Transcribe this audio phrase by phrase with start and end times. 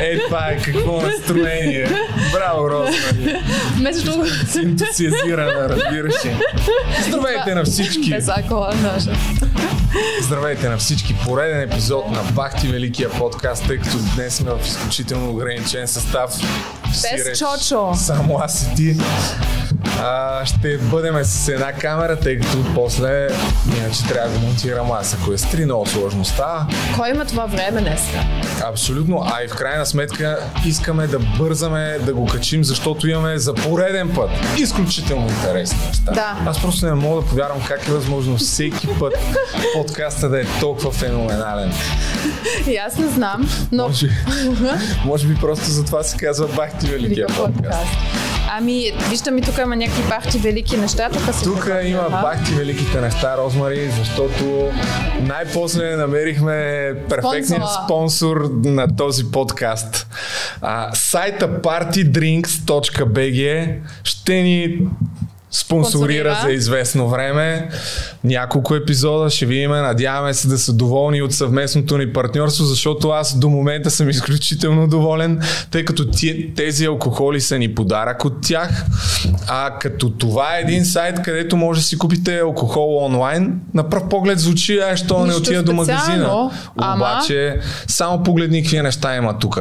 [0.00, 1.88] Е, това е какво настроение.
[2.32, 3.36] Браво, Розмари.
[3.80, 4.30] Между другото.
[4.58, 6.36] Ентусиазирана, разбираш ли.
[7.08, 8.10] Здравейте на всички.
[8.10, 9.10] Без алкохол, даже.
[10.22, 11.14] Здравейте на всички.
[11.24, 16.30] Пореден епизод на Бахти Великия подкаст, тъй като днес сме в изключително ограничен състав.
[16.92, 17.94] Сиреш, Чочо.
[17.94, 18.96] Само аз и ти.
[20.02, 23.28] А, ще бъдем с една камера, тъй като после
[23.78, 25.14] иначе трябва да монтирам аз.
[25.14, 26.66] Ако е стри много сложно става.
[26.96, 28.24] Кой има това време днеска?
[28.64, 29.22] Абсолютно.
[29.26, 34.14] А и в крайна сметка искаме да бързаме да го качим, защото имаме за пореден
[34.14, 36.12] път изключително интересни неща.
[36.12, 36.36] Да.
[36.46, 39.14] Аз просто не мога да повярвам как е възможно всеки път
[39.74, 41.72] подкаста да е толкова феноменален.
[42.66, 43.88] И аз не знам, но...
[43.88, 44.08] Може,
[45.04, 47.86] може би просто за това се казва Бахти Великия подкаст.
[48.48, 51.10] Ами, виждам и тук има някакви бахти велики неща.
[51.10, 52.10] Тук, Тук има Аха.
[52.22, 54.70] бахти великите неща, Розмари, защото
[55.20, 56.54] най-после намерихме
[57.08, 57.84] перфектния Спонсора.
[57.84, 60.06] спонсор на този подкаст.
[60.60, 64.78] А, сайта partydrinks.bg ще ни
[65.60, 67.68] спонсорира за известно време.
[68.24, 69.70] Няколко епизода ще видим.
[69.70, 74.88] Надяваме се да са доволни от съвместното ни партньорство, защото аз до момента съм изключително
[74.88, 75.40] доволен,
[75.70, 76.06] тъй като
[76.56, 78.84] тези алкохоли са ни подарък от тях.
[79.48, 84.08] А като това е един сайт, където може да си купите алкохол онлайн, на пръв
[84.08, 86.00] поглед звучи, а що не отида до магазина.
[86.02, 89.58] специално, ама- Обаче, само погледни какви неща има тук.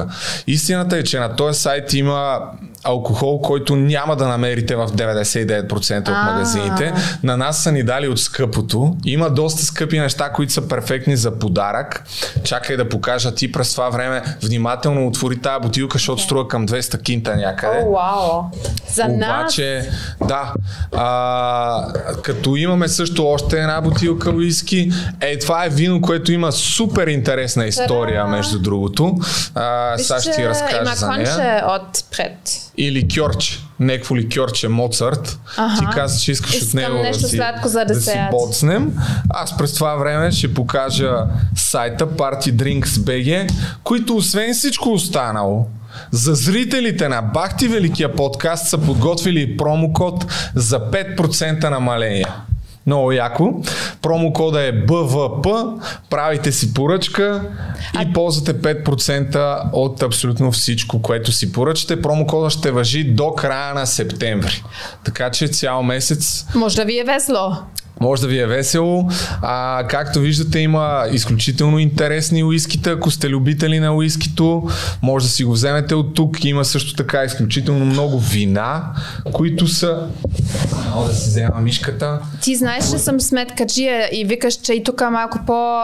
[0.48, 2.40] Истината е, че на този сайт има
[2.86, 6.94] алкохол, който няма да намерите в 99% от магазините.
[7.24, 8.96] На нас са ни дали от скъпото.
[9.06, 12.04] Има доста скъпи неща, които са перфектни за подарък.
[12.44, 14.24] Чакай да покажа ти през това време.
[14.44, 17.78] Внимателно отвори тази бутилка, защото струва към 200 кинта някъде.
[17.86, 18.44] О, вау.
[18.94, 19.42] За нас.
[19.42, 19.90] Обаче,
[20.28, 20.54] да,
[20.96, 21.88] а,
[22.24, 24.92] като имаме също още една бутилка уиски,
[25.22, 29.16] е, това е вино, което има супер интересна история, между другото.
[29.56, 31.26] А, сега ще ти разкажа има за нея.
[31.26, 32.38] конче отпред.
[32.78, 35.40] И ликьорче, някакво ликьорче Моцарт.
[35.58, 35.80] Аха.
[35.80, 38.94] Ти каза, че искаш от Искам него нещо да си, сладко за да си боцнем.
[39.30, 41.12] Аз през това време ще покажа
[41.56, 43.52] сайта Party Drinks BG,
[43.84, 45.66] които освен всичко останало,
[46.12, 50.26] за зрителите на Бахти Великия подкаст са подготвили промокод
[50.56, 52.26] за 5% намаление.
[52.86, 53.54] Много яко.
[54.02, 55.48] Промокода е БВП,
[56.10, 57.42] правите си поръчка
[58.02, 62.02] и ползвате 5% от абсолютно всичко, което си поръчате.
[62.02, 64.64] Промокода ще въжи до края на септември.
[65.04, 67.52] Така че цял месец Може да ви е весело.
[68.00, 69.10] Може да ви е весело.
[69.42, 72.90] А, както виждате, има изключително интересни уискита.
[72.90, 74.70] Ако сте любители на уискито,
[75.02, 76.46] може да си го вземете от тук.
[76.46, 78.84] Има също така изключително много вина,
[79.32, 80.08] които са...
[80.96, 82.20] Мога да си взема мишката.
[82.42, 85.82] Ти знаеш, че съм сметкаджия и викаш, че и тук е малко по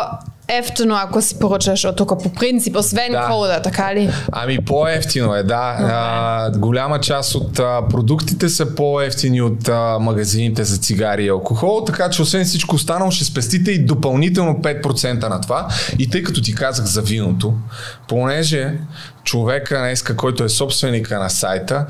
[0.51, 3.27] ефтино, ако си поръчаш от тук по принцип, освен Да.
[3.31, 4.09] кода, така ли?
[4.31, 5.77] Ами по-ефтино е, да.
[5.79, 11.83] А, голяма част от а, продуктите са по-ефтини от а, магазините за цигари и алкохол,
[11.85, 15.67] така че освен всичко останало ще спестите и допълнително 5% на това.
[15.99, 17.53] И тъй като ти казах за виното,
[18.07, 18.73] понеже
[19.23, 21.85] човека днеска, който е собственика на сайта,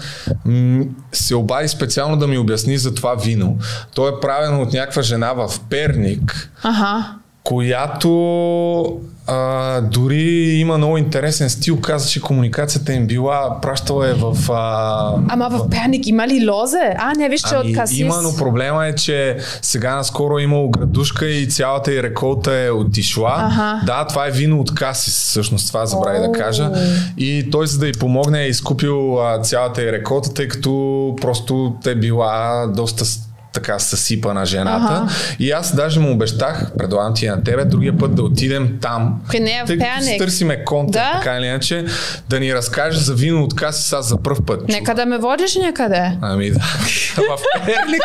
[1.12, 3.58] се обади специално да ми обясни за това вино.
[3.96, 7.21] То е правено от някаква жена в Перник, Аха.
[7.44, 11.82] Която а, дори има много интересен стил.
[11.82, 14.52] Каза, че комуникацията им била, пращала е в...
[14.52, 16.96] А, Ама в Перник има ли лозе?
[16.98, 18.00] А, не, виж, че от Касис.
[18.00, 22.54] Ами, има, но проблема е, че сега наскоро е имало градушка и цялата и реколта
[22.54, 23.36] е отишла.
[23.38, 23.82] Аха.
[23.86, 26.72] Да, това е вино от Касис, всъщност това забравя да кажа.
[27.18, 31.76] И той за да й помогне е изкупил а, цялата и реколта, тъй като просто
[31.84, 33.06] те била доста
[33.54, 34.94] така съсипана жената.
[34.94, 35.08] Аха.
[35.40, 39.22] И аз даже му обещах, предлагам ти на тебе, другия път да отидем там.
[39.28, 40.18] При нея в тъй Перник.
[40.20, 41.12] търсиме контент, Да.
[41.14, 41.86] така или иначе,
[42.30, 44.68] да ни разкаже за вино от Касис аз за първ път.
[44.68, 46.18] Нека да ме водиш някъде.
[46.22, 46.60] Ами да.
[47.16, 48.02] в Перник.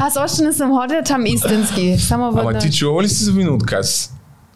[0.00, 1.96] Аз още не съм ходила там истински.
[1.98, 3.66] Само Ама ти чува ли си за вино от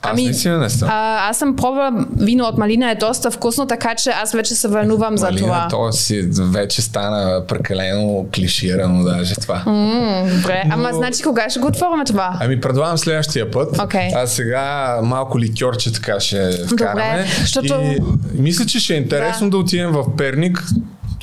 [0.02, 0.88] Аз Ами, наистина не съм.
[0.90, 4.68] А, аз съм пробвала вино от малина, е доста вкусно, така че аз вече се
[4.68, 5.48] вълнувам за това.
[5.48, 9.62] Малина, то си вече стана прекалено клиширано даже това.
[9.66, 12.36] М, Добре, ама Но- значи кога ще го отворим това?
[12.40, 13.78] Ами предлагам следващия път.
[13.78, 14.08] Окей.
[14.14, 14.60] А сега
[15.02, 17.26] малко ликьорче така ще вкараме.
[17.40, 18.00] защото- И
[18.34, 20.64] мисля, че ще е интересно да, отидем в Перник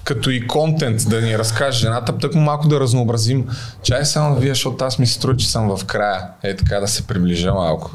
[0.07, 3.45] като и контент да ни разкаже жената, тък малко да разнообразим.
[3.83, 6.21] Чай само вие, защото аз ми се струва, че съм в края.
[6.43, 7.91] Е така да се приближа малко.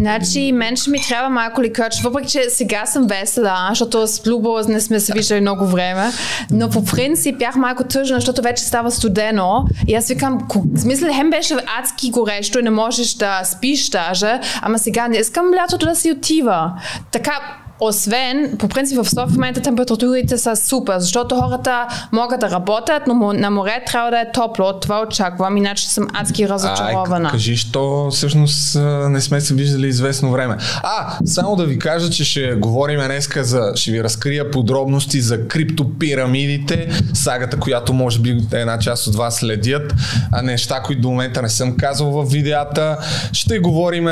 [0.00, 4.58] Значи, мен ще ми трябва малко ликърче, въпреки че сега съм весела, защото с Любо
[4.68, 6.10] не сме се виждали много време,
[6.50, 10.38] но по принцип бях малко тъжна, защото вече става студено и аз викам,
[10.74, 15.16] в смисъл, хем беше адски горещо и не можеш да спиш даже, ама сега не
[15.16, 16.72] искам лятото да си отива.
[17.12, 17.32] Така,
[17.80, 23.02] освен, по принцип в София в момента температурите са супер, защото хората могат да работят,
[23.06, 24.72] но на море трябва да е топло.
[24.80, 27.28] Това очаквам, иначе съм адски разочарована.
[27.28, 30.56] Ай, кажи, що всъщност а, не сме се виждали известно време.
[30.82, 35.48] А, само да ви кажа, че ще говорим днеска за, ще ви разкрия подробности за
[35.48, 39.94] криптопирамидите, сагата, която може би една част от вас следят,
[40.32, 42.98] а неща, които до момента не съм казал в видеята.
[43.32, 44.08] Ще говорим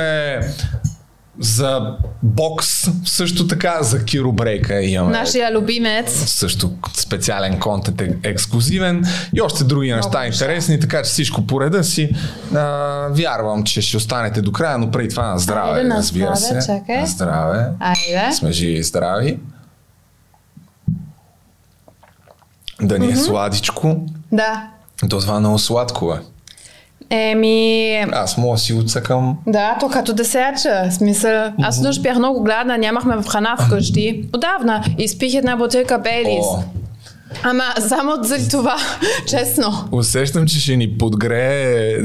[1.40, 2.68] за бокс,
[3.04, 5.12] също така за киробрейка имаме.
[5.12, 6.24] Нашия любимец.
[6.26, 9.04] също специален контент е ексклюзивен
[9.34, 10.26] и още други неща неща.
[10.26, 12.10] интересни, така че всичко по реда си.
[12.54, 12.58] А,
[13.10, 16.60] вярвам, че ще останете до края, но преди това на здраве, Айде, на разбира здраве,
[16.62, 16.66] се.
[16.66, 17.00] чакай.
[17.00, 17.66] На здраве.
[17.80, 18.32] Айде.
[18.32, 19.38] Сме живи и здрави.
[22.82, 24.06] Да ни е сладичко.
[24.32, 24.68] Да.
[25.10, 26.35] То това много сладко е.
[27.10, 29.36] Еми, Аз мога да си отсъкам.
[29.46, 30.90] да, то като десерче.
[30.90, 34.24] Смисъл, аз нощ бях много гладна, нямахме в храна вкъщи.
[34.34, 34.84] Отдавна.
[34.98, 36.46] Изпих една бутилка Бейлис.
[37.42, 38.76] Ама само заради това,
[39.28, 39.72] честно.
[39.92, 41.96] усещам, че ще ни подгрее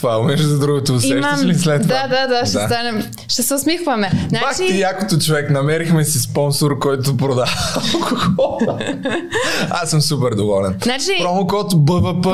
[0.00, 1.94] това, между другото, усещаш ли след това?
[2.02, 3.02] Да, да, да, ще станем.
[3.28, 4.10] Ще се усмихваме.
[4.32, 8.58] Бах ти Значи, якото човек, намерихме си спонсор, който продава алкохол.
[9.70, 10.74] Аз съм супер доволен.
[10.82, 12.26] Значи- Промокод БВП,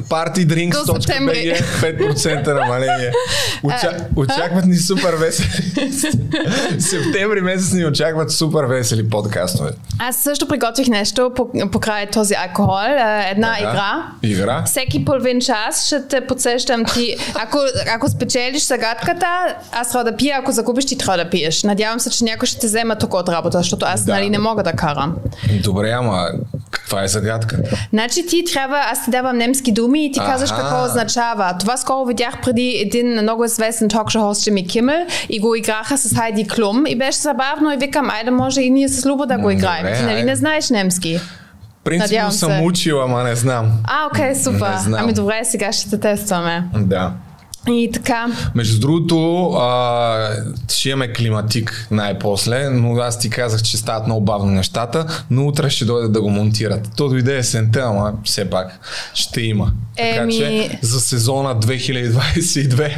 [0.00, 1.54] partydrinks.bg, септември.
[1.80, 3.12] 5% намаление.
[3.62, 3.96] Оча...
[4.16, 5.90] Очакват ни супер весели.
[6.80, 9.70] Септември месец ни очакват супер весели подкастове.
[9.98, 12.78] аз също приготвих нещо по- покрай този алкохол.
[12.80, 13.60] Е, Една Така.
[13.60, 14.06] игра.
[14.24, 14.62] Игра?
[14.66, 17.16] Всеки половин час ще те подсещам ти.
[17.34, 17.58] Ако,
[17.88, 19.26] ако спечелиш загадката,
[19.72, 21.62] аз трябва да пия, ако загубиш, ти трябва да пиеш.
[21.62, 24.12] Надявам се, че някой ще те вземе тук от работа, защото аз Да.
[24.12, 25.16] нали не мога да карам.
[25.54, 26.28] Добре, ама
[26.70, 27.56] каква е загадка?
[27.92, 30.32] Значи ти трябва, аз ти давам немски думи и ти Аха.
[30.32, 31.54] казваш какво означава.
[31.60, 34.96] Това скоро видях преди един много известен токшо хост Джимми Кимел
[35.28, 38.88] и го играха с Хайди Клум и беше забавно и викам, айде може и ние
[38.88, 39.82] с Любо да го играем.
[39.82, 40.24] Добре, ти нали айде.
[40.24, 41.20] не знаеш немски?
[41.86, 42.60] Принципно съм се.
[42.62, 43.72] учил, ама не знам.
[43.84, 44.70] А, окей, супер.
[44.70, 45.00] Не знам.
[45.02, 46.64] Ами добре, сега ще те тестваме.
[46.74, 47.12] Да.
[47.68, 50.28] И така, Между другото, а,
[50.72, 55.70] ще имаме климатик най-после, но аз ти казах, че стават много бавно нещата, но утре
[55.70, 56.88] ще дойде да го монтират.
[56.96, 58.80] То дойде есента, ама все пак
[59.14, 59.72] ще има.
[59.96, 62.90] Така Еми- че за сезона 2022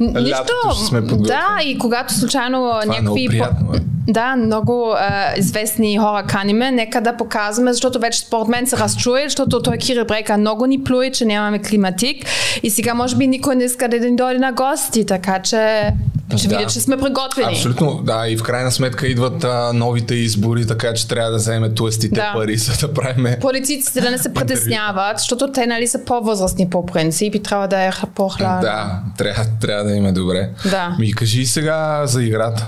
[0.00, 0.30] Нищо.
[0.30, 1.40] лятото сме подготвени.
[1.58, 3.28] Да, и когато случайно Това е много някакви...
[3.28, 3.78] приятно, бе.
[4.08, 9.24] Да, много а, известни хора каниме, нека да показваме, защото вече според мен се разчуе,
[9.26, 12.26] защото той Кирил Брейка много ни плюе, че нямаме климатик
[12.62, 15.92] и сега може би никой не иска да ни дойде на гости, така че
[16.36, 16.58] ще Да.
[16.58, 17.52] видя, че сме приготвени.
[17.52, 21.74] Абсолютно, да, и в крайна сметка идват а, новите избори, така че трябва да вземе
[21.74, 22.32] тлъстите Да.
[22.34, 26.86] пари, за да правим Политиците да не се притесняват, защото те нали са по-възрастни по
[26.86, 28.60] принцип и трябва да е по-хладно.
[28.60, 30.50] Да, трябва, трябва да им е добре.
[30.70, 30.96] Да.
[30.98, 32.66] Ми кажи сега за играта.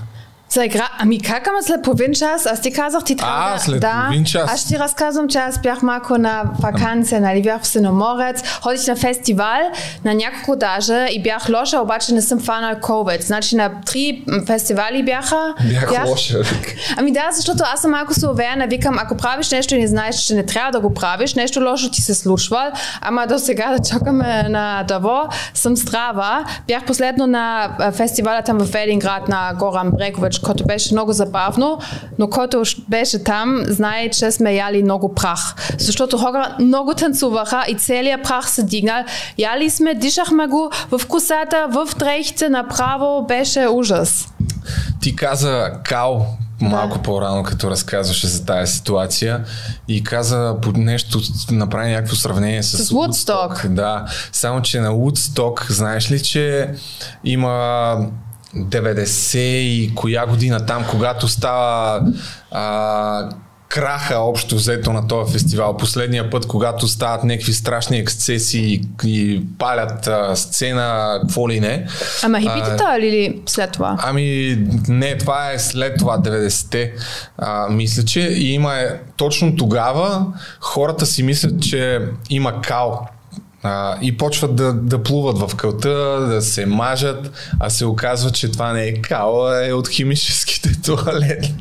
[0.63, 2.47] Игра, ами как ама след половин час?
[2.47, 4.51] Аз ти казах, ти трябва А, след да, половин час.
[4.53, 8.97] Аз ти разказвам, че аз бях малко на вакансия, нали, бях в Синоморец, ходих на
[8.97, 9.71] фестивал,
[10.05, 13.23] на няколко даже и бях лоша, обаче не съм фанал COVID.
[13.23, 15.55] Значи на три фестивали бяха.
[15.91, 16.39] Бях лоша.
[16.97, 20.35] Ами да, защото аз съм малко суверена, викам, ако правиш нещо и не знаеш, че
[20.35, 24.43] не трябва да го правиш, нещо лошо ти се случва, ама до сега да чакаме
[24.49, 26.45] на Даво, съм здрава.
[26.67, 31.79] Бях последно на а, фестиваля там в Единград на Горан Брекович, който беше много забавно,
[32.19, 35.55] но който беше там, знае, че сме яли много прах.
[35.79, 39.05] Защото хора много танцуваха и целият прах се дигнал.
[39.39, 44.29] Яли сме, дишахме го в косата, в дрехите, направо беше ужас.
[45.01, 46.27] Ти каза Кал
[46.61, 49.45] малко по-рано, като разказваше за тази ситуация
[49.89, 51.21] и каза по нещо,
[51.51, 53.69] направи някакво сравнение с, С Woodstock.
[53.69, 56.75] Да, само че на Woodstock, знаеш ли, че
[57.25, 57.97] има
[58.57, 62.03] 90 и коя година там, когато става
[62.51, 63.29] а,
[63.75, 65.77] краха общо взето на този фестивал.
[65.77, 71.87] Последния път, когато стават някакви страшни ексцеси и, и палят а, сцена, какво ли не.
[72.23, 73.97] Ама хипитата или след това?
[74.03, 74.59] Ами,
[74.89, 76.93] не, това е след това 90-те.
[77.39, 80.27] А, мисля, че има е, точно тогава
[80.61, 83.07] хората си мислят, че има кал.
[83.67, 87.31] А, и почват да, да плуват в кълта, да се мажат,
[87.61, 91.55] а се оказва, че това не е кал, а е от химическите туалети.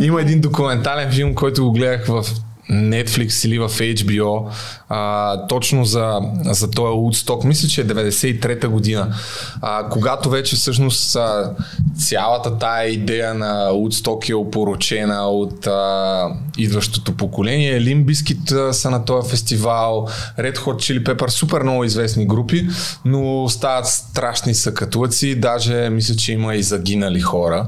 [0.00, 2.24] Има един документален филм, който го гледах в
[2.70, 4.48] Netflix или в HBO,
[4.88, 9.14] а, точно за, за този Woodstock, мисля, че е 93-та година,
[9.62, 11.52] а, когато вече всъщност а,
[11.96, 17.80] цялата тая идея на Woodstock е опоручена от а, идващото поколение.
[17.80, 20.08] Лимбискит са на този фестивал,
[20.38, 22.68] Red Hot Chili Pepper, супер много известни групи,
[23.04, 27.66] но стават страшни съкатлъци, даже мисля, че има и загинали хора.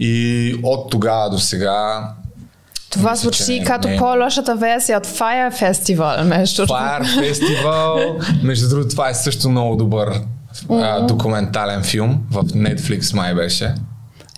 [0.00, 2.08] И от тогава до сега
[2.90, 9.14] Това звучи като по-лошата версия от Fire Festival, между Fire Festival, между другото, това е
[9.14, 10.08] също много добър
[10.70, 12.18] а, документален филм.
[12.30, 13.74] В Netflix май беше.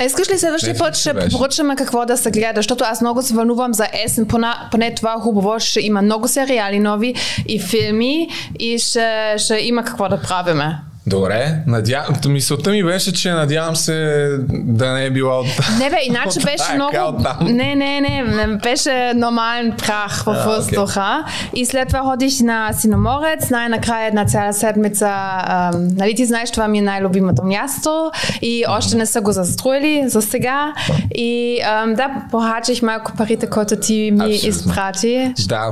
[0.01, 0.97] А искаш ли следващия път?
[0.97, 4.95] Ще поръчаме какво да се гледа, защото аз много се вълнувам за есен, поне, поне
[4.95, 7.15] това хубаво, ще има много сериали нови
[7.49, 8.29] и филми
[8.59, 10.79] и ще, ще има какво да правиме.
[11.07, 12.05] Добре, надя...
[12.29, 15.47] мисълта ми беше, че надявам се да не е била от...
[15.79, 17.25] Не бе, иначе от беше много...
[17.43, 21.25] Не, не, не, не, беше нормален прах в А, въздуха.
[21.55, 25.11] И след това ходиш на Синоморец, най-накрая една цяла седмица.
[25.47, 28.11] Ам, нали ти знаеш, това ми е най-любимото място
[28.43, 30.73] и още не са го застроили за сега.
[31.15, 34.49] И ам, да, похачих малко парите, които ти ми Абсолютно.
[34.49, 35.35] изпрати.
[35.49, 35.71] Да,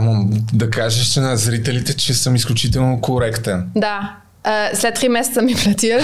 [0.52, 3.66] да кажеш на зрителите, че съм изключително коректен.
[3.76, 4.16] Да.
[4.44, 5.99] А, след три месеца ми платил.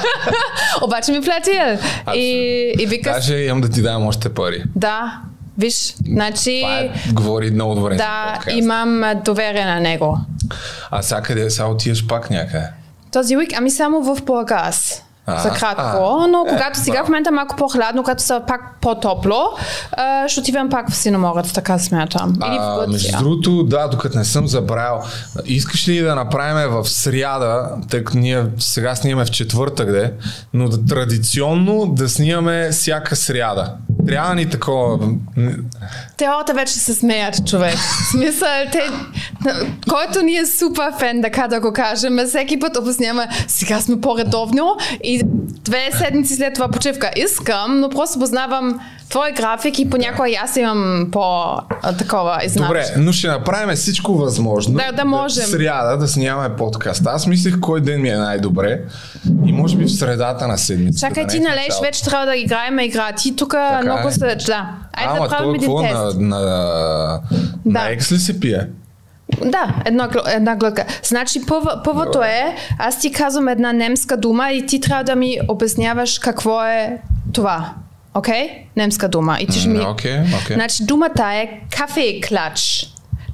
[0.82, 1.78] Обаче ми платил.
[2.14, 4.62] И, и вика, Даже имам да ти дам още пари.
[4.76, 5.20] да,
[5.58, 6.60] виж, значи...
[6.62, 7.96] Това е, говори много добре.
[7.96, 10.18] Да, имам доверие на него.
[10.90, 11.50] А сега къде?
[11.50, 12.66] Сега отиваш пак някъде.
[13.12, 15.02] Този уик, ами само в Бургас.
[15.28, 19.42] За кратко, но Е, когато сега в момента е малко по-хладно, когато са пак по-топло,
[20.26, 22.30] ще отивам пак в Синоморец, така смятам.
[22.30, 23.18] Или А, в между Гърция.
[23.18, 25.02] другото, да, докато не съм забравил,
[25.44, 30.12] искаш ли да направим в сряда, тъй като ние сега снимаме в четвъртък, де,
[30.54, 33.72] но да, традиционно да снимаме всяка сряда.
[34.06, 34.98] Трябва ни такова.
[36.16, 37.74] Те вече се смеят, човек.
[38.10, 38.80] Смисъл, те,
[39.88, 44.76] който ни е супер фен, така да го кажем, всеки път обясняваме, сега сме по-редовно
[45.04, 45.22] и
[45.64, 50.56] две седмици след това почивка искам, но просто познавам твой график и понякога и аз
[50.56, 52.80] имам по-такова изнаване.
[52.80, 54.74] Добре, но ще направим всичко възможно.
[54.74, 55.44] Да, да можем.
[55.44, 57.06] В сряда да снимаме подкаст.
[57.06, 58.80] Аз мислех кой ден ми е най-добре
[59.46, 61.08] и може би в средата на седмицата.
[61.08, 63.12] Чакай, да ти е належ, вече трябва да играем игра.
[63.12, 64.12] Ти тук Така много е.
[64.12, 64.36] се...
[64.46, 64.70] Да.
[64.92, 65.94] Айде да правим един тест.
[65.94, 66.40] на, на,
[67.64, 67.80] Да.
[67.80, 68.68] на екс ли се пие?
[69.44, 70.84] Да, една, една глътка.
[71.02, 75.38] Значи първо, първото е, аз ти казвам една немска дума и ти трябва да ми
[75.48, 76.98] обясняваш какво е
[77.32, 77.72] това.
[78.16, 78.66] Окей?
[78.76, 79.38] Немска дума.
[79.40, 79.78] И ти ще ми...
[79.78, 80.56] М, Окей, окей.
[80.56, 82.86] Значи думата е кафе-клач.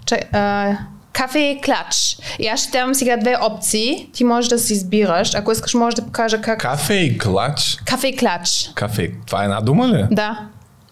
[0.07, 0.77] Чак- а,
[1.12, 2.19] Кафе-клач.
[2.39, 4.09] И аз ще давам сега две опции.
[4.12, 5.35] Ти можеш да си избираш.
[5.35, 6.61] Ако искаш, може да покажа как...
[6.61, 7.79] Кафе и клач.
[7.85, 8.73] Кафе-клач.
[8.75, 9.11] Кафе.
[9.27, 10.05] Това е една дума ли?
[10.11, 10.39] Да.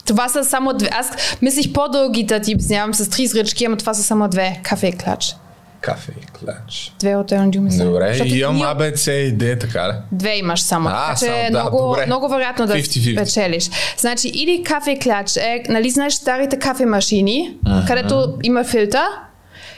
[0.06, 0.88] Това са само две.
[0.92, 1.10] Аз
[1.42, 4.60] мислих по-дълги да ти обяснявам с три изречки, ама това са само две.
[4.62, 5.36] Кафе и клач.
[5.80, 6.92] Кафе и клач.
[6.98, 7.84] Две отделни думи са.
[7.84, 9.92] Добре, Защото имам ние- АБЦ и Д, така ли?
[10.12, 10.88] Две имаш само.
[10.88, 12.06] А, така че само, е да, много, добре.
[12.06, 13.16] много вероятно да 50-50.
[13.16, 13.70] печелиш.
[13.98, 17.54] Значи, или кафе клач е, нали знаеш старите кафемашини,
[17.86, 19.06] където има филтър,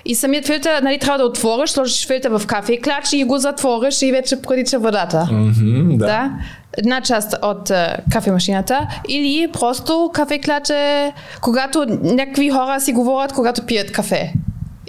[0.05, 4.03] и самият филтър, нали, трябва да отвориш, сложиш филтър в кафе клач и го затвориш
[4.03, 5.29] и вече протича водата.
[5.33, 6.07] Мгм, да.
[6.07, 6.31] Да.
[6.79, 8.89] Една част от uh, кафемашината.
[9.09, 14.33] Или просто кафе клач е когато някакви хора си говорят, когато пият кафе.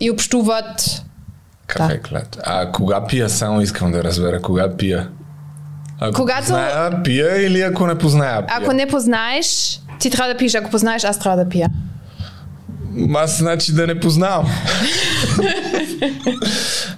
[0.03, 1.01] И общуват.
[1.67, 2.01] Кафе Да.
[2.01, 2.25] клач.
[2.43, 3.29] А кога пия?
[3.29, 4.41] Само искам да разбера.
[4.41, 5.09] Кога пия?
[5.99, 8.57] Ако Когато- позная, пия или ако не позная, пия?
[8.57, 10.55] Ако не познаеш, ти трябва да пиеш.
[10.55, 11.69] Ако познаеш, аз трябва да пия.
[13.15, 14.47] Аз значи да не познавам.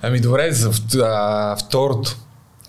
[0.02, 2.16] ами добре, за а, второто.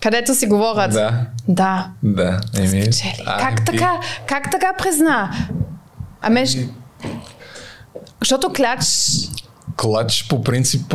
[0.02, 0.92] Където си говорят.
[0.92, 1.86] Да, Да.
[2.02, 2.40] да.
[2.58, 2.84] Еми,
[3.26, 3.92] а, Как ти- така?
[4.26, 5.30] Как така призна?
[6.22, 6.68] Ами, щ-
[8.20, 8.80] защото клач...
[9.76, 10.94] Клач по принцип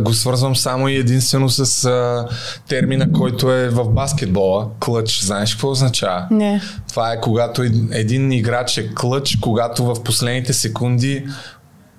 [0.00, 2.26] го свързвам само и единствено с а,
[2.68, 4.66] термина, който е в баскетбола.
[4.80, 5.20] Клъч.
[5.24, 6.26] Знаеш какво означава?
[6.30, 6.60] Не.
[6.88, 11.26] Това е когато ед- един играч е клъч, когато в последните секунди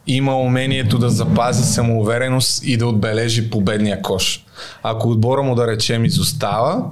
[0.07, 4.45] има умението да запази самоувереност и да отбележи победния кош.
[4.83, 6.83] Ако отбора му да речем изостава,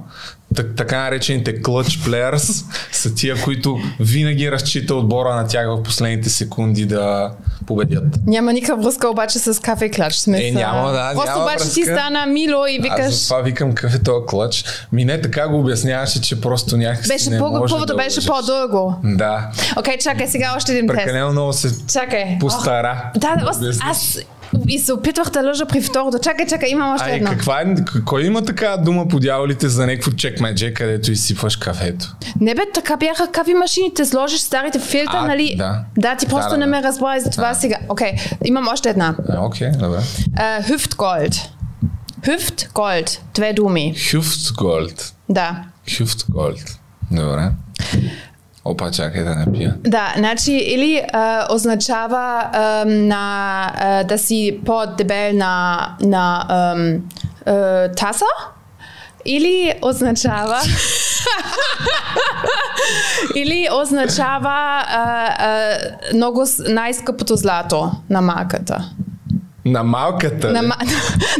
[0.54, 6.28] так, така наречените клъч плеерс са тия, които винаги разчита отбора на тях в последните
[6.28, 7.30] секунди да
[7.66, 8.04] победят.
[8.26, 10.14] Няма никаква връзка обаче с кафе клач.
[10.14, 10.46] Смисъл.
[10.46, 11.94] Е, няма, да, Просто няма обаче ти връзка.
[11.96, 13.12] стана мило и Аз викаш...
[13.12, 14.64] затова викам какъв е този клъч.
[14.92, 18.26] Ми не така го обясняваше, че просто някакси Беше не по- може първото да беше
[18.26, 18.94] по-дълго.
[19.04, 19.50] Да.
[19.78, 20.96] Окей, чакай сега още един тест.
[20.96, 22.36] Прекалено много се Чакай.
[22.40, 23.02] постара.
[23.06, 23.76] Ох, Да, аз, обясниш.
[23.82, 24.18] аз
[24.68, 26.18] и се опитвах да лъжа при второто.
[26.22, 27.30] Чакай, чакай, имам още едно.
[27.30, 32.16] каква е, кой има така дума по дяволите за някакво чекмедже, където изсипваш кафето?
[32.40, 34.04] Не бе, така бяха кафе машините.
[34.04, 35.54] Сложиш старите филтър, А, нали?
[35.58, 35.80] да.
[35.98, 36.70] Да, ти просто Да, да, не да.
[36.70, 37.76] ме разбра и за това сега.
[37.88, 38.12] Окей,
[38.44, 39.14] имам още една.
[39.28, 39.98] А, окей, добре.
[39.98, 41.40] Uh, Hüftgold.
[42.22, 43.18] Hüftgold.
[43.34, 43.94] Две думи.
[44.10, 45.12] Хюфтголд.
[45.28, 45.64] Да.
[45.98, 46.78] Хюфтголд.
[47.10, 47.50] Добре.
[48.64, 49.74] Опа, чакай да не пия.
[49.80, 56.94] Да, значи или а, означава а, на, а, да си по-дебел на, на ам,
[57.46, 58.24] а, таса,
[59.26, 60.58] или означава
[63.34, 65.76] или означава а, а,
[66.14, 68.90] много най-скъпото злато на марката.
[69.66, 70.50] На малката.
[70.52, 70.92] На, ма-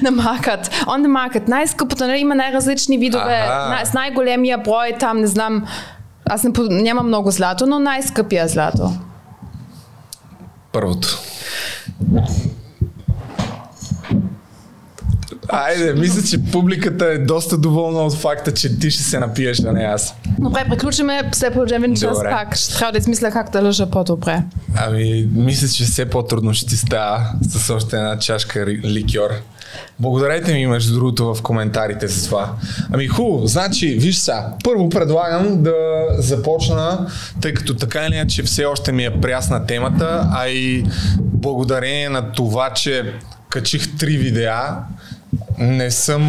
[0.02, 0.66] на маркет.
[0.66, 1.49] On the market.
[1.49, 3.35] Най-скъпото, нали, има най-различни видове.
[3.35, 3.69] Аха.
[3.69, 5.64] Най- с най-големия брой там, не знам,
[6.26, 6.52] аз не,
[6.83, 8.90] нямам много злато, но най-скъпия злато.
[10.73, 11.19] Първото.
[15.54, 19.73] Айде, мисля, че публиката е доста доволна от факта, че ти ще се напиеш, а
[19.73, 20.14] не аз.
[20.38, 22.30] Добре, приключиме следващия час Добре.
[22.30, 22.56] пак.
[22.56, 24.42] Ще трябва да измисля как да лъжа по-добре.
[24.76, 29.30] Ами, мисля, че все по-трудно ще ти става с още една чашка ликьор.
[30.00, 32.52] Благодарете ми, между другото, в коментарите за това.
[32.92, 35.75] Ами хубаво, значи, виж са, първо предлагам да
[36.18, 37.06] започна,
[37.40, 40.84] тъй като така или иначе все още ми е прясна темата, а и
[41.20, 43.12] благодарение на това, че
[43.49, 44.76] качих три видеа,
[45.58, 46.23] не съм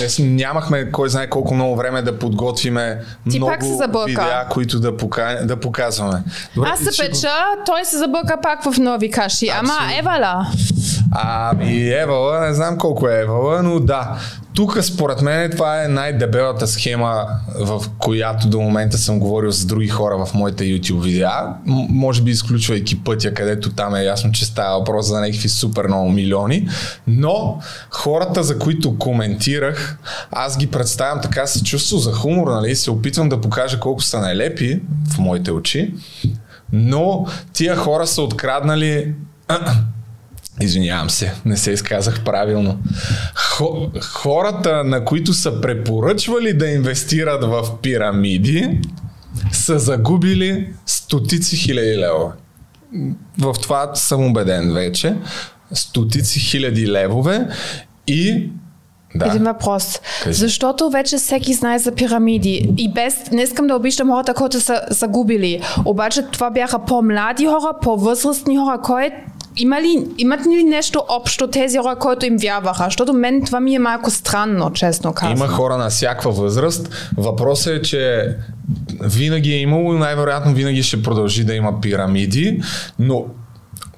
[0.00, 2.98] не, нямахме кой знае колко много време да подготвиме
[3.30, 4.06] Ти много пак се забърка.
[4.06, 5.34] видеа, които да, пока...
[5.34, 6.22] да показваме.
[6.54, 7.32] Добре, Аз се ще го- печа,
[7.66, 9.48] той се забърка пак в нови каши.
[9.48, 9.98] Ама Абсолютно.
[9.98, 10.46] евала.
[11.14, 14.18] Ами Евала, не знам колко е Евала, но да.
[14.60, 17.26] Тук според мен това е най-дебелата схема,
[17.60, 21.30] в която до момента съм говорил с други хора в моите YouTube видеа.
[21.66, 26.10] Може би изключвайки пътя, където там е ясно, че става въпрос за някакви супер много
[26.10, 26.68] милиони.
[27.06, 29.98] Но хората, за които коментирах,
[30.30, 32.76] аз ги представям така с чувство за хумор, нали?
[32.76, 34.80] Се опитвам да покажа колко са нелепи
[35.14, 35.94] в моите очи.
[36.72, 39.14] Но тия хора са откраднали
[40.60, 42.78] Извинявам се, не се изказах правилно.
[43.34, 48.80] Хо, хората, на които са препоръчвали да инвестират в пирамиди,
[49.52, 52.32] са загубили стотици хиляди лева.
[53.38, 55.16] В това съм убеден вече.
[55.72, 57.48] Стотици хиляди левове
[58.06, 58.50] и
[59.14, 59.26] да.
[59.26, 60.00] Един въпрос.
[60.22, 60.38] Кажи.
[60.38, 62.74] Защото вече всеки знае за пирамиди.
[62.78, 65.60] И без, не искам да обиждам хората, които са загубили.
[65.84, 69.10] Обаче това бяха по-млади хора, по-възрастни хора, кой
[69.60, 72.84] има ли, имат ли нещо общо тези хора, които им вярваха?
[72.84, 75.36] Защото мен това ми е малко странно, честно казвам.
[75.36, 77.10] Има хора на всякаква възраст.
[77.16, 78.34] Въпросът е, че
[79.00, 82.60] винаги е имало и най-вероятно винаги ще продължи да има пирамиди,
[82.98, 83.24] но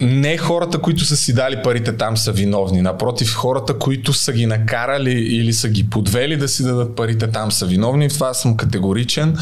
[0.03, 2.83] не хората, които са си дали парите там са виновни.
[2.83, 7.53] Напротив, хората, които са ги накарали или са ги подвели да си дадат парите там
[7.53, 8.09] са виновни.
[8.09, 9.37] В това съм категоричен.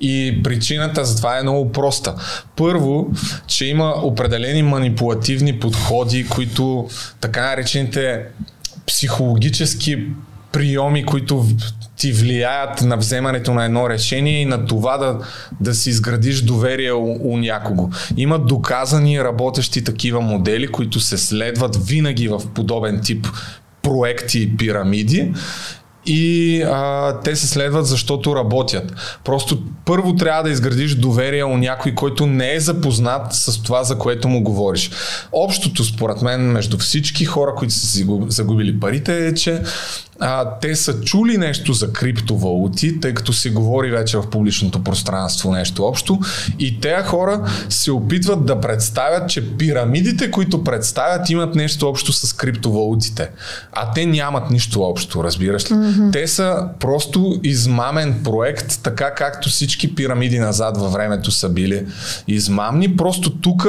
[0.00, 2.14] И причината за това е много проста.
[2.56, 3.10] Първо,
[3.46, 6.88] че има определени манипулативни подходи, които
[7.20, 8.20] така наречените
[8.86, 10.06] психологически
[10.52, 11.46] приеми, които
[11.96, 15.18] ти влияят на вземането на едно решение и на това да,
[15.60, 17.90] да си изградиш доверие у, у някого.
[18.16, 23.26] Има доказани работещи такива модели, които се следват винаги в подобен тип
[23.82, 25.32] проекти и пирамиди
[26.06, 28.92] и а, те се следват защото работят.
[29.24, 33.98] Просто първо трябва да изградиш доверие у някой, който не е запознат с това, за
[33.98, 34.90] което му говориш.
[35.32, 39.62] Общото, според мен, между всички хора, които са си губ- загубили парите е, че
[40.24, 45.52] а, те са чули нещо за криптовалути, тъй като се говори вече в публичното пространство
[45.52, 46.18] нещо общо
[46.58, 52.32] и тези хора се опитват да представят, че пирамидите, които представят, имат нещо общо с
[52.32, 53.30] криптовалутите.
[53.72, 55.74] А те нямат нищо общо, разбираш ли?
[55.74, 56.12] Mm-hmm.
[56.12, 61.86] Те са просто измамен проект, така както всички пирамиди назад във времето са били
[62.28, 62.96] измамни.
[62.96, 63.68] Просто тук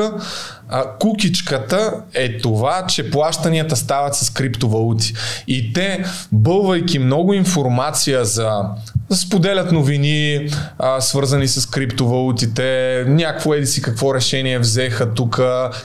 [0.76, 5.14] а, кукичката е това, че плащанията стават с криптовалути.
[5.48, 8.62] И те, бълвайки много информация за
[9.14, 15.42] споделят новини, а, свързани с криптовалутите, някакво еди си какво решение взеха тук,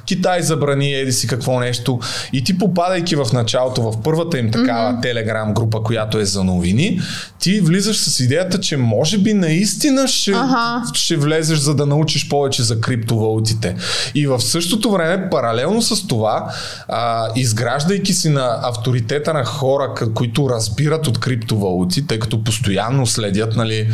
[0.07, 1.98] Китай забрани еди си какво нещо.
[2.33, 5.03] И ти попадайки в началото, в първата им такава mm-hmm.
[5.03, 7.01] телеграм група, която е за новини,
[7.38, 10.83] ти влизаш с идеята, че може би наистина ще, Аха.
[10.94, 13.77] ще влезеш за да научиш повече за криптовалутите.
[14.14, 16.55] И в същото време, паралелно с това,
[16.88, 23.57] а, изграждайки си на авторитета на хора, които разбират от криптовалути, тъй като постоянно следят
[23.57, 23.88] нали,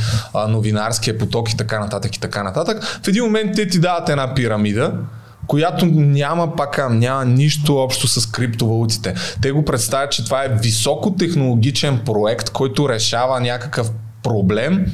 [0.49, 4.35] новинарския поток и така нататък и така нататък, в един момент те ти дават една
[4.35, 4.93] пирамида,
[5.47, 9.15] която няма пак, няма нищо общо с криптовалутите.
[9.43, 13.91] Те го представят, че това е високотехнологичен проект, който решава някакъв
[14.23, 14.87] проблем,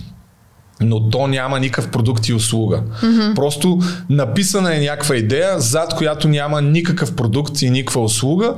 [0.81, 2.83] но то няма никакъв продукт и услуга.
[3.03, 3.35] Mm-hmm.
[3.35, 3.79] Просто
[4.11, 8.55] написана е някаква идея, зад която няма никакъв продукт и никаква услуга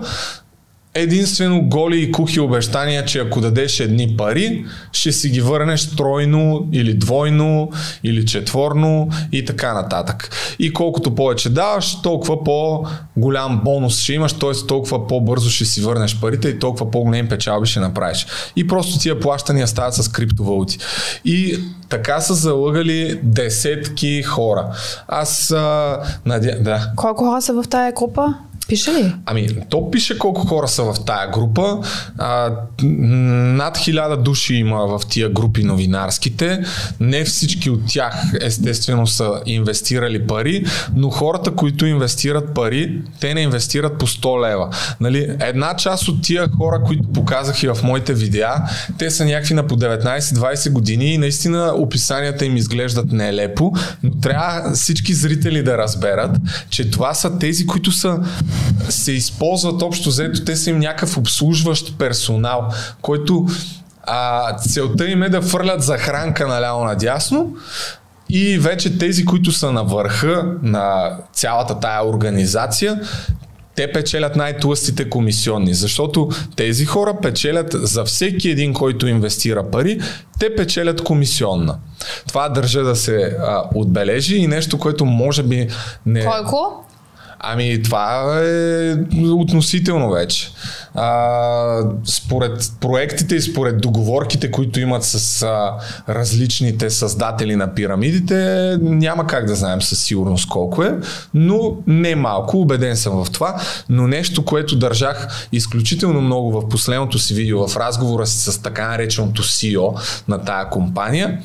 [0.94, 6.68] единствено голи и кухи обещания, че ако дадеш едни пари, ще си ги върнеш тройно
[6.72, 7.70] или двойно
[8.05, 10.31] или четворно и така нататък.
[10.59, 14.66] И колкото повече даваш, толкова по-голям бонус ще имаш, т.е.
[14.68, 18.26] толкова по-бързо ще си върнеш парите и толкова по-големи печалби ще направиш.
[18.57, 20.78] И просто тия плащания стават с криптовалути.
[21.24, 24.66] И така са залъгали десетки хора.
[25.09, 26.57] Аз а, надя...
[26.61, 26.92] да.
[26.96, 28.35] Колко хора са в тая група?
[28.73, 29.15] Пише ли?
[29.27, 31.79] Ами, то пише колко хора са в тая група.
[32.19, 32.51] А,
[32.83, 36.65] над хиляда души има в тия групи новинарските.
[37.01, 40.65] Не всички от тях естествено са инвестирали пари,
[40.97, 44.69] но хората, които инвестират пари, те не инвестират по 100 лева.
[45.01, 48.55] Нали, една част от тия хора, които показах и в моите видеа,
[48.99, 54.73] те са някакви на по 19-20 години и наистина описанията им изглеждат нелепо, но трябва
[54.75, 56.37] всички зрители да разберат,
[56.71, 58.19] че това са тези, които са
[58.88, 62.68] се използват общо взето, те са им някакъв обслужващ персонал,
[63.03, 63.46] който
[64.03, 67.57] а, целта им е да фърлят захранка наляво надясно,
[68.31, 73.01] и вече тези, които са на върха на цялата тая организация,
[73.75, 80.01] те печелят най-тлъстите комисионни, защото тези хора печелят за всеки един, който инвестира пари,
[80.38, 81.79] те печелят комисионна.
[82.29, 85.68] Това държа да се а, отбележи и нещо, което може би
[86.07, 86.25] не...
[86.25, 86.85] Колко?
[87.44, 90.50] Ами това е относително вече.
[90.94, 95.72] А, според проектите и според договорките, които имат с а,
[96.09, 100.98] различните създатели на пирамидите, няма как да знаем със сигурност колко е,
[101.35, 103.61] но не малко, убеден съм в това.
[103.88, 108.88] Но нещо, което държах изключително много в последното си видео, в разговора си с така
[108.88, 111.38] нареченото CEO на тая компания,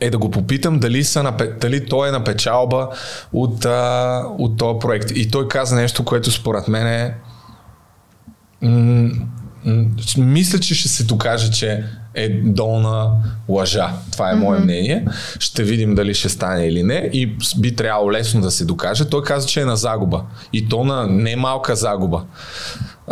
[0.00, 2.88] е да го попитам дали, са, дали той е на печалба
[3.32, 5.10] от, а, от този проект.
[5.14, 7.14] И той каза нещо, което според мен е
[8.62, 9.10] м-
[9.64, 9.84] м-
[10.18, 11.84] мисля, че ще се докаже, че
[12.14, 13.10] е долна
[13.48, 13.92] лъжа.
[14.12, 14.62] Това е мое mm-hmm.
[14.62, 15.06] мнение.
[15.38, 17.10] Ще видим дали ще стане или не.
[17.12, 19.04] И би трябвало лесно да се докаже.
[19.04, 20.22] Той каза, че е на загуба.
[20.52, 22.22] И то на немалка загуба.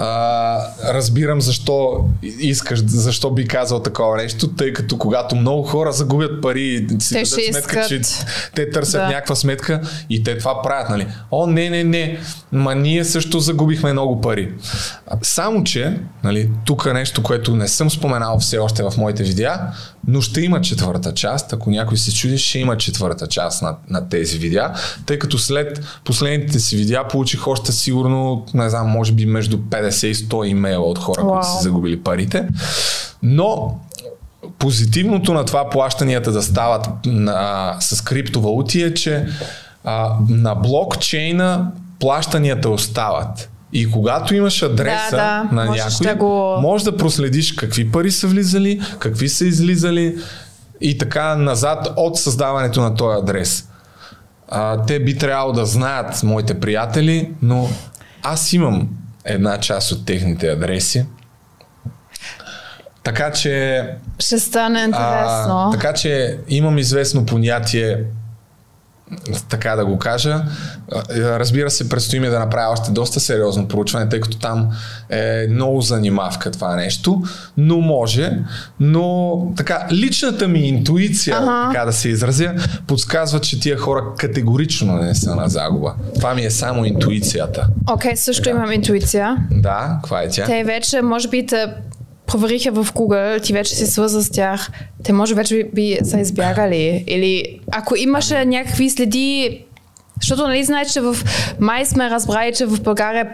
[0.01, 6.43] А, разбирам защо искаш, защо би казал такова нещо, тъй като когато много хора загубят
[6.43, 7.89] пари, си те дадат сметка, искат.
[7.89, 8.01] че
[8.55, 9.07] те търсят да.
[9.07, 9.81] някаква сметка
[10.11, 11.07] и те това правят, нали?
[11.31, 12.19] О, не, не, не,
[12.53, 14.53] ма ние също загубихме много пари.
[15.23, 19.61] Само, че, нали, тук е нещо, което не съм споменал все още в моите видеа,
[20.07, 21.53] но ще има четвърта част.
[21.53, 24.73] Ако някой се чуди, ще има четвърта част на, на тези видеа,
[25.07, 30.07] тъй като след последните си видеа получих още сигурно, не знам, може би между 50
[30.07, 31.33] и 100 имейла от хора, wow.
[31.33, 32.49] които са загубили парите.
[33.23, 33.79] Но
[34.59, 39.27] позитивното на това плащанията да стават на, с криптовалути е, че
[39.85, 43.51] а, на блокчейна плащанията остават.
[43.73, 46.57] И когато имаш адреса да, да, на някой, да го...
[46.61, 50.19] може да проследиш какви пари са влизали, какви са излизали
[50.81, 53.69] и така назад от създаването на този адрес.
[54.49, 57.69] А, те би трябвало да знаят моите приятели, но
[58.23, 58.89] аз имам
[59.25, 61.07] една част от техните адреси.
[63.03, 63.85] Така че.
[64.19, 65.59] Ще стане интересно.
[65.59, 68.05] А, така че имам известно понятие
[69.49, 70.43] така да го кажа.
[71.17, 74.71] Разбира се, предстои ми да направя още доста сериозно проучване, тъй като там
[75.11, 77.23] е много занимавка това нещо,
[77.57, 78.39] но може,
[78.81, 81.71] но така, личната ми интуиция, ага.
[81.73, 82.55] така да се изразя,
[82.87, 85.95] подсказва, че тия хора категорично не са на загуба.
[86.15, 87.67] Това ми е само интуицията.
[87.91, 88.57] Окей, okay, също така.
[88.57, 89.37] имам интуиция.
[89.51, 90.45] Да, каква е тя?
[90.45, 91.67] Те вече, може би, те
[92.29, 94.71] провериха в Google, ти вече си свърза с тях,
[95.05, 97.05] те може вече би, са избягали.
[97.07, 99.65] Или ако имаше някакви следи,
[100.21, 101.17] защото нали знаете, че в
[101.61, 103.27] май сме разбрали, че в България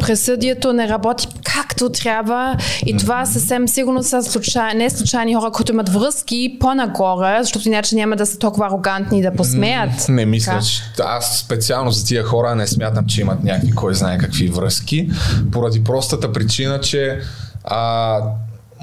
[0.00, 2.56] пресъдието не работи както трябва
[2.86, 7.94] и това съвсем сигурно са случайни, не случайни хора, които имат връзки по-нагоре, защото иначе
[7.94, 10.08] няма да са толкова арогантни да посмеят.
[10.08, 14.18] Не мисля, че аз специално за тия хора не смятам, че имат някакви кой знае
[14.18, 15.10] какви връзки,
[15.52, 17.20] поради простата причина, че
[17.64, 18.20] а,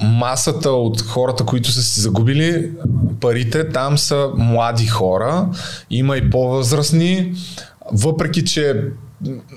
[0.02, 2.70] масата от хората, които са си загубили
[3.20, 5.48] парите, там са млади хора,
[5.90, 7.34] има и по-възрастни,
[7.92, 8.82] въпреки че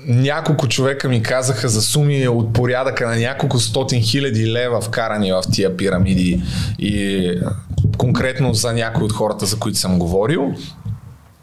[0.06, 5.42] няколко човека ми казаха за суми от порядъка на няколко стотин хиляди лева вкарани в
[5.52, 6.42] тия пирамиди
[6.78, 7.30] и
[7.98, 10.54] конкретно за някои от хората, за които съм говорил.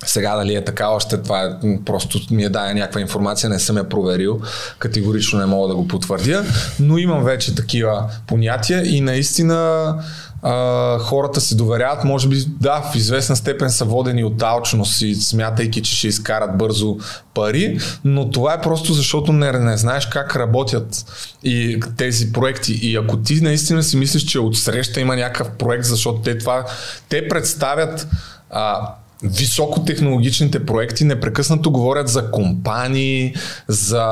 [0.08, 1.50] Сега дали е така, още това е,
[1.86, 4.42] просто ми е дая някаква информация, не съм я проверил,
[4.80, 6.46] категорично не мога да го потвърдя,
[6.80, 9.96] но имам вече такива понятия и наистина
[10.42, 15.16] а, хората се доверяват, може би да, в известна степен са водени от алчност и
[15.16, 16.98] смятайки, че ще изкарат бързо
[17.34, 21.06] пари, но това е просто защото не, не знаеш как работят
[21.44, 22.74] и тези проекти.
[22.74, 26.66] И ако ти наистина си мислиш, че от среща има някакъв проект, защото те това,
[27.10, 28.08] те представят
[28.50, 33.36] а, високотехнологичните проекти непрекъснато говорят за компании,
[33.68, 34.06] за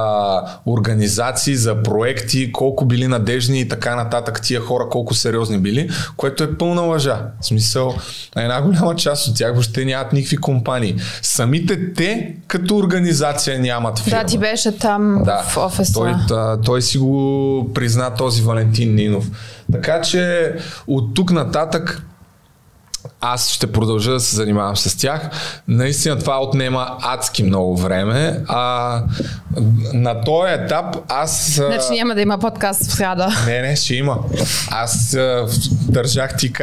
[0.65, 6.43] организации, за проекти, колко били надежни и така нататък, тия хора колко сериозни били, което
[6.43, 7.21] е пълна лъжа.
[7.41, 7.95] В смисъл,
[8.35, 10.95] една голяма част от тях въобще нямат никакви компании.
[11.21, 14.19] Самите те като организация нямат фирма.
[14.19, 15.93] Да, ти беше там да, в офиса.
[15.93, 16.13] Той,
[16.65, 19.31] той си го призна този Валентин Нинов.
[19.71, 20.53] Така че
[20.87, 22.01] от тук нататък
[23.25, 25.29] аз ще продължа да се занимавам с тях.
[25.67, 28.43] Наистина това отнема адски много време.
[28.47, 29.03] А
[29.93, 31.53] на този етап аз...
[31.53, 33.27] Значи няма да има подкаст в сряда.
[33.45, 34.17] Не, не, ще има.
[34.71, 35.17] Аз
[35.89, 36.53] държах ти,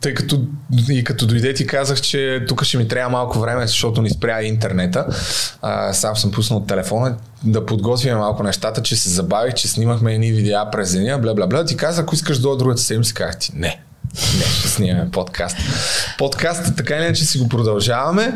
[0.00, 0.42] тъй като
[0.90, 4.42] и като дойде ти казах, че тук ще ми трябва малко време, защото ни спря
[4.42, 5.06] интернета.
[5.62, 10.32] А, сам съм пуснал телефона да подготвим малко нещата, че се забавих, че снимахме едни
[10.32, 11.64] видеа през деня, бла бла бла.
[11.64, 13.80] Ти казах, ако искаш до другата седмица, казах ти не
[14.14, 15.56] не, ще снимаме подкаст.
[16.18, 18.34] Подкаст така или иначе си го продължаваме,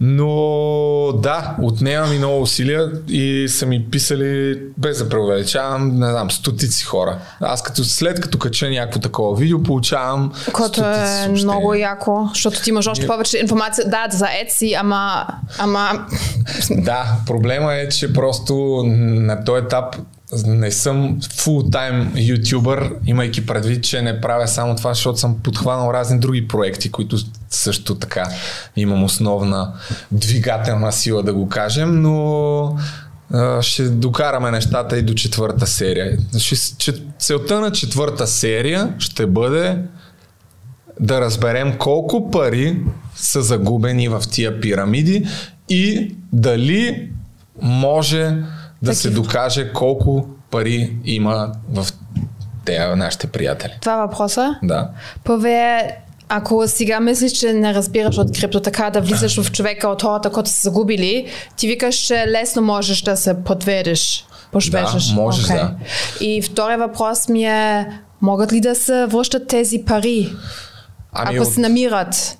[0.00, 6.30] но да, отнемам и много усилия и са ми писали, без да преувеличавам, не знам,
[6.30, 7.18] стотици хора.
[7.40, 11.44] Аз като след като кача някакво такова видео, получавам Което е съобщения.
[11.44, 13.88] много яко, защото ти имаш още повече информация.
[13.88, 15.26] Да, за Etsy, ама...
[15.58, 16.06] ама...
[16.70, 19.96] Да, проблема е, че просто на този етап
[20.46, 26.18] не съм фултайм ютубър, имайки предвид, че не правя само това, защото съм подхванал разни
[26.18, 27.16] други проекти, които
[27.50, 28.24] също така
[28.76, 29.72] имам основна
[30.12, 32.76] двигателна сила, да го кажем, но
[33.60, 36.18] ще докараме нещата и до четвърта серия.
[37.18, 39.78] Целта на четвърта серия ще бъде
[41.00, 42.80] да разберем колко пари
[43.16, 45.26] са загубени в тия пирамиди
[45.68, 47.10] и дали
[47.62, 48.36] може
[48.84, 51.86] да се докаже колко пари има в
[52.64, 53.72] те нашите приятели.
[53.80, 54.54] Това е въпроса?
[54.62, 54.90] Да.
[55.24, 55.90] Пове,
[56.28, 60.30] ако сега мислиш, че не разбираш от крипто, така да влизаш в човека от хората,
[60.30, 64.26] които са загубили, ти викаш, че лесно можеш да се подведеш.
[64.52, 65.08] Пошвежеш.
[65.08, 65.54] Да, можеш, okay.
[65.54, 65.74] да.
[66.20, 67.86] И втория въпрос ми е,
[68.20, 70.32] могат ли да се връщат тези пари?
[71.12, 71.54] Ами ако от...
[71.54, 72.38] се намират?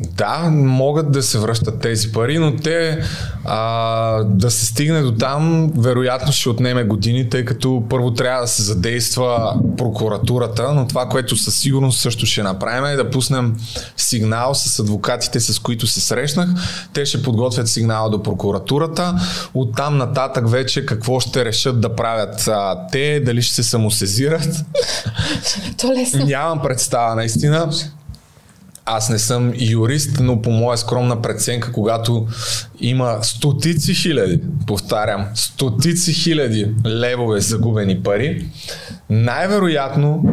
[0.00, 3.02] Да, могат да се връщат тези пари, но те
[3.44, 8.48] а, да се стигне до там, вероятно ще отнеме години, тъй като първо трябва да
[8.48, 13.56] се задейства прокуратурата, но това, което със сигурност също ще направим е да пуснем
[13.96, 16.48] сигнал с адвокатите, с които се срещнах.
[16.92, 19.14] Те ще подготвят сигнала до прокуратурата.
[19.54, 24.48] Оттам нататък вече какво ще решат да правят а, те, дали ще се самосезират.
[25.80, 26.26] То лесно.
[26.26, 27.70] Нямам представа, наистина
[28.86, 32.26] аз не съм юрист, но по моя скромна преценка, когато
[32.80, 38.46] има стотици хиляди, повтарям, стотици хиляди левове загубени пари,
[39.10, 40.24] най-вероятно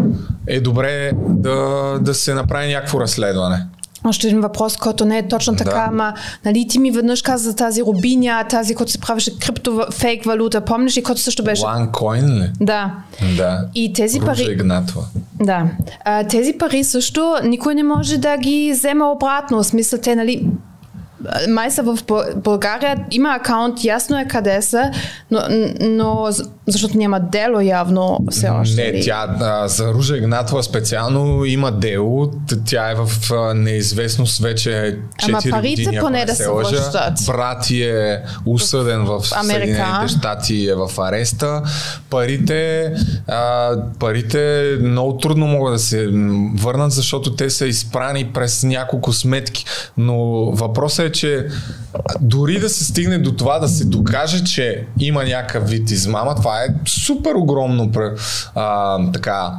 [0.47, 3.65] е добре да, да се направи някакво разследване.
[4.05, 5.85] Още един въпрос, който не е точно така, да.
[5.87, 6.13] ама
[6.45, 10.61] нали ти ми веднъж каза за тази рубиня, тази, която се правеше крипто фейк валута,
[10.61, 11.63] помниш и който също беше...
[11.63, 12.51] OneCoin ли?
[12.61, 12.91] Да.
[13.37, 13.65] Да.
[13.75, 14.51] И тези Ружа пари...
[14.51, 15.03] Игнатова.
[15.41, 15.65] Да.
[16.05, 19.57] А, тези пари също никой не може да ги вземе обратно.
[19.57, 20.47] В смисъл те, нали,
[21.49, 21.97] май са в
[22.35, 24.91] България, има акаунт, ясно е къде са,
[25.31, 25.39] но,
[25.81, 26.27] но
[26.67, 28.91] защото няма дело явно все още.
[28.91, 32.31] Не, тя а, за Ружа Игнатова специално има дело,
[32.65, 37.13] тя е в а, неизвестност вече 4 Ама парите години, поне да се връщат.
[37.25, 41.61] Брат е усъден в, в Съединените щати е в ареста.
[42.09, 42.91] Парите,
[43.27, 46.07] а, парите много трудно могат да се
[46.55, 49.65] върнат, защото те са изпрани през няколко сметки.
[49.97, 50.15] Но
[50.51, 51.47] въпросът е, че
[52.21, 56.63] дори да се стигне до това да се докаже, че има някакъв вид измама, това
[56.63, 57.91] е супер огромно
[58.55, 59.51] а, така,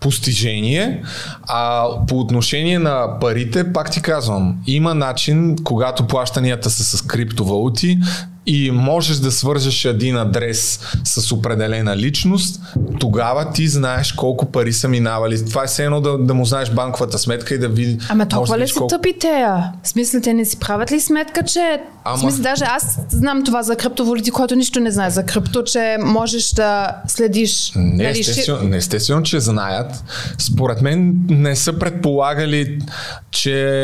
[0.00, 1.02] постижение.
[1.42, 7.98] А по отношение на парите, пак ти казвам, има начин, когато плащанията са с криптовалути,
[8.46, 12.60] и можеш да свържеш един адрес с определена личност,
[13.00, 15.44] тогава ти знаеш колко пари са минавали.
[15.44, 17.98] Това е все едно да, да му знаеш банковата сметка и да види.
[18.08, 18.96] Ама толкова ли са колко...
[18.96, 19.72] тъпи тея?
[19.82, 21.80] В смисъл, те не си правят ли сметка, че...
[22.04, 22.16] Ама...
[22.16, 25.96] В смисъл, даже аз знам това за криптовалути, който нищо не знае за крипто, че
[26.04, 27.72] можеш да следиш...
[27.76, 30.04] Не, нали, естествено, не естествено, че знаят.
[30.38, 32.78] Според мен не са предполагали,
[33.30, 33.76] че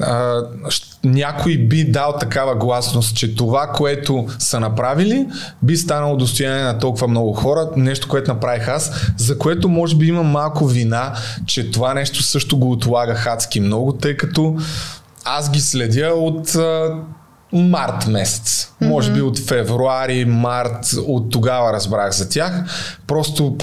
[0.00, 0.42] а,
[1.06, 5.26] някой би дал такава гласност, че това, което са направили,
[5.62, 10.06] би станало достояние на толкова много хора, нещо, което направих аз, за което може би
[10.06, 11.12] имам малко вина,
[11.46, 14.56] че това нещо също го отлага хадски много, тъй като
[15.24, 16.56] аз ги следя от
[17.52, 18.72] март месец.
[18.82, 18.88] Mm-hmm.
[18.88, 22.52] Може би от февруари, март, от тогава разбрах за тях.
[23.06, 23.56] Просто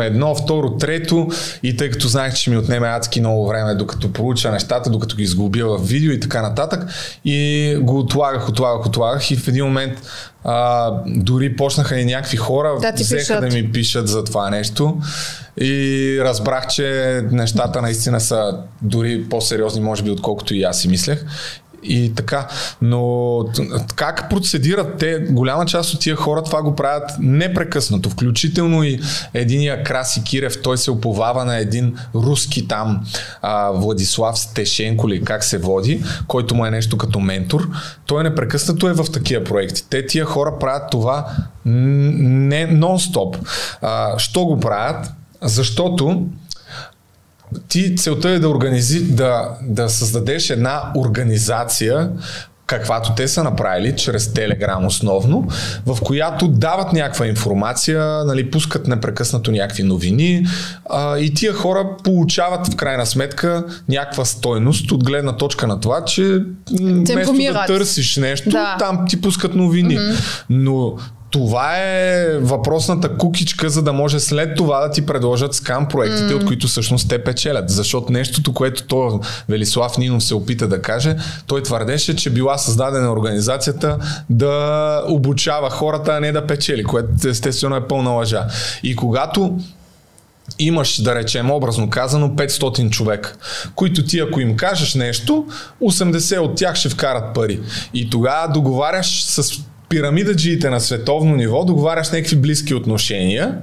[0.00, 1.28] едно, второ, трето.
[1.62, 5.22] И тъй като знаех, че ми отнеме адски много време докато получа нещата, докато ги
[5.22, 6.84] изгубя в видео и така нататък.
[7.24, 9.30] И го отлагах, отлагах, отлагах.
[9.30, 10.02] И в един момент
[10.44, 13.40] а, дори почнаха и някакви хора да, взеха пишат.
[13.40, 14.96] да ми пишат за това нещо.
[15.60, 21.24] И разбрах, че нещата наистина са дори по-сериозни, може би, отколкото и аз си мислех
[21.88, 22.48] и така.
[22.82, 23.44] Но
[23.94, 25.18] как процедират те?
[25.18, 28.10] Голяма част от тия хора това го правят непрекъснато.
[28.10, 29.00] Включително и
[29.34, 33.06] единия Краси Кирев, той се оповава на един руски там
[33.42, 37.68] а, Владислав Стешенко ли как се води, който му е нещо като ментор.
[38.06, 39.84] Той непрекъснато е в такива проекти.
[39.90, 41.26] Те тия хора правят това
[41.64, 43.36] не нон-стоп.
[43.82, 45.12] А, що го правят?
[45.42, 46.26] Защото
[47.68, 52.10] ти целта е да, организи, да, да създадеш една организация,
[52.66, 55.48] каквато те са направили, чрез Телеграм основно,
[55.86, 60.46] в която дават някаква информация, нали, пускат непрекъснато някакви новини
[60.90, 66.04] а, и тия хора получават в крайна сметка някаква стойност от гледна точка на това,
[66.04, 66.42] че
[67.12, 68.76] вместо да търсиш нещо, да.
[68.78, 69.98] там ти пускат новини.
[69.98, 70.16] Mm-hmm.
[70.50, 70.96] Но
[71.36, 76.36] това е въпросната кукичка, за да може след това да ти предложат скам проектите, mm.
[76.36, 77.70] от които всъщност те печелят.
[77.70, 83.12] Защото нещото, което то Велислав Нинов се опита да каже, той твърдеше, че била създадена
[83.12, 83.98] организацията
[84.30, 88.46] да обучава хората, а не да печели, което естествено е пълна лъжа.
[88.82, 89.58] И когато
[90.58, 93.34] имаш, да речем, образно казано, 500 човека,
[93.74, 95.46] които ти, ако им кажеш нещо,
[95.82, 97.60] 80 от тях ще вкарат пари.
[97.94, 99.52] И тогава договаряш с
[99.88, 103.58] пирамидаджиите на световно ниво договаряш някакви близки отношения,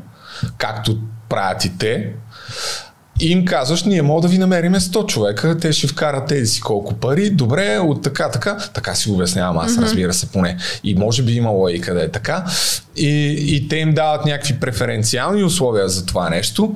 [0.58, 0.98] както
[1.30, 2.14] правят и те,
[3.22, 6.62] и им казваш, ние мога да ви намериме 100 човека, те ще вкарат тези си
[6.62, 9.82] колко пари, добре, от така, така, така си го обяснявам аз, mm-hmm.
[9.82, 10.58] разбира се, поне.
[10.84, 12.46] И може би има и къде е така.
[12.96, 16.76] И, и те им дават някакви преференциални условия за това нещо.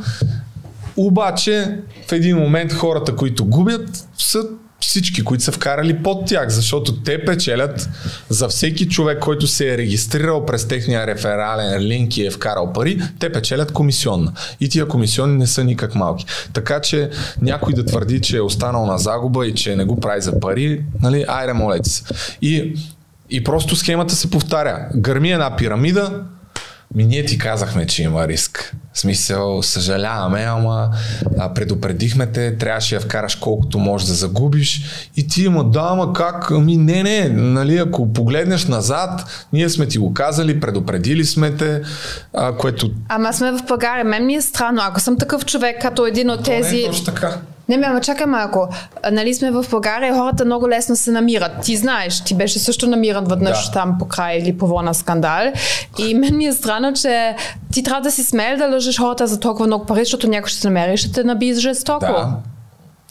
[0.97, 4.43] Обаче, в един момент хората, които губят, са
[4.79, 7.89] всички, които са вкарали под тях, защото те печелят
[8.29, 13.01] за всеки човек, който се е регистрирал през техния реферален линк и е вкарал пари,
[13.19, 14.33] те печелят комисионна.
[14.59, 16.25] И тия комисионни не са никак малки.
[16.53, 17.09] Така че
[17.41, 20.83] някой да твърди, че е останал на загуба и че не го прави за пари,
[21.01, 22.03] нали, айде молете се.
[22.41, 22.75] И,
[23.29, 24.87] и просто схемата се повтаря.
[24.95, 26.23] Гърми една пирамида,
[26.95, 28.75] ми ние ти казахме, че има риск.
[28.93, 30.89] В смисъл, съжаляваме, ама
[31.39, 34.81] а, предупредихме те, трябваше да вкараш колкото можеш да загубиш.
[35.17, 36.51] И ти има, да, ама как?
[36.51, 41.81] Ами не, не, нали, ако погледнеш назад, ние сме ти го казали, предупредили сме те,
[42.33, 42.91] а, което...
[43.09, 46.43] Ама сме в България, мен ми е странно, ако съм такъв човек, като един от
[46.43, 46.75] тези...
[46.75, 47.37] Не е точно така.
[47.69, 48.69] Не, ме, чакай малко.
[49.11, 51.51] Нали сме в България, хората много лесно се намират.
[51.61, 53.71] Ти знаеш, ти беше също намиран веднъж да.
[53.71, 55.51] там по край или по на скандал.
[55.97, 57.35] И мен ми е странно, че
[57.71, 60.59] ти трябва да си смел да лъжеш хората за толкова много пари, защото някой ще
[60.59, 62.05] се намери ще те наби жестоко.
[62.05, 62.29] Да.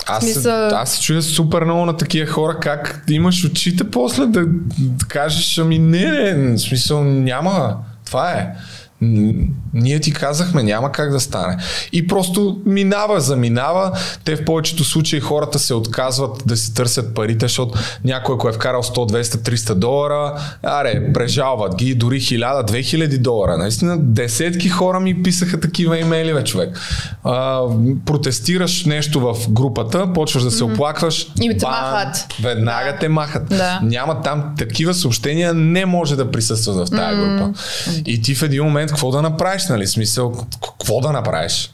[0.08, 0.68] Аз, смисъл...
[0.68, 4.44] аз се чуя супер много на такива хора, как имаш очите после да,
[4.78, 7.76] да кажеш, ами не, не, в смисъл няма.
[8.06, 8.54] Това е.
[9.00, 11.56] Ние ти казахме, няма как да стане.
[11.92, 13.98] И просто минава, заминава.
[14.24, 18.52] Те в повечето случаи хората се отказват да си търсят парите, защото някой, ако е
[18.52, 23.58] вкарал 100, 200, 300 долара, аре, прежалват ги дори 1000, 2000 долара.
[23.58, 26.80] Наистина, десетки хора ми писаха такива имейли, бе, човек.
[27.24, 27.60] А,
[28.06, 30.72] протестираш нещо в групата, почваш да се mm-hmm.
[30.72, 31.28] оплакваш.
[31.40, 32.26] И те махат.
[32.42, 32.98] Веднага да.
[32.98, 33.48] те махат.
[33.48, 33.80] Да.
[33.82, 37.38] Няма там такива съобщения, не може да присъстват в тази mm-hmm.
[37.38, 37.58] група.
[38.06, 39.86] И ти в един момент момент какво да направиш, нали?
[39.86, 41.72] Смисъл, какво да направиш?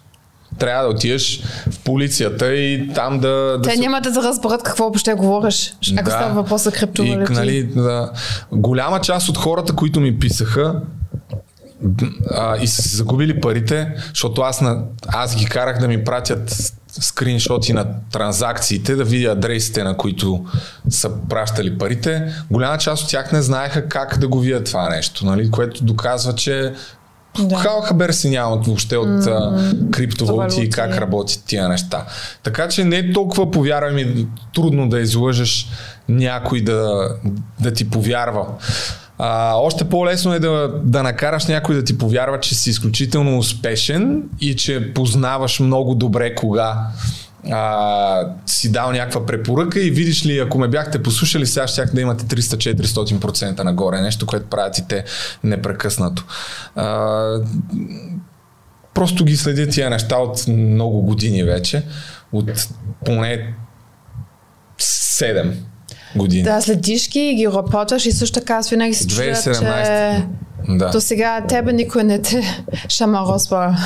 [0.59, 3.29] Трябва да отидеш в полицията и там да...
[3.29, 3.81] да Те се...
[3.81, 6.11] няма да разберат какво въобще говориш, ако да.
[6.11, 7.33] става въпрос за криптовалути.
[7.33, 8.12] И, нали, да.
[8.53, 10.81] Голяма част от хората, които ми писаха,
[12.31, 16.72] а, и са си загубили парите, защото аз, на, аз ги карах да ми пратят
[17.01, 20.44] скриншоти на транзакциите, да видя адресите, на които
[20.90, 25.27] са пращали парите, голяма част от тях не знаеха как да го видят това нещо,
[25.27, 25.51] нали?
[25.51, 26.72] което доказва, че
[27.38, 27.57] да.
[27.57, 29.90] Хал хабер си нямат въобще от mm-hmm.
[29.90, 32.07] криптовалути и как работят тия неща.
[32.42, 35.68] Така че не е толкова, повярвай ми, трудно да излъжеш
[36.09, 37.09] някой да,
[37.61, 38.47] да ти повярва.
[39.18, 44.23] А, още по-лесно е да, да накараш някой да ти повярва, че си изключително успешен
[44.40, 46.87] и че познаваш много добре кога
[47.51, 52.01] а, си дал някаква препоръка и видиш ли, ако ме бяхте послушали, сега ще да
[52.01, 55.05] имате 300-400% нагоре, нещо, което правят и те
[55.45, 56.25] непрекъснато.
[56.77, 57.38] А,
[58.95, 61.83] просто ги следя тия неща от много години вече,
[62.33, 62.69] от
[63.05, 63.55] поне
[64.81, 65.53] 7
[66.17, 66.43] години.
[66.43, 69.53] Да, следиш ги и ги рапотваш и също така аз винаги си чуя, че
[70.69, 70.90] да.
[70.90, 73.77] До сега тебе никой не те шамаросва.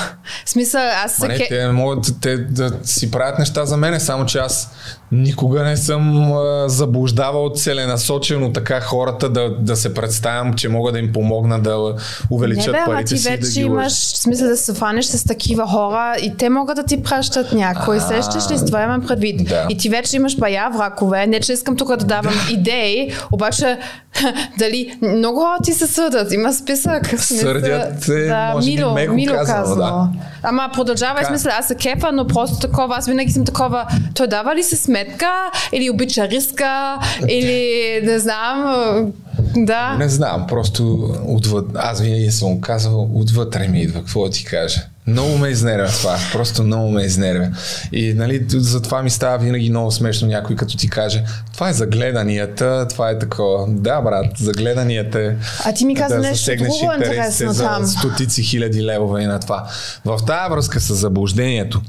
[0.44, 1.28] В смисъл, аз се...
[1.28, 4.70] Не, те могат те, да си правят неща за мене, само че аз
[5.12, 10.98] никога не съм а, заблуждавал целенасочено така хората да, да се представям, че мога да
[10.98, 11.94] им помогна да
[12.30, 13.30] увеличат не, бе, парите ти си.
[13.30, 17.02] вече да имаш смисъл да се фанеш с такива хора и те могат да ти
[17.02, 18.00] пращат някой.
[18.00, 19.48] Сещаш ли с това имам предвид?
[19.48, 19.66] Да.
[19.70, 21.26] И ти вече имаш бая вракове.
[21.26, 23.78] Не, че искам тук да давам идеи, обаче
[24.58, 26.32] дали много хора ти се съдат.
[26.32, 27.20] Има списък.
[27.20, 29.76] Сърдят се, да, може Мило, би меко Мило казано, казано.
[29.82, 30.08] Да.
[30.42, 31.26] Ама продължава, Ка...
[31.26, 34.76] смисъл, аз се кефа, но просто такова, аз винаги съм такова, той дава ли се
[34.76, 35.30] сметка
[35.72, 36.98] или обича риска,
[37.28, 39.12] или не знам,
[39.56, 39.96] да.
[39.98, 44.80] Не знам, просто отвъд, аз винаги съм казал, отвътре ми идва, какво ти кажа.
[45.06, 47.48] Много ме изнервя това, просто много ме изнервя.
[47.92, 52.86] И нали, затова ми става винаги много смешно някой като ти каже, това е загледанията,
[52.90, 53.66] това е такова.
[53.68, 57.86] Да, брат, загледанията е А ти ми каза да нещо друго интересно за там.
[57.86, 59.68] стотици хиляди левове и на това.
[60.04, 61.80] В тази връзка с заблуждението,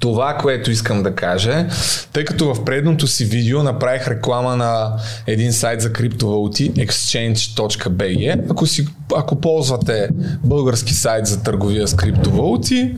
[0.00, 1.66] това, което искам да кажа,
[2.12, 4.96] тъй като в предното си видео направих реклама на
[5.26, 8.50] един сайт за криптовалути, exchange.bg.
[8.50, 8.86] Ако, си,
[9.16, 10.08] ако ползвате
[10.44, 12.96] български сайт за търговия с криптовалути,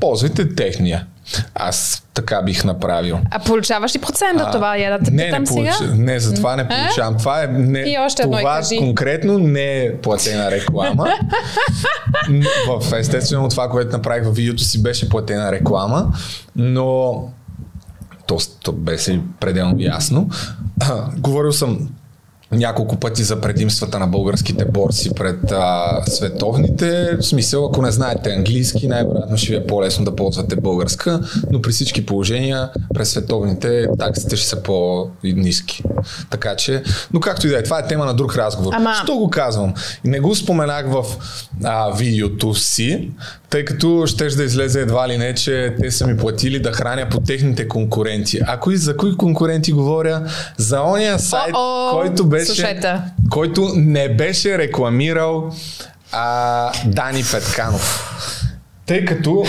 [0.00, 1.06] ползвайте техния.
[1.54, 3.18] Аз така бих направил.
[3.30, 4.76] А получаваш ли процент от това?
[4.76, 5.74] Я да те не, не, получ...
[5.74, 5.94] сега?
[5.94, 7.18] не, за това не получавам.
[7.18, 8.76] Това е не, И още това кажи.
[8.76, 11.08] конкретно не е платена реклама.
[12.80, 16.12] в, естествено това, което направих в видеото си беше платена реклама,
[16.56, 17.14] но
[18.26, 20.28] то, то беше пределно ясно.
[21.18, 21.88] Говорил съм
[22.52, 27.16] няколко пъти за предимствата на българските борси пред а, световните.
[27.20, 31.62] В смисъл, ако не знаете английски, най-вероятно ще ви е по-лесно да ползвате българска, но
[31.62, 35.82] при всички положения през световните таксите ще са по-низки.
[36.30, 36.82] Така че,
[37.12, 38.72] но както и да е, това е тема на друг разговор.
[38.76, 38.94] Ама...
[39.02, 39.74] Що го казвам?
[40.04, 41.04] Не го споменах в
[41.64, 43.10] а, видеото си,
[43.50, 47.06] тъй като ще да излезе едва ли не, че те са ми платили да храня
[47.10, 48.40] по техните конкуренти.
[48.46, 50.26] А кои, за кои конкуренти говоря?
[50.56, 55.50] За ония сайт, О-о, който беше, който не беше рекламирал
[56.12, 58.08] а, Дани Петканов.
[58.86, 59.44] Тъй като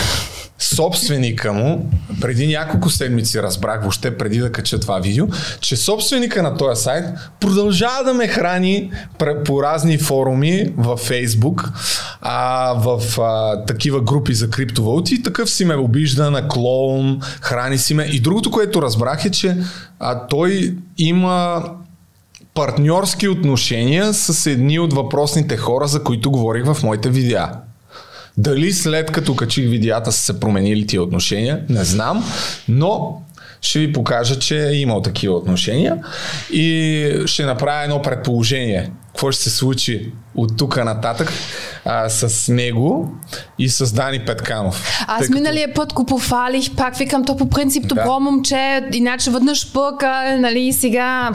[0.64, 1.90] собственика му,
[2.22, 5.28] преди няколко седмици разбрах, въобще преди да кача това видео,
[5.60, 7.06] че собственика на този сайт
[7.40, 8.92] продължава да ме храни
[9.46, 11.72] по разни форуми във Фейсбук,
[12.22, 15.24] а, в а, такива групи за криптовалути.
[15.24, 18.04] Такъв си ме обижда на клоун, храни си ме.
[18.04, 19.58] И другото, което разбрах е, че
[20.00, 21.64] а, той има
[22.54, 27.50] партньорски отношения с едни от въпросните хора, за които говорих в моите видеа.
[28.38, 32.26] Дали след като качих видеята са се променили тия отношения, не знам,
[32.70, 33.22] но
[33.62, 35.98] ще ви покажа, че е имал такива отношения
[36.52, 38.92] и ще направя едно предположение.
[39.08, 41.34] Какво ще се случи от тук нататък
[41.86, 43.12] а, с него
[43.60, 45.04] и с Дани Петканов.
[45.08, 45.34] Аз като...
[45.34, 48.20] миналия път го пофалих, пак викам то по принцип добро да.
[48.20, 51.32] момче, иначе веднъж пъка, нали, сега...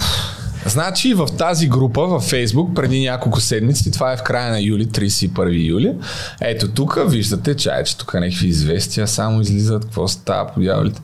[0.66, 4.86] Значи в тази група във Фейсбук преди няколко седмици, това е в края на юли,
[4.86, 5.94] 31 юли,
[6.40, 11.00] ето тук виждате чая, че тук някакви известия само излизат, какво става по дяволите.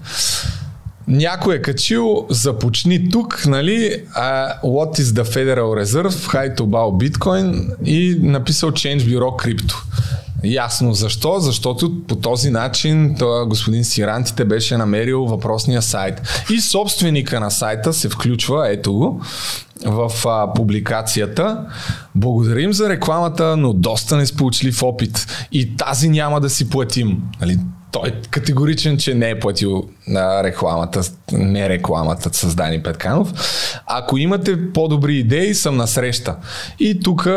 [1.09, 7.11] Някой е качил, започни тук, нали, uh, What is the Federal Reserve, High to Buy
[7.11, 9.75] Bitcoin и написал Change Bureau Crypto.
[10.45, 16.45] Ясно защо, защото по този начин това господин Сирантите беше намерил въпросния сайт.
[16.51, 19.21] И собственика на сайта се включва, ето го,
[19.87, 21.67] в а, публикацията.
[22.15, 25.27] Благодарим за рекламата, но доста несполучлив опит.
[25.53, 27.23] И тази няма да си платим.
[27.41, 27.59] Нали?
[27.95, 31.01] Той е категоричен, че не е платил на рекламата,
[31.33, 33.33] не рекламата с Дани Петканов.
[33.87, 36.37] Ако имате по-добри идеи, съм на среща.
[36.81, 37.29] И тук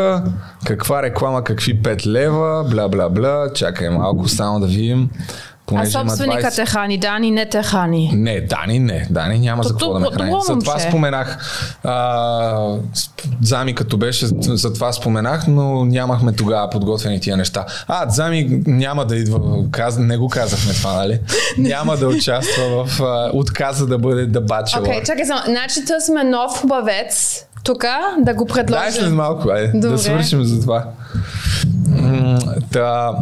[0.66, 5.10] каква реклама, какви 5 лева, бла бла бла, чакай малко само да видим
[5.76, 8.10] А собственика 20 те храни, Дани не те храни.
[8.14, 9.06] Не, Дани не.
[9.10, 10.32] Дани няма за То какво да ме храни.
[10.46, 11.38] Затова споменах.
[11.84, 12.74] А,
[13.42, 17.64] Зами като беше, затова споменах, но нямахме тогава подготвени тия неща.
[17.88, 19.40] А, Зами няма да идва.
[19.70, 19.98] Каз...
[19.98, 21.18] Не го казахме това, нали?
[21.58, 24.88] няма да участва в а, отказа да бъде да бачела.
[24.88, 25.40] Окей, чакай само.
[25.46, 27.84] Значи търсиме нов хубавец тук
[28.18, 29.14] да го Дай след предложим.
[29.14, 29.88] малко, айде, Добре.
[29.88, 30.84] да свършим за това.
[32.72, 33.12] Та,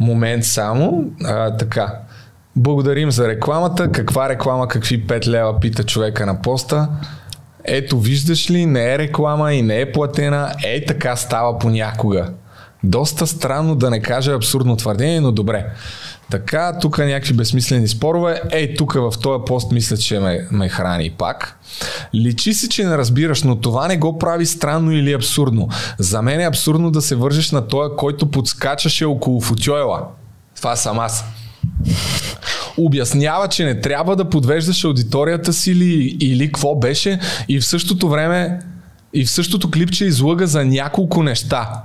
[0.00, 1.04] момент само.
[1.24, 1.94] А, така.
[2.56, 3.92] Благодарим за рекламата.
[3.92, 6.88] Каква реклама, какви 5 лева, пита човека на поста.
[7.64, 10.52] Ето, виждаш ли, не е реклама и не е платена.
[10.64, 12.30] Ей, така става понякога.
[12.84, 15.66] Доста странно да не кажа абсурдно твърдение, но добре.
[16.30, 18.42] Така, тук някакви безсмислени спорове.
[18.52, 21.58] Ей, тук в този пост мисля, че ме, ме храни пак.
[22.14, 25.68] Личи си, че не разбираш, но това не го прави странно или абсурдно.
[25.98, 30.02] За мен е абсурдно да се вържеш на този, който подскачаше около футьойла.
[30.56, 31.24] Това съм аз
[32.78, 38.08] обяснява, че не трябва да подвеждаш аудиторията си или, или какво беше и в същото
[38.08, 38.58] време
[39.14, 41.82] и в същото клипче излъга за няколко неща.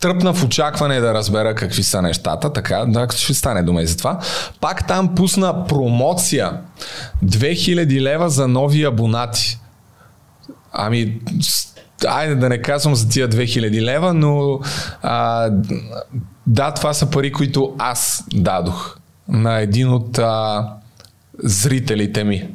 [0.00, 3.96] Тръпна в очакване да разбера какви са нещата, така, да, ще стане дума и за
[3.96, 4.18] това.
[4.60, 6.52] Пак там пусна промоция
[7.24, 9.58] 2000 лева за нови абонати.
[10.72, 11.20] Ами,
[12.06, 14.60] айде да не казвам за тия 2000 лева, но
[15.02, 15.50] а,
[16.46, 18.96] да, това са пари, които аз дадох
[19.28, 20.66] на един от а,
[21.38, 22.48] зрителите ми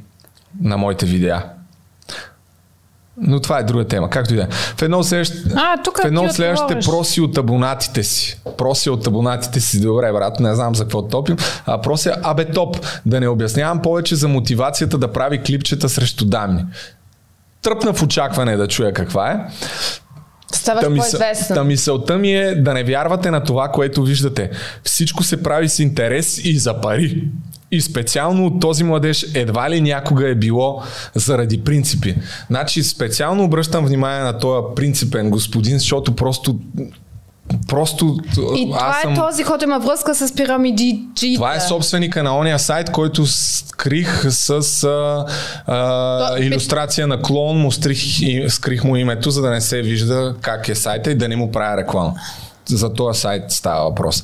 [0.62, 1.53] на моите видеа.
[3.18, 4.48] Но това е друга тема, както и да е.
[4.52, 8.40] В едно от следващите, А, тук в едно ти от следващите проси от абонатите си.
[8.58, 9.82] Проси от абонатите си.
[9.82, 11.38] Добре, брат, не знам за какво топим.
[11.66, 16.66] А прося, абе топ, да не обяснявам повече за мотивацията да прави клипчета срещу дами.
[17.62, 19.40] Тръпна в очакване да чуя каква е.
[20.54, 24.50] Ставаш Та, мисъл, та мисълта ми е да не вярвате на това, което виждате.
[24.84, 27.28] Всичко се прави с интерес и за пари.
[27.74, 30.82] И специално от този младеж едва ли някога е било
[31.16, 32.16] заради принципи.
[32.50, 36.60] Значи специално обръщам внимание на този принципен господин, защото просто
[37.68, 38.18] просто
[38.56, 39.14] И това аз съм...
[39.14, 41.34] е този, който има връзка с пирамидите.
[41.36, 45.26] Това е собственика на ония сайт, който скрих с а,
[45.68, 48.00] а, То- иллюстрация на клон, му стрих,
[48.50, 51.52] скрих му името, за да не се вижда как е сайта и да не му
[51.52, 52.14] правя реклама.
[52.66, 54.24] За този сайт става въпрос.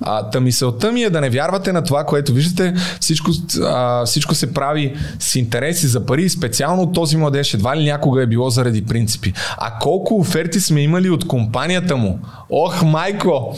[0.00, 2.74] А, та мисълта ми е да не вярвате на това, което виждате.
[3.00, 3.30] Всичко,
[3.62, 8.26] а, всичко се прави с интереси за пари специално този младеж едва ли някога е
[8.26, 9.32] било заради принципи.
[9.58, 12.18] А колко оферти сме имали от компанията му?
[12.50, 13.56] Ох, майко!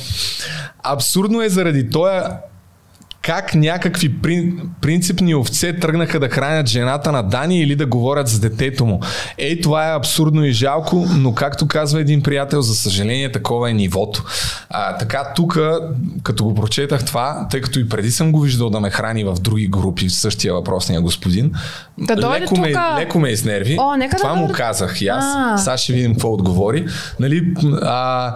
[0.82, 2.20] Абсурдно е заради този
[3.28, 8.40] как някакви прин, принципни овце тръгнаха да хранят жената на Дани или да говорят за
[8.40, 9.00] детето му.
[9.38, 13.72] Ей, това е абсурдно и жалко, но както казва един приятел, за съжаление такова е
[13.72, 14.24] нивото.
[14.70, 15.58] А, така, тук,
[16.22, 19.34] като го прочетах това, тъй като и преди съм го виждал да ме храни в
[19.40, 21.52] други групи, същия въпросния господин,
[21.98, 23.76] Да леко, ме, леко ме изнерви.
[23.80, 24.54] О, нека да това му дойде.
[24.54, 25.24] казах и аз.
[25.36, 25.58] А.
[25.58, 26.86] Сега ще видим какво отговори.
[27.20, 28.34] Нали, а,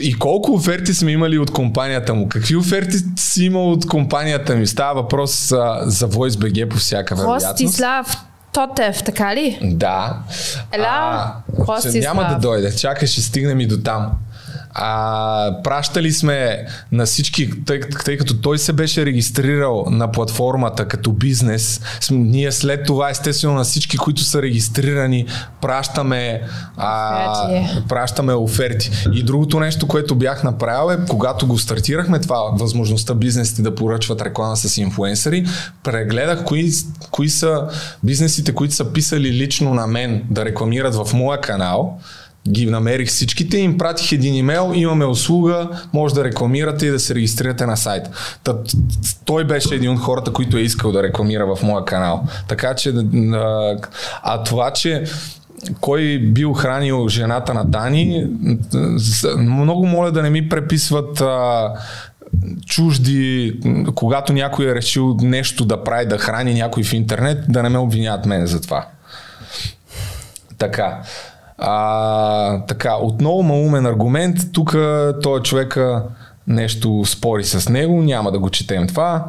[0.00, 2.28] и колко оферти сме имали от компанията му?
[2.28, 4.19] Какви оферти си имал от компанията
[4.50, 4.66] ми?
[4.66, 7.60] Става въпрос а, за VoiceBG по всяка вероятност.
[7.62, 8.16] Ростислав
[8.52, 9.58] Тотев, така ли?
[9.62, 10.16] Да.
[10.72, 11.34] Ела, А,
[11.68, 12.02] Ростислав.
[12.04, 12.76] няма да дойде.
[12.76, 14.12] Чакай, ще стигнем и до там.
[14.74, 21.12] А, пращали сме на всички, тъй, тъй като той се беше регистрирал на платформата като
[21.12, 25.26] бизнес, ние след това естествено на всички, които са регистрирани,
[25.60, 26.42] пращаме,
[26.76, 27.48] а,
[27.88, 28.90] пращаме оферти.
[29.12, 34.22] И другото нещо, което бях направил е, когато го стартирахме, това възможността бизнесите да поръчват
[34.22, 35.46] реклама с инфуенсъри,
[35.84, 36.72] прегледах кои,
[37.10, 37.68] кои са
[38.02, 41.98] бизнесите, които са писали лично на мен да рекламират в моя канал
[42.48, 47.00] ги намерих всичките и им пратих един имейл, имаме услуга, може да рекламирате и да
[47.00, 48.10] се регистрирате на сайт.
[48.44, 48.56] Та,
[49.24, 52.24] той беше един от хората, които е искал да рекламира в моя канал.
[52.48, 52.90] Така че,
[53.32, 53.76] а,
[54.22, 55.04] а това, че
[55.80, 58.26] кой бил хранил жената на Дани,
[59.38, 61.68] много моля да не ми преписват а,
[62.66, 63.54] чужди,
[63.94, 67.78] когато някой е решил нещо да прави, да храни някой в интернет, да не ме
[67.78, 68.86] обвиняват мен за това.
[70.58, 71.02] Така.
[71.60, 74.36] А, така, отново малумен аргумент.
[74.52, 74.76] Тук
[75.22, 76.02] той човека
[76.46, 79.24] нещо спори с него, няма да го четем това.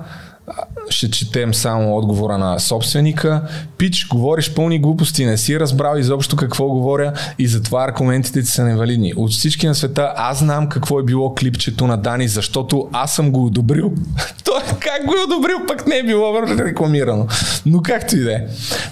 [0.89, 3.41] Ще четем само отговора на собственика.
[3.77, 8.63] Пич, говориш пълни глупости, не си разбрал изобщо какво говоря и затова аргументите ти са
[8.63, 9.13] невалидни.
[9.15, 13.31] От всички на света аз знам какво е било клипчето на Дани, защото аз съм
[13.31, 13.91] го одобрил.
[14.45, 17.27] Той как го е одобрил, пък не е било рекламирано.
[17.65, 18.41] Но както и да е.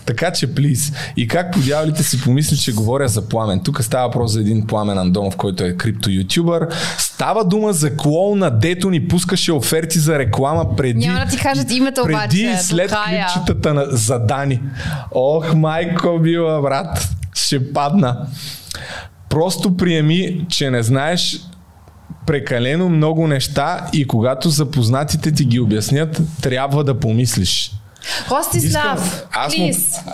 [0.05, 0.91] Така че, плиз.
[1.17, 3.61] И как по дяволите си помисли, че говоря за пламен.
[3.63, 6.67] Тук става въпрос за един пламен Андонов, който е крипто ютубър.
[6.97, 11.07] Става дума за клоуна, дето ни пускаше оферти за реклама преди.
[11.07, 12.37] Няма да ти кажат името преди обаче.
[12.37, 14.61] и след клипчетата на, за Дани.
[15.11, 17.09] Ох, майко била, брат.
[17.33, 18.27] Ще падна.
[19.29, 21.39] Просто приеми, че не знаеш
[22.27, 27.71] прекалено много неща и когато запознатите ти ги обяснят, трябва да помислиш.
[28.31, 29.69] Ростислав, аз му,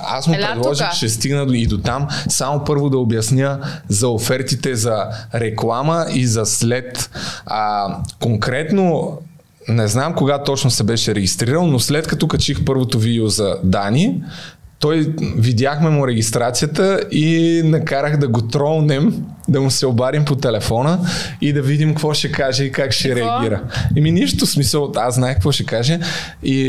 [0.08, 0.96] аз му Ела предложих, тука.
[0.96, 6.46] ще стигна и до там, само първо да обясня за офертите за реклама и за
[6.46, 7.10] след.
[7.46, 7.88] А,
[8.22, 9.18] конкретно,
[9.68, 14.22] не знам кога точно се беше регистрирал, но след като качих първото видео за Дани,
[14.80, 21.00] той видяхме му регистрацията и накарах да го тролнем, да му се обадим по телефона
[21.42, 23.26] и да видим какво ще каже и как ще Какво?
[23.26, 23.62] реагира.
[23.98, 26.00] Еми нищо, смисъл, аз знаех какво ще каже
[26.44, 26.62] и,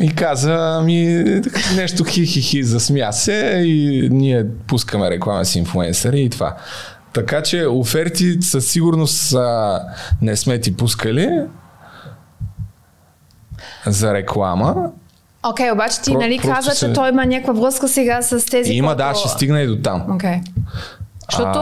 [0.00, 1.24] и каза ми
[1.76, 6.56] нещо хи-хи-хи, засмя се и ние пускаме реклама с инфлуенсъри и това.
[7.12, 9.80] Така че оферти със сигурност а,
[10.22, 11.28] не сме ти пускали
[13.86, 14.90] за реклама.
[15.42, 18.72] Окей, обаче ти Про- нали каза, се- че той има някаква връзка сега с тези,
[18.72, 20.04] Има, да, колко- ще стигна и до там.
[20.10, 20.40] Окей.
[21.30, 21.58] Защото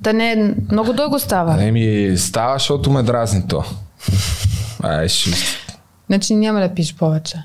[0.00, 0.36] да не е
[0.72, 1.64] много дълго става.
[1.64, 3.64] Еми, става, защото ме дразни то.
[4.82, 5.30] Ай, ще...
[6.06, 7.36] Значи няма да пишеш повече.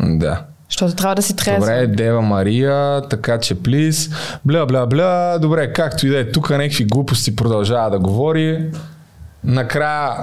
[0.00, 0.42] Да.
[0.70, 1.58] Защото трябва да си трезва.
[1.60, 4.10] Добре, Дева Мария, така че плиз,
[4.44, 8.70] бля, бля, бля, добре, както и да е, тук някакви глупости продължава да говори.
[9.44, 10.16] Накрая,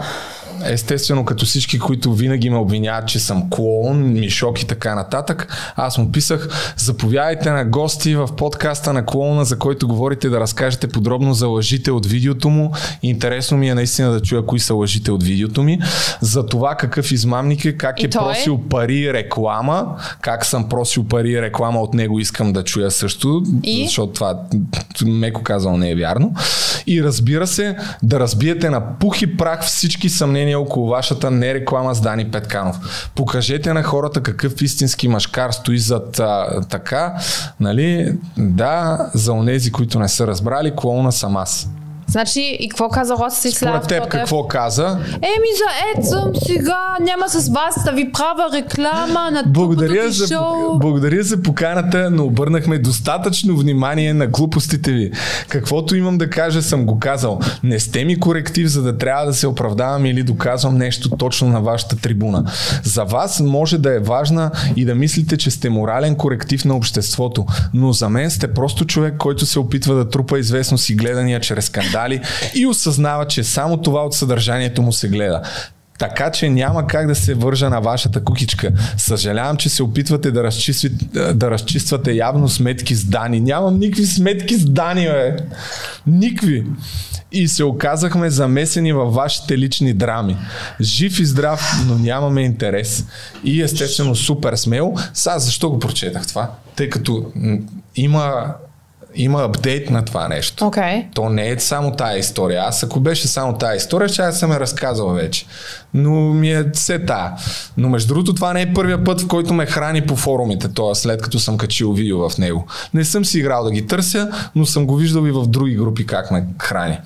[0.66, 5.98] естествено, като всички, които винаги ме обвиняват, че съм клоун, мишок и така нататък, аз
[5.98, 11.34] му писах, заповядайте на гости в подкаста на клоуна, за който говорите да разкажете подробно
[11.34, 12.74] за лъжите от видеото му.
[13.04, 15.80] Интересно ми е наистина да чуя кои са лъжите от видеото ми,
[16.22, 18.24] за това какъв измамник е, как И е той?
[18.24, 23.86] просил пари реклама, как съм просил пари реклама от него, искам да чуя също, И?
[23.86, 24.40] защото това
[25.06, 26.34] меко казано не е вярно.
[26.88, 32.02] И разбира се, да разбиете на пух и прах всички съмнения около вашата нереклама с
[32.02, 33.10] Дани Петканов.
[33.16, 37.16] Покажете на хората какъв истински машкар стои зад а, така,
[37.60, 38.18] нали?
[38.38, 41.70] Да, за онези, които не са разбрали, клоуна съм аз.
[42.14, 43.70] Значи, и какво каза Ростислав?
[43.70, 44.20] Според теб Тотев?
[44.20, 45.00] какво каза?
[45.14, 50.28] Еми за ед съм сега, няма с вас да ви правя реклама на Благодаря за,
[50.28, 50.80] шоу.
[50.80, 55.12] благодаря за поканата, но обърнахме достатъчно внимание на глупостите ви.
[55.50, 57.40] Каквото имам да кажа, съм го казал.
[57.64, 61.62] Не сте ми коректив, за да трябва да се оправдавам или доказвам нещо точно на
[61.62, 62.44] вашата трибуна.
[62.84, 67.46] За вас може да е важна и да мислите, че сте морален коректив на обществото,
[67.74, 71.66] но за мен сте просто човек, който се опитва да трупа известност и гледания чрез
[71.66, 72.03] скандали
[72.56, 75.42] и осъзнава, че само това от съдържанието му се гледа.
[76.00, 78.72] Така че няма как да се вържа на вашата кукичка.
[78.98, 83.40] Съжалявам, че се опитвате да, разчиствате, да разчиствате явно сметки с Дани.
[83.40, 85.38] Нямам никакви сметки с Дани, бе.
[86.08, 86.66] Никви.
[87.32, 90.38] И се оказахме замесени във вашите лични драми.
[90.82, 93.06] Жив и здрав, но нямаме интерес.
[93.44, 94.94] И естествено супер смел.
[95.14, 96.52] Сега защо го прочетах това?
[96.76, 97.26] Тъй като
[97.96, 98.46] има,
[99.16, 100.68] има апдейт на това нещо.
[100.68, 101.06] Окей.
[101.14, 102.64] То не е само тая история.
[102.64, 105.46] Аз ако беше само тая история, ще съм я разказал вече.
[105.94, 107.32] Но ми е все тая.
[107.78, 110.96] Но между другото, това не е първия път, в който ме храни по форумите, т.е.
[110.96, 112.68] след като съм качил видео в него.
[112.94, 116.06] Не съм си играл да ги търся, но съм го виждал и в други групи
[116.06, 117.00] как ме храни.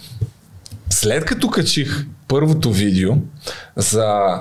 [0.89, 3.13] След като качих първото видео
[3.75, 4.37] за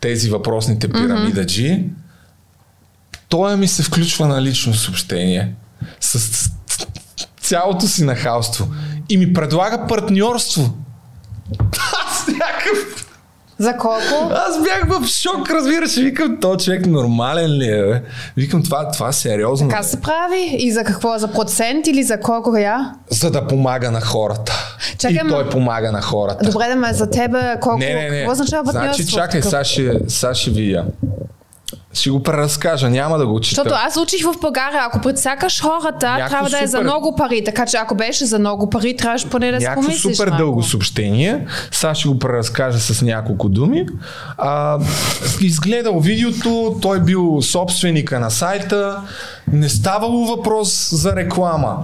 [0.00, 1.84] тези въпросните пирамидаджи,
[3.28, 5.54] той ми се включва на лично съобщение
[6.00, 6.50] с
[7.44, 8.66] цялото си нахалство
[9.08, 10.70] и ми предлага партньорство.
[12.06, 13.06] Аз някакъв...
[13.58, 14.32] За колко?
[14.32, 15.96] Аз бях в шок, разбираш.
[15.96, 17.82] Викам, то човек нормален ли е?
[17.82, 18.02] Бе?
[18.36, 19.68] Викам, това, това сериозно.
[19.68, 20.56] Така се прави?
[20.58, 21.18] И за какво?
[21.18, 22.94] За процент или за колко я?
[23.10, 24.76] За да помага на хората.
[24.98, 26.50] Чакай, и той помага на хората.
[26.50, 27.78] Добре, да ме за тебе колко?
[27.78, 28.16] Не, не, не.
[28.16, 29.02] Какво означава партньорство?
[29.02, 30.84] Значи, чакай, сега ще, сега ще видя.
[31.94, 33.62] Ще го преразкажа, няма да го чета.
[33.62, 37.44] Защото аз учих в България, ако прецакаш хората, Някакво трябва да е за много пари.
[37.44, 40.42] Така че ако беше за много пари, трябваше поне да си Някакво помислиш супер малко.
[40.44, 41.46] дълго съобщение.
[41.70, 43.86] Сега ще го преразкажа с няколко думи.
[44.38, 44.78] А,
[45.40, 49.00] изгледал видеото, той бил собственика на сайта.
[49.52, 51.76] Не ставало въпрос за реклама.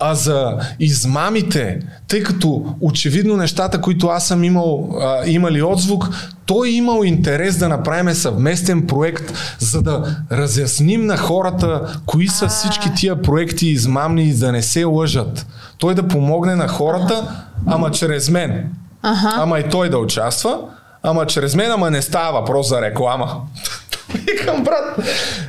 [0.00, 6.08] А за измамите, тъй като очевидно нещата, които аз съм имал, а, имали отзвук,
[6.46, 12.48] той е имал интерес да направим съвместен проект, за да разясним на хората кои са
[12.48, 15.46] всички тия проекти измамни и да не се лъжат.
[15.78, 18.70] Той да помогне на хората, ама чрез мен.
[19.02, 19.34] Ага.
[19.36, 20.58] Ама и той да участва,
[21.02, 23.36] ама чрез мен, ама не става въпрос за реклама.
[24.14, 25.08] Викам, брат.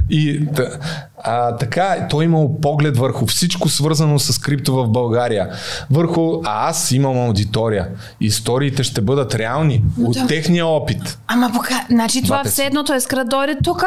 [0.09, 0.77] И да,
[1.23, 5.49] а, така, той имал поглед върху всичко свързано с крипто в България.
[5.91, 7.87] Върху, а аз имам аудитория.
[8.21, 10.27] Историите ще бъдат реални от да.
[10.27, 11.19] техния опит.
[11.27, 13.83] Ама пока, значи това все едно, той иска да дойде тук.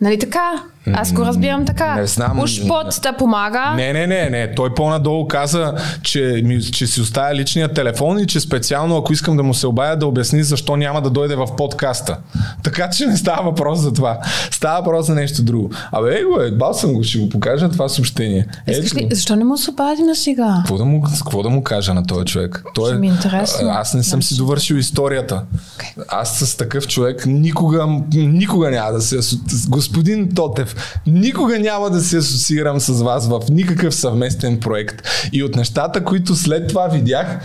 [0.00, 0.62] Нали така?
[0.94, 1.94] Аз го разбирам така.
[1.94, 2.40] Не знам.
[2.40, 3.72] Уж под да помага.
[3.76, 4.54] Не, не, не, не.
[4.54, 9.42] Той по-надолу каза, че, че си оставя личния телефон и че специално, ако искам да
[9.42, 12.18] му се обая, да обясни защо няма да дойде в подкаста.
[12.62, 14.18] Така че не става въпрос за това.
[14.50, 15.70] Става въпрос за нещо друго.
[15.92, 18.46] Абе, его е, бал съм го, ще го покажа това съобщение.
[18.68, 20.54] Искаш Ето ли, защо не му се обади на сега?
[20.56, 22.64] Какво да, му, какво да му кажа на този човек?
[22.74, 23.68] Той, Ще ми е интересно.
[23.68, 25.42] Аз не съм си довършил историята.
[25.74, 26.04] Окей.
[26.08, 29.36] Аз с такъв човек никога, никога няма да се...
[29.68, 35.02] Господин Тотев, никога няма да се асоциирам с вас в никакъв съвместен проект.
[35.32, 37.38] И от нещата, които след това видях,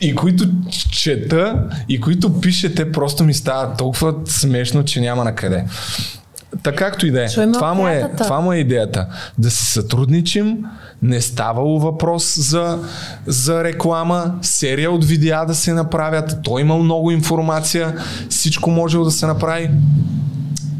[0.00, 0.44] и които
[0.90, 5.64] чета, и които пишете, просто ми става толкова смешно, че няма на къде.
[6.62, 7.28] Така както и да е.
[7.52, 9.06] Това му, е, това му е идеята.
[9.38, 10.64] Да си сътрудничим,
[11.02, 12.78] не ставало въпрос за,
[13.26, 16.36] за реклама, серия от видеа да се направят.
[16.42, 17.96] Той имал много информация,
[18.28, 19.70] всичко можело да се направи.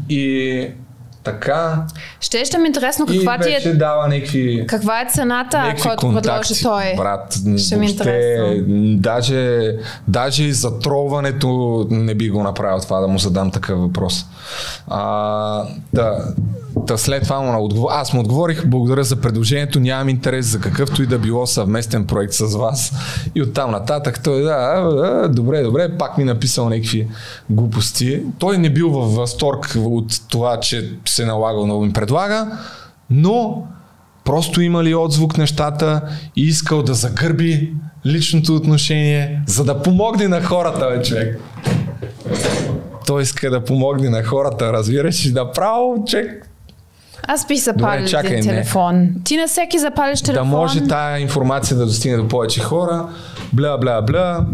[0.09, 0.67] И
[1.23, 1.85] така.
[2.19, 6.21] Ще ще ми е интересно каква ти е, дава някакви каква е цената, някакви който
[6.21, 6.95] предложи той.
[6.97, 7.37] брат.
[7.57, 8.63] Ще ми е интересно.
[8.97, 9.71] даже,
[10.07, 14.25] даже и за тролването не би го направил това да му задам такъв въпрос.
[14.87, 15.63] А,
[15.93, 16.33] да,
[16.85, 17.89] да след това му отговор...
[17.91, 22.33] аз му отговорих, благодаря за предложението, нямам интерес за какъвто и да било съвместен проект
[22.33, 22.93] с вас.
[23.35, 27.07] И оттам нататък той, да, а, а, добре, добре, пак ми написал някакви
[27.49, 28.21] глупости.
[28.39, 32.57] Той не бил в възторг от това, че се налагал да ми предлага,
[33.09, 33.63] но
[34.25, 36.01] просто имали отзвук нещата
[36.35, 37.73] и искал да загърби
[38.05, 41.41] личното отношение, за да помогне на хората, бе, човек.
[43.07, 46.50] Той иска да помогне на хората, разбираш, и направо, човек,
[47.27, 48.51] Аз бих запалил Добре, чакай, един не.
[48.55, 49.09] телефон.
[49.23, 50.49] Ти на всеки запалиш телефон.
[50.49, 53.07] да може тая информация да достигне до повече хора,
[53.53, 54.45] бля, бля, бля.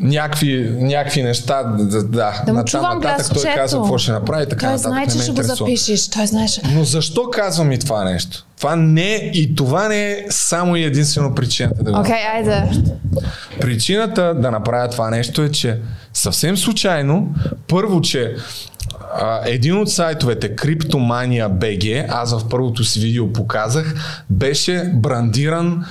[0.00, 2.42] Някакви, някакви неща, да, да.
[2.46, 3.56] Да му Натам чувам нататък той гласчето.
[3.56, 4.92] казва какво ще направи, така Той нататък.
[4.92, 6.08] знае, че ще го запишеш.
[6.08, 6.60] Той знаеш.
[6.64, 8.44] Но защо казвам и това нещо?
[8.56, 12.62] Това не е, и това не е само и единствено причината да го Окей, айде.
[13.60, 15.78] Причината да направя това нещо е, че
[16.14, 17.34] съвсем случайно,
[17.68, 18.36] първо, че
[19.46, 23.94] един от сайтовете, Cryptomania BG, аз в първото си видео показах,
[24.30, 25.84] беше брандиран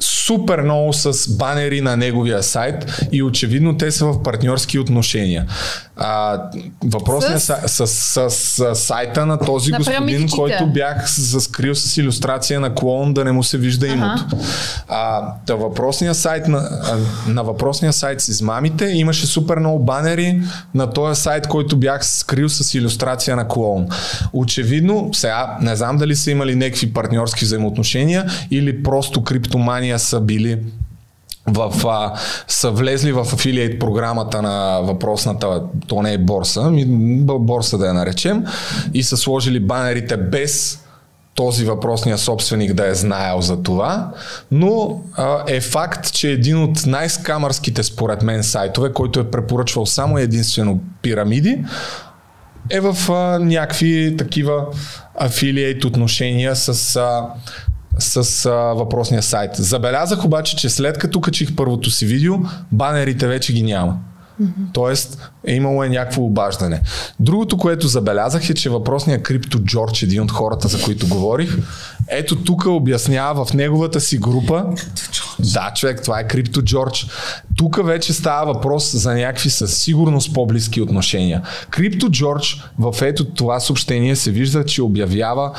[0.00, 5.46] супер много с банери на неговия сайт и очевидно те са в партньорски отношения.
[5.96, 6.40] А,
[6.84, 7.56] въпросният С?
[7.66, 7.86] с?
[7.86, 10.36] С, с, с, сайта на този На господин, пирамидчите.
[10.36, 14.24] който бях заскрил с иллюстрация на клоун да не му се вижда името.
[14.88, 16.70] А, да въпросния сайт на,
[17.28, 20.42] на въпросния сайт с измамите имаше супер много банери
[20.74, 23.88] на този сайт, който бях скрил с иллюстрация на клоун.
[24.32, 30.58] Очевидно, сега не знам дали са имали някакви партньорски взаимоотношения или просто криптомания са били
[31.46, 32.12] в, а,
[32.48, 36.84] са влезли в афилиейт програмата на въпросната, то не е борса, ми,
[37.24, 38.44] борса да я наречем,
[38.94, 40.78] и са сложили банерите без
[41.34, 44.10] този въпросния собственик да е знаел за това,
[44.50, 50.18] но а, е факт, че един от най-скамърските според мен сайтове, който е препоръчвал само
[50.18, 51.64] единствено пирамиди,
[52.70, 54.66] е в а, някакви такива
[55.14, 57.26] афилиейт отношения с, а,
[57.98, 59.50] с а, въпросния сайт.
[59.54, 62.34] Забелязах обаче, че след като качих първото си видео,
[62.72, 63.98] банерите вече ги няма.
[64.72, 66.82] Тоест, е имало е някакво обаждане.
[67.20, 71.58] Другото, което забелязах е, че въпросният крипто Джордж, един от хората, за които говорих,
[72.08, 74.64] ето тук обяснява в неговата си група.
[75.38, 77.06] Да, човек, това е крипто Джордж.
[77.56, 81.42] Тук вече става въпрос за някакви със сигурност по-близки отношения.
[81.70, 85.52] Крипто Джордж в ето това съобщение се вижда, че обявява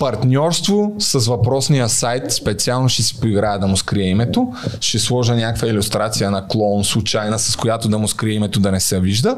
[0.00, 5.68] партньорство с въпросния сайт, специално ще си поиграя да му скрия името, ще сложа някаква
[5.68, 9.36] иллюстрация на клоун случайна, с която да му скрия името да не се вижда.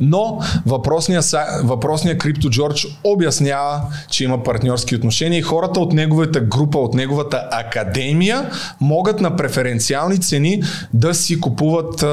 [0.00, 6.78] Но въпросният, въпросният Крипто Джордж обяснява, че има партньорски отношения и хората от неговата група,
[6.78, 8.50] от неговата академия
[8.80, 10.62] могат на преференциални цени
[10.94, 12.04] да си купуват,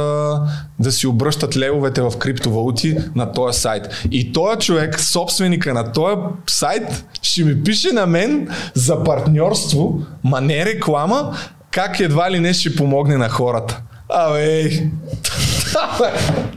[0.79, 4.05] да си обръщат левовете в криптовалути на този сайт.
[4.11, 6.15] И този човек, собственика на този
[6.47, 11.37] сайт, ще ми пише на мен за партньорство, ма не реклама,
[11.71, 13.81] как едва ли не ще помогне на хората.
[14.09, 14.69] Абе.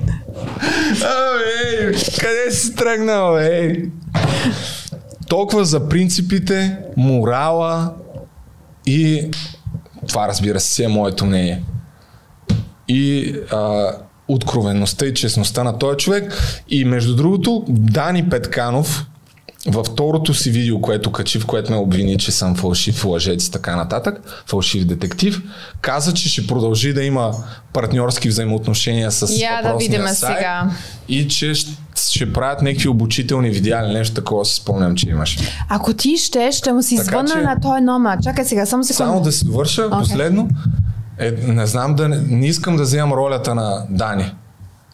[1.02, 3.90] Абе, къде си тръгнал, ей?
[5.28, 7.94] Толкова за принципите, морала
[8.86, 9.30] и
[10.08, 11.62] това разбира се е моето мнение.
[12.88, 13.90] И а,
[14.28, 16.32] откровенността и честността на този човек.
[16.68, 19.06] И между другото, Дани Петканов,
[19.66, 23.50] във второто си видео, което качи, в което ме обвини, че съм фалшив лъжец и
[23.50, 25.42] така нататък, фалшив детектив,
[25.80, 27.32] каза, че ще продължи да има
[27.72, 30.70] партньорски взаимоотношения с Я да видим сайт сега.
[31.08, 31.70] и че ще,
[32.10, 35.38] ще правят някакви обучителни видеа или нещо такова, си спомням, че имаш.
[35.68, 38.18] Ако ти ще, ще му си Така звънна че- на този номер.
[38.22, 39.10] Чакай сега, само секунда.
[39.10, 39.98] Само да си довърша okay.
[39.98, 40.48] последно.
[41.18, 44.32] Е, не знам да не, не искам да вземам ролята на Дани.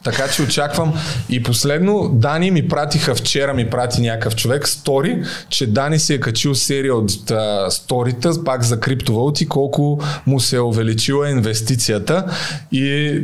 [0.04, 0.94] Така че очаквам.
[1.28, 6.20] И последно, Дани ми пратиха вчера, ми прати някакъв човек стори, че Дани си е
[6.20, 12.24] качил серия от а, сторита, пак за криптовалути, колко му се е увеличила инвестицията.
[12.72, 13.20] И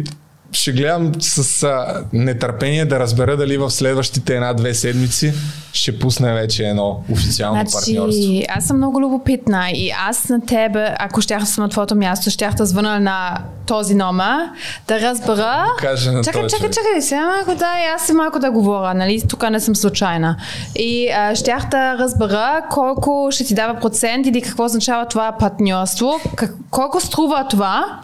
[0.56, 5.32] ще гледам с а, нетърпение да разбера дали в следващите една-две седмици
[5.72, 8.22] ще пусне вече едно официално партньорство.
[8.22, 11.94] Значи, аз съм много любопитна и аз на тебе, ако щях да съм на твоето
[11.94, 14.48] място, щях да звъна на този номер,
[14.88, 15.66] да разбера...
[15.78, 19.22] Кажа на чакай, чакай, чакай, сега малко да, и аз си малко да говоря, нали,
[19.28, 20.36] тук не съм случайна.
[20.76, 26.20] И а, щях да разбера колко ще ти дава процент или какво означава това партньорство,
[26.36, 28.00] как, колко струва това,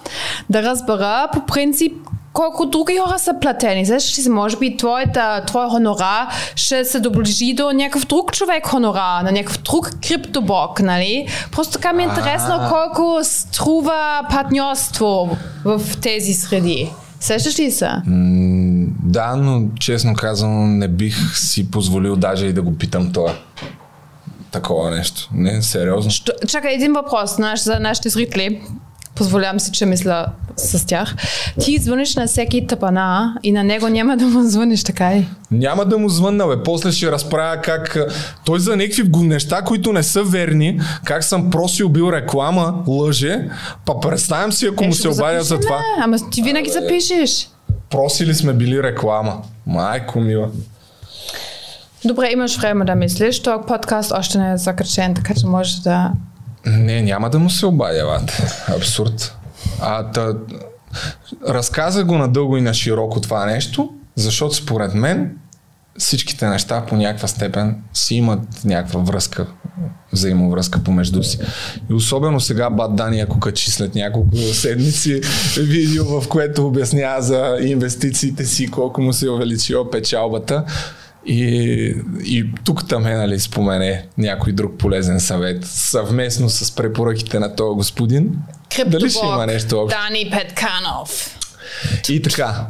[0.51, 1.93] да разбера по принцип
[2.33, 3.87] колко други хора са платени.
[3.87, 8.67] Сещаш ли се, може би твоята, твой хонорар ще се доближи до някакъв друг човек
[8.67, 11.27] хонорар, на някакъв друг криптоблок, нали?
[11.53, 16.91] Просто така ми е интересно колко струва партньорство в тези среди.
[17.21, 17.89] Сещаш ли се?
[18.07, 23.35] М, Да, но честно казано не бих си позволил даже и да го питам това.
[24.51, 25.29] Такова нещо.
[25.33, 26.11] Не, сериозно.
[26.11, 28.63] Що- Чакай, един въпрос наш, за нашите зрители.
[29.23, 31.15] Позволявам си, че мисля с тях.
[31.61, 35.29] Ти звъниш на всеки тъпана и на него няма да му звъниш, така ли?
[35.51, 36.63] Няма да му звънна, бе.
[36.63, 38.07] После ще разправя как а,
[38.45, 43.49] той за някакви неща, които не са верни, как съм просил бил реклама, лъже,
[43.85, 45.77] па представям си, ако Е, му се обадя за това.
[45.77, 46.03] бе.
[46.03, 47.49] Ама ти винаги запишеш.
[47.91, 49.37] Просили сме били реклама.
[49.67, 50.49] Майко мила.
[52.05, 53.43] Добре, имаш време да мислиш.
[53.43, 56.11] Този подкаст още не е закачен, така че можеш да...
[56.67, 58.43] Не, няма да му се обадя, бат.
[58.77, 59.37] Абсурд.
[59.81, 60.33] А, та,
[61.49, 65.37] разказа го надълго и на широко това нещо, защото според мен
[65.99, 69.47] всичките неща по някаква степен си имат някаква връзка,
[70.13, 71.39] взаимовръзка помежду си.
[71.91, 75.21] И особено сега Бат Дани, ако качи след няколко седмици
[75.57, 80.65] видео, в което обяснява за инвестициите си, колко му се е увеличила печалбата,
[81.27, 81.45] и,
[82.25, 87.77] и тук там е, нали, спомене някой друг полезен съвет, съвместно с препоръките на този
[87.77, 88.37] господин.
[88.87, 89.99] Дали ще има нещо общо?
[89.99, 91.39] Дани Петканов.
[92.09, 92.67] И така,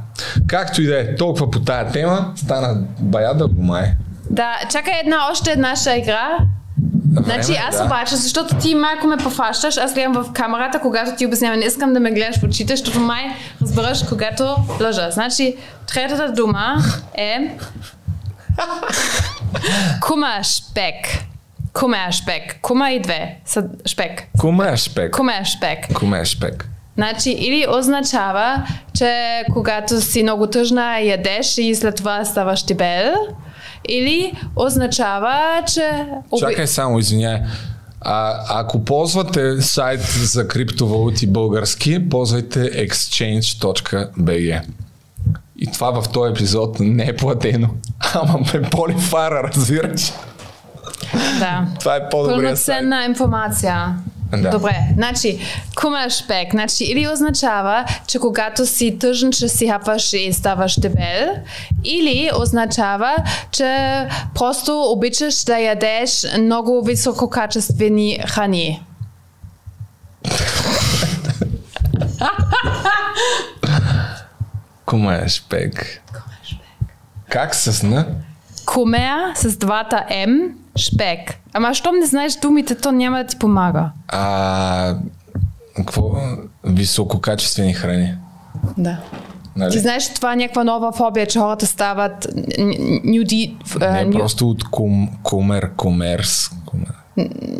[0.46, 3.92] както и да е, толкова по тая тема, стана бая дълго май.
[4.30, 6.38] Да, чакай една, още една ще игра.
[7.12, 7.84] Значи Време, аз да.
[7.84, 11.58] обаче, защото ти малко ме пофащаш, аз гледам в камерата, когато ти обяснявам.
[11.58, 13.24] Не искам да ме гледаш в очите, защото май
[13.62, 15.10] разбираш, когато лъжа.
[15.10, 16.76] Значи, третата дума
[17.14, 17.56] е
[20.00, 21.24] кума шпек.
[21.72, 22.60] Кума шпек.
[22.62, 24.22] Кума и две са шпек.
[24.38, 25.14] Куме шпек.
[25.14, 25.94] Кума шпек.
[25.94, 26.68] Куме шпек.
[26.94, 33.14] Значи, или означава, че когато си много тъжна, ядеш и след това ставаш дебел,
[33.88, 36.06] или означава, че...
[36.38, 37.40] Чакай само, извиняй.
[38.00, 44.62] А, ако ползвате сайт за криптовалути български, ползвайте exchange.bg.
[45.58, 47.68] И това в този епизод не е платено.
[48.14, 50.12] Ама ме боли фара, разбираш.
[51.38, 51.66] Да.
[51.80, 52.78] Това е по-добрия сайт.
[52.78, 53.94] Пълноценна информация.
[54.32, 54.50] Да.
[54.50, 55.40] Добре, значи,
[55.76, 61.28] кумашпек, значи или означава, че когато си тъжен, че си хапваш и ставаш дебел,
[61.84, 63.16] или означава,
[63.50, 68.82] че просто обичаш да ядеш много висококачествени храни.
[74.86, 76.02] Куме е шпек.
[77.32, 78.04] Как с Н?
[78.66, 80.36] Кумер с двата М,
[80.76, 81.34] шпек.
[81.52, 83.90] Ама щом не знаеш думите, то няма да ти помага.
[84.08, 84.96] А,
[85.76, 86.12] какво?
[86.64, 88.14] Висококачествени храни.
[88.78, 88.96] Да.
[89.56, 89.70] Нали?
[89.70, 92.26] Ти знаеш, това е някаква нова фобия, че хората стават
[93.04, 93.56] нюди...
[93.80, 96.50] Не, ню- просто от кум, кумер, комерс.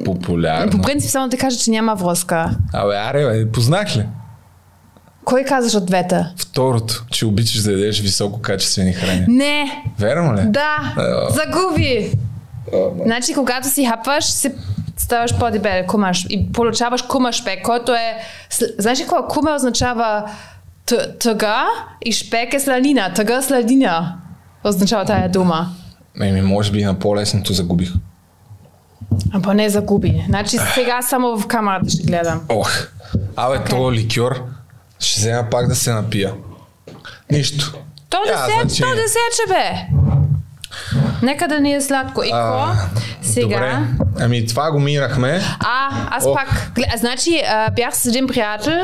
[0.04, 0.70] Популярно.
[0.72, 2.50] По принцип, само да кажа, че няма връзка.
[2.72, 4.06] Абе, аре, бе, познах ли?
[5.24, 6.24] Кой казаш от двете?
[6.36, 9.24] Второто, че обичаш да ядеш висококачествени храни.
[9.28, 9.84] Не!
[9.98, 10.40] Верно ли?
[10.44, 10.94] Да!
[10.98, 12.12] Е, Загуби!
[13.04, 14.52] Значи, когато си хапваш, си
[14.96, 18.16] ставаш по-дебел, кумаш и получаваш кума шпек, който е...
[18.78, 19.26] Знаеш ли какво?
[19.26, 20.30] Кума означава
[21.20, 21.66] тъга
[22.04, 23.12] и шпек е сладина.
[23.14, 24.18] Тъга сладина
[24.64, 25.68] означава тая дума.
[26.22, 27.92] Еми, може би на по-лесното загубих.
[29.32, 30.24] Ама не загуби.
[30.28, 32.40] Значи сега само в камерата ще гледам.
[32.48, 32.70] Ох,
[33.36, 33.70] абе, okay.
[33.70, 34.44] този ликьор
[35.02, 36.32] ще взема пак да се напия.
[37.30, 37.72] Нищо.
[38.10, 39.70] То се, значи- то да сече, бе.
[41.22, 42.22] Нека да ни е сладко.
[42.22, 42.66] И какво?
[43.22, 43.46] Сега.
[43.46, 43.78] Добре.
[44.20, 45.40] Ами това го минахме.
[45.60, 46.36] А, аз Ох.
[46.36, 46.72] пак.
[46.74, 48.78] гле- Значи, а, бях с един приятел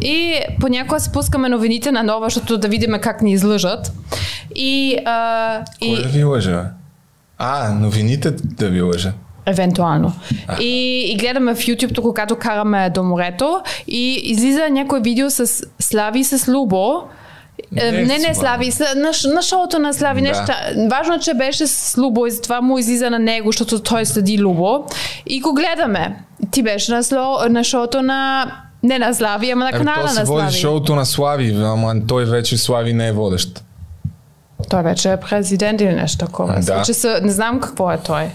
[0.00, 3.92] и понякога си пускаме новините на нова, защото да видим как ни излъжат.
[4.54, 6.64] И, а, Кой да ви лъжа?
[7.38, 9.12] А, новините да ви лъжа.
[9.46, 10.12] Евентуално.
[10.60, 15.46] И, и гледаме в YouTube, когато караме до морето и излиза някое видео с
[15.78, 17.02] Слави с Лубо.
[17.76, 20.28] Е, Не, Не, не, Слави, на, на шоуто на Слави Да.
[20.28, 20.56] неща.
[20.90, 24.84] Важно, че беше с Лубо и затова му излиза на него, защото той следи Лубо.
[25.26, 26.16] И го гледаме.
[26.50, 28.50] Ти беше на, сло, на шоуто на...
[28.82, 30.52] Не на Слави, ама на Ами, канала на се води Слави.
[30.52, 33.64] шоуто на Слави, ама той вече Слави не е водещ.
[34.70, 36.60] Той вече е президент или нещо такова.
[36.60, 36.82] Да.
[36.82, 38.28] Че са, не знам какво е той.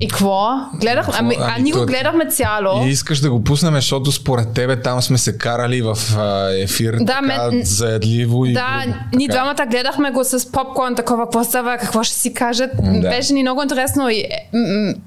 [0.00, 0.48] И какво?
[0.80, 2.86] Гледах, ами, а Ами, ние го гледахме цяло.
[2.86, 6.96] И искаш да го пуснем, защото според тебе там сме се карали в а, ефир
[7.00, 8.84] Да, така, мен- заедливо и Да,
[9.14, 12.70] ние двамата гледахме го с попкорн, такова, какво става, какво ще си кажат.
[12.76, 13.08] Да.
[13.08, 14.50] Беше ни много интересно и е,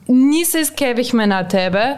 [0.09, 1.97] ние се изкевихме на тебе.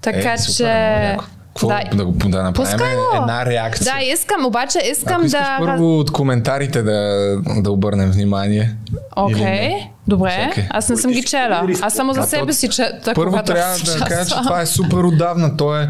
[0.00, 1.06] Така е, супер, че...
[1.08, 1.24] много.
[1.48, 3.16] Какво да, да, го, да направим го.
[3.22, 3.94] една реакция.
[3.94, 5.56] Да, искам, обаче искам Ако искаш да...
[5.60, 8.76] първо от коментарите да, да обърнем внимание.
[9.16, 9.90] Окей, не?
[10.08, 10.48] Добре.
[10.48, 10.66] Чакай.
[10.70, 11.68] Аз не съм ги чела.
[11.82, 13.12] Аз само за себе си чета.
[13.14, 15.56] Първо трябва да кажа, че това е супер отдавна.
[15.56, 15.88] То е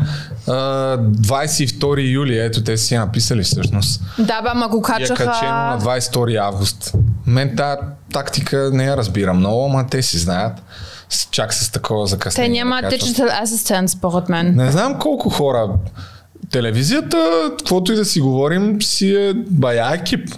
[0.49, 0.53] а,
[0.99, 2.39] 22 юли.
[2.39, 4.01] Ето, те си я написали всъщност.
[4.19, 5.79] Да, бе, ама го И е качено на качаха...
[5.91, 6.93] 22 август.
[7.27, 7.81] Мен тази
[8.12, 10.62] тактика не я разбирам много, ама те си знаят.
[11.31, 12.65] Чак с такова Те закъснение.
[12.65, 13.11] няма да качват.
[13.11, 14.55] digital assistant, според мен.
[14.57, 15.69] Не знам колко хора.
[16.51, 17.19] Телевизията,
[17.59, 20.29] каквото и да си говорим, си е бая екип.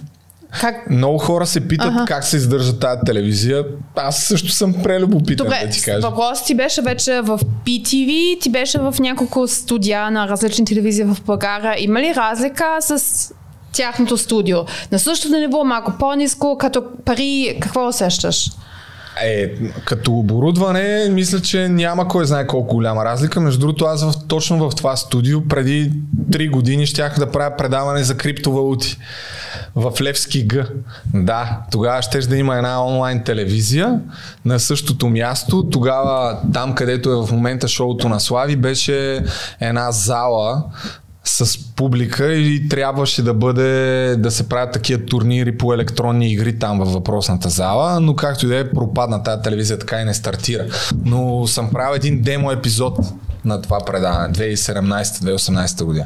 [0.61, 0.89] Как...
[0.89, 2.05] Много хора се питат Аха.
[2.05, 3.63] как се издържа тази телевизия.
[3.95, 6.09] Аз също съм прелюбопитен Добре, да ти кажа.
[6.09, 11.17] въпрос ти беше вече в PTV, ти беше в няколко студия на различни телевизии в
[11.25, 11.75] България.
[11.83, 13.31] Има ли разлика с
[13.73, 14.57] тяхното студио?
[14.91, 18.51] На същото ниво, малко по-низко, като пари, какво усещаш?
[19.23, 19.51] Е,
[19.85, 23.41] като оборудване, мисля, че няма кой знае колко голяма разлика.
[23.41, 25.91] Между другото, аз в, точно в това студио преди
[26.29, 28.97] 3 години щях да правя предаване за криптовалути
[29.75, 30.67] в Левски Г.
[31.13, 33.99] Да, тогава ще да има една онлайн телевизия
[34.45, 35.69] на същото място.
[35.69, 39.23] Тогава там, където е в момента шоуто на Слави, беше
[39.59, 40.63] една зала
[41.27, 46.79] с публика и трябваше да бъде да се правят такива турнири по електронни игри там
[46.79, 50.65] във въпросната зала, но както и да е пропадна тази телевизия, така и не стартира.
[51.05, 52.99] Но съм правил един демо епизод
[53.45, 56.05] на това предаване, 2017-2018 година.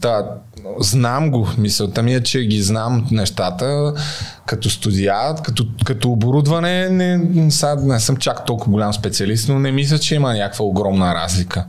[0.00, 0.24] Та,
[0.80, 3.94] знам го, мисълта ми е, че ги знам нещата
[4.46, 9.72] като студия, като, като оборудване, не, сега не съм чак толкова голям специалист, но не
[9.72, 11.64] мисля, че има някаква огромна разлика.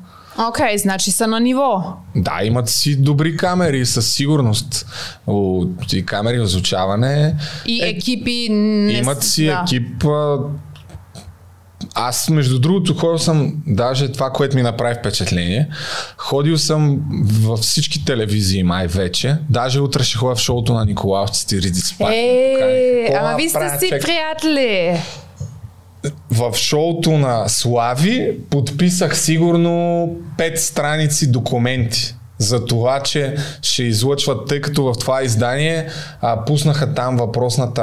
[0.49, 1.83] Окей, okay, значи са на ниво.
[2.15, 4.85] Да, имат си добри камери, със сигурност.
[5.93, 7.35] И камери озвучаване.
[7.65, 8.47] И екипи...
[8.49, 8.93] Не...
[8.93, 9.63] Имат си да.
[9.63, 10.05] екип.
[11.95, 15.69] Аз, между другото, ходил съм, даже това, което ми направи впечатление,
[16.17, 16.99] ходил съм
[17.41, 19.37] във всички телевизии май вече.
[19.49, 20.85] Даже утре ще ходя в шоуто на
[21.61, 22.13] Риди Спак.
[22.13, 24.99] Е, Какво ама ви сте си приятели.
[26.31, 34.61] В шоуто на Слави подписах сигурно 5 страници документи за това, че ще излъчват, тъй
[34.61, 35.87] като в това издание
[36.21, 37.81] а, пуснаха там въпросната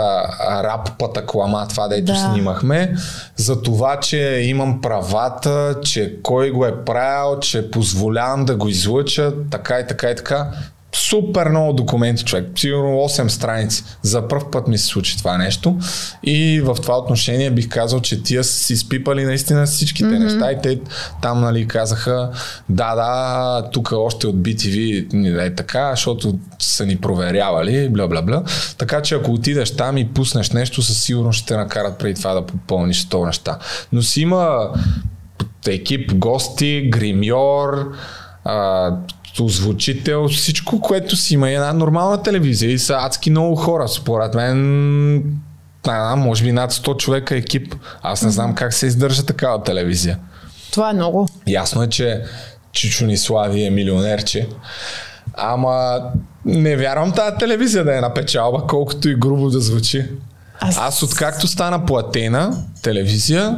[0.65, 2.15] рап патаклама, това дето Да.
[2.15, 2.95] снимахме,
[3.37, 9.33] за това, че имам правата, че кой го е правил, че позволявам да го излъча,
[9.51, 10.51] така и така и така.
[10.95, 12.47] Супер много документи, човек.
[12.57, 13.85] Сигурно 8 страници.
[14.03, 15.79] За първ път ми се случи това нещо.
[16.23, 20.25] И в това отношение бих казал, че тия си спипали наистина всичките mm-hmm.
[20.25, 20.53] неща.
[20.53, 20.81] И те
[21.23, 22.31] там нали, казаха,
[22.69, 28.23] да, да, тук още от BTV ни е така, защото са ни проверявали, бла, бла,
[28.23, 28.43] бла.
[28.79, 32.35] Така че ако отидеш там и пуснеш нещо, със сигурност ще те накарат преди това
[32.35, 33.59] да попълниш това неща.
[33.93, 34.71] Но си има
[35.69, 37.93] екип, гости, гримьор,
[38.45, 38.93] а,
[39.45, 43.89] озвучител, всичко, което си има и една нормална телевизия и са адски много хора.
[43.89, 45.39] Според мен,
[45.85, 47.75] знам, може би над 100 човека екип.
[48.03, 50.19] Аз не знам как се издържа такава телевизия.
[50.73, 51.29] Това е много.
[51.47, 52.23] Ясно е, че
[52.73, 54.49] Чичо Нислави е милионерче.
[55.35, 56.01] Ама
[56.45, 60.07] не вярвам тази телевизия да е на печалба, колкото и грубо да звучи.
[60.61, 60.79] Аз...
[60.79, 63.57] аз откакто стана платена телевизия,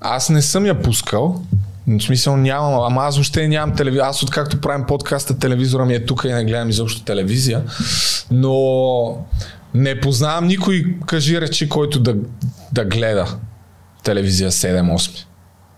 [0.00, 1.42] аз не съм я пускал.
[1.86, 4.04] В смисъл нямам, ама аз въобще нямам телевизия.
[4.04, 7.62] Аз откакто правим подкаста, телевизора ми е тук и не гледам изобщо телевизия.
[8.30, 9.26] Но
[9.74, 12.14] не познавам никой, кажи речи, който да,
[12.72, 13.26] да гледа
[14.02, 15.24] телевизия 7-8.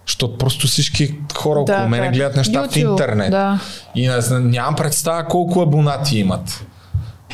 [0.07, 3.31] Защото просто всички хора да, около мене гледат неща YouTube, в интернет.
[3.31, 3.61] Да.
[3.95, 6.67] И не, нямам представа колко абонати имат.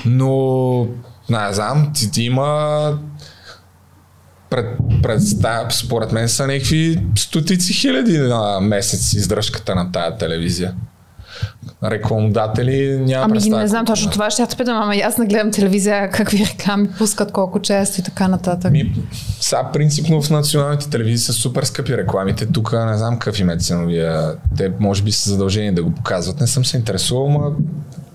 [0.07, 0.87] Но,
[1.31, 2.99] не знам, ти, ти има
[4.51, 4.67] пред,
[5.03, 10.75] представ, според мен са някакви стотици хиляди на месец издръжката на тая телевизия.
[11.85, 16.11] Рекламодатели няма Ами не знам точно това, ще я питам, ама аз не гледам телевизия,
[16.11, 18.73] какви реклами пускат, колко често и така нататък.
[18.73, 18.93] Ми,
[19.41, 22.47] сега принципно в националните телевизии са супер скъпи рекламите.
[22.47, 24.35] Тук не знам какъв им е ценовия.
[24.57, 26.41] Те може би са задължени да го показват.
[26.41, 27.53] Не съм се интересувал, но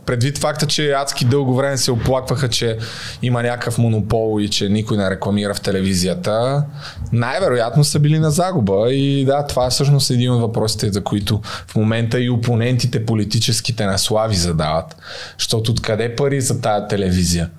[0.05, 2.77] предвид факта, че адски дълго време се оплакваха, че
[3.21, 6.63] има някакъв монопол и че никой не рекламира в телевизията,
[7.11, 8.93] най-вероятно са били на загуба.
[8.93, 13.85] И да, това е всъщност един от въпросите, за които в момента и опонентите политическите
[13.85, 14.95] на Слави задават.
[15.39, 17.49] Защото откъде пари за тая телевизия?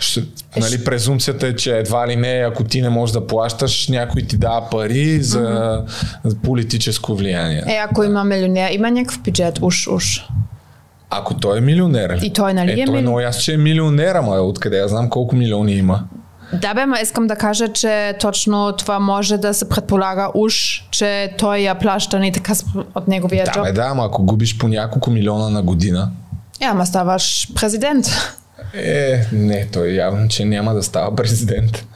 [0.00, 0.22] Ще,
[0.56, 4.36] нали, презумцията е, че едва ли не, ако ти не можеш да плащаш, някой ти
[4.36, 6.40] дава пари за mm-hmm.
[6.42, 7.62] политическо влияние.
[7.66, 10.20] Е, ако има милионер, има някакъв бюджет, уж, уж.
[11.20, 12.18] Ако той е милионер.
[12.22, 14.88] И той нали е, е той е много ясно, че е милионер, ама откъде я
[14.88, 16.00] знам колко милиони има.
[16.52, 21.34] Да, бе, ма искам да кажа, че точно това може да се предполага уж, че
[21.38, 22.52] той я плаща и така
[22.94, 23.64] от неговия да, джоб.
[23.64, 26.10] Бе, да, ама ако губиш по няколко милиона на година.
[26.60, 28.06] Е, ама ставаш президент.
[28.74, 31.86] Е, не, той явно, че няма да става президент.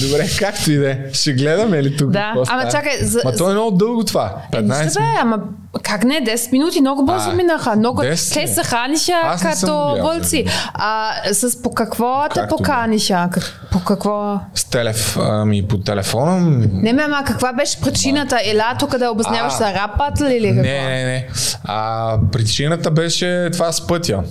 [0.00, 0.98] Добре, както и да е.
[1.12, 2.10] Ще гледаме ли тук?
[2.10, 2.98] Да, ама чакай.
[3.00, 4.34] За, ма то е много дълго това.
[4.52, 5.38] 15 е, бе, ама
[5.82, 7.76] как не, 10 минути, много бързо минаха.
[7.76, 8.16] Много, те
[8.46, 10.44] се храниха като вълци.
[10.74, 13.28] А с по какво те поканиха?
[13.72, 14.40] По какво?
[14.54, 16.40] С телеф, ами по телефона.
[16.72, 18.38] Не, ме, ама каква беше причината?
[18.44, 20.62] Ела тук да обясняваш за рапът или какво?
[20.62, 21.28] Не, не, не.
[21.64, 24.22] А, причината беше това с пътя.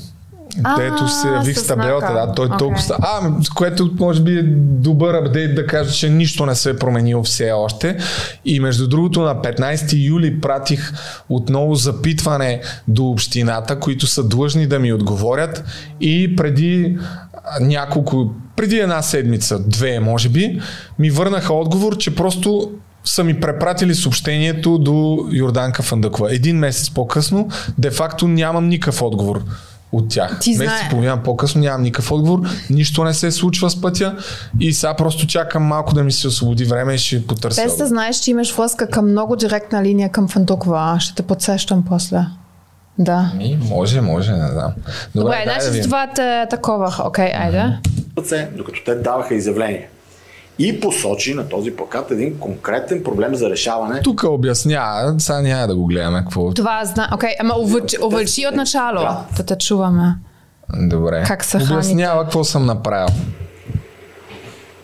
[0.78, 2.60] Дето се явих с табелата, да, той okay.
[2.60, 2.98] толкова...
[3.02, 7.24] А, което може би е добър апдейт да кажа, че нищо не се е променило
[7.24, 7.98] все още.
[8.46, 10.94] И между другото на 15 юли пратих
[11.30, 15.64] отново запитване до общината, които са длъжни да ми отговорят
[16.02, 16.98] и преди
[17.62, 20.62] няколко, преди една седмица, две може би,
[21.00, 22.72] ми върнаха отговор, че просто
[23.06, 26.36] са ми препратили съобщението до Йорданка Фандъкова.
[26.36, 29.44] Един месец по-късно, де-факто нямам никакъв отговор
[29.94, 30.40] от тях.
[30.40, 30.90] Ти Месец знае...
[30.90, 32.40] половина по-късно нямам никакъв отговор,
[32.70, 34.16] нищо не се случва с пътя
[34.60, 37.64] и сега просто чакам малко да ми се освободи време и ще потърся.
[37.64, 40.98] Без да знаеш, че имаш връзка към много директна линия към Фандукова.
[41.00, 42.26] Ще те подсещам после.
[43.00, 43.32] Да.
[43.36, 44.74] Ми, може, може, не знам.
[45.16, 46.96] Добре, Добре значи да това те такова.
[47.06, 47.78] Окей, okay, айде.
[48.58, 49.90] Докато те даваха изявление
[50.60, 54.02] и посочи на този плакат един конкретен проблем за решаване.
[54.02, 56.54] Тук обясня, сега няма да го гледаме какво.
[56.54, 57.10] Това зна...
[57.14, 57.56] Окей, okay, ама
[58.02, 59.26] увеличи от начало, да.
[59.38, 60.16] да те чуваме.
[60.74, 61.24] Добре.
[61.28, 63.16] Как се Обяснява какво съм направил.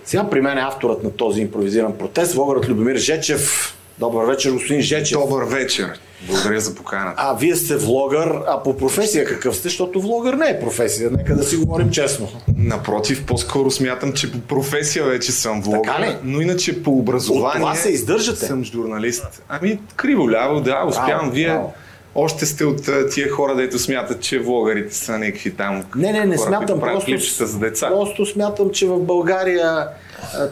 [0.06, 3.76] Сега при мен е авторът на този импровизиран протест, Вогърът Любомир Жечев.
[4.00, 5.20] Добър вечер, господин Жечев.
[5.20, 6.00] Добър вечер.
[6.28, 7.16] Благодаря за поканата.
[7.18, 9.64] А вие сте влогър, а по професия какъв сте?
[9.64, 12.28] Защото влогър не е професия, нека да си говорим честно.
[12.58, 17.76] Напротив, по-скоро смятам, че по професия вече съм влогър, но иначе по образование От това
[17.76, 18.46] се издържате?
[18.46, 19.44] съм журналист.
[19.50, 21.08] Ами, криво-ляво, да, успявам.
[21.20, 21.74] Браво, вие браво
[22.16, 25.84] още сте от тия хора, дето смятат, че влогарите са някакви там.
[25.96, 26.80] Не, не, не хора, смятам.
[26.80, 27.88] Просто, за деца.
[27.88, 29.88] просто смятам, че в България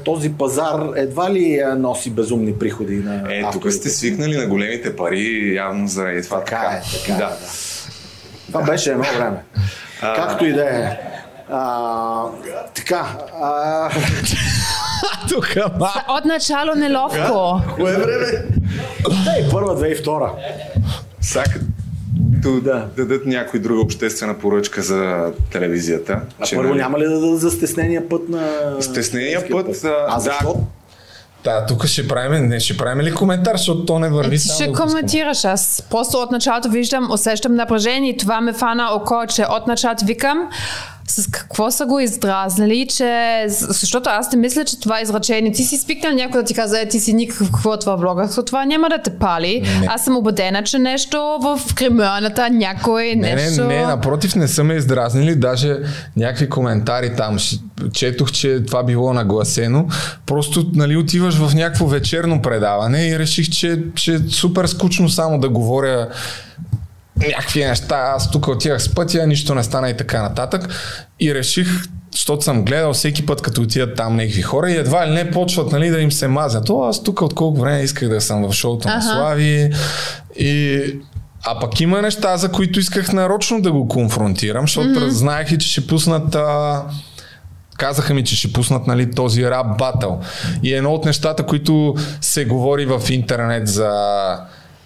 [0.05, 5.55] този пазар едва ли носи безумни приходи на Е, тук сте свикнали на големите пари,
[5.55, 6.39] явно заради това.
[6.39, 6.76] Така, така.
[6.76, 7.26] е, така да.
[7.26, 7.38] е, да.
[8.47, 9.43] Това беше едно време.
[10.01, 10.16] А...
[10.16, 10.99] Както и да е.
[11.49, 12.24] А,
[12.76, 13.08] така.
[13.41, 13.89] А...
[15.30, 15.55] Тук,
[16.10, 17.62] От начало неловко.
[17.76, 18.43] Кое време?
[19.38, 20.32] Ей, първа, две и втора.
[21.22, 21.43] Сега
[22.32, 22.59] да.
[22.61, 26.22] да дадат някой друга обществена поръчка за телевизията.
[26.39, 26.80] А че, първо нали...
[26.80, 28.76] няма ли да дадат за стеснения път на...
[28.80, 29.86] Стеснения път, път?
[30.07, 30.55] А, защо?
[31.43, 34.36] Да, да, тук ще правим, не ще правим ли коментар, защото то не върви.
[34.36, 35.45] Е, ти ще коментираш.
[35.45, 40.05] Аз просто от началото виждам, усещам напрежение и това ме фана око, че от началото
[40.05, 40.49] викам,
[41.10, 43.45] с какво са го издразнали, че...
[43.47, 45.51] Защото аз не мисля, че това изречение.
[45.51, 48.30] Ти си спикнал някой да ти каза, е, ти си никакъв какво е това блога,
[48.45, 49.62] това няма да те пали.
[49.80, 49.88] Не.
[49.88, 53.64] Аз съм убедена, че нещо в кремълната, някой не, нещо...
[53.64, 55.36] Не, не, напротив, не са ме издразнили.
[55.36, 55.78] Даже
[56.18, 57.38] някакви коментари там.
[57.93, 59.88] Четох, че това било нагласено.
[60.26, 65.39] Просто, нали, отиваш в някакво вечерно предаване и реших, че, че е супер скучно само
[65.39, 66.10] да говоря
[67.20, 70.70] някакви неща, аз тук отивах с пътя, нищо не стана и така нататък.
[71.20, 71.68] И реших
[72.11, 75.72] защото съм гледал всеки път, като отидат там някакви хора и едва ли не почват
[75.72, 76.70] нали, да им се мазят.
[76.70, 79.72] О, аз тук от колко време исках да съм в шоуто на Слави
[80.39, 80.82] и
[81.45, 85.07] а пък има неща, за които исках нарочно да го конфронтирам, защото mm-hmm.
[85.07, 86.84] знаех и, че ще пуснат а,
[87.78, 90.22] казаха ми, че ще пуснат нали, този рап батъл.
[90.64, 93.91] И едно от нещата, които се говори в интернет за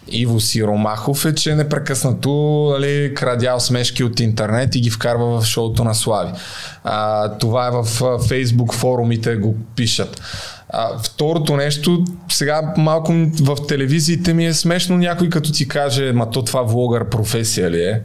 [0.07, 2.31] Иво Сиромахов е, че непрекъснато
[2.71, 6.31] нали, крадял смешки от интернет и ги вкарва в шоуто на Слави.
[6.83, 10.21] А, това е в Фейсбук форумите го пишат.
[10.69, 16.29] А, второто нещо, сега малко в телевизиите ми е смешно някой като ти каже, ма
[16.29, 18.01] то това влогър професия ли е?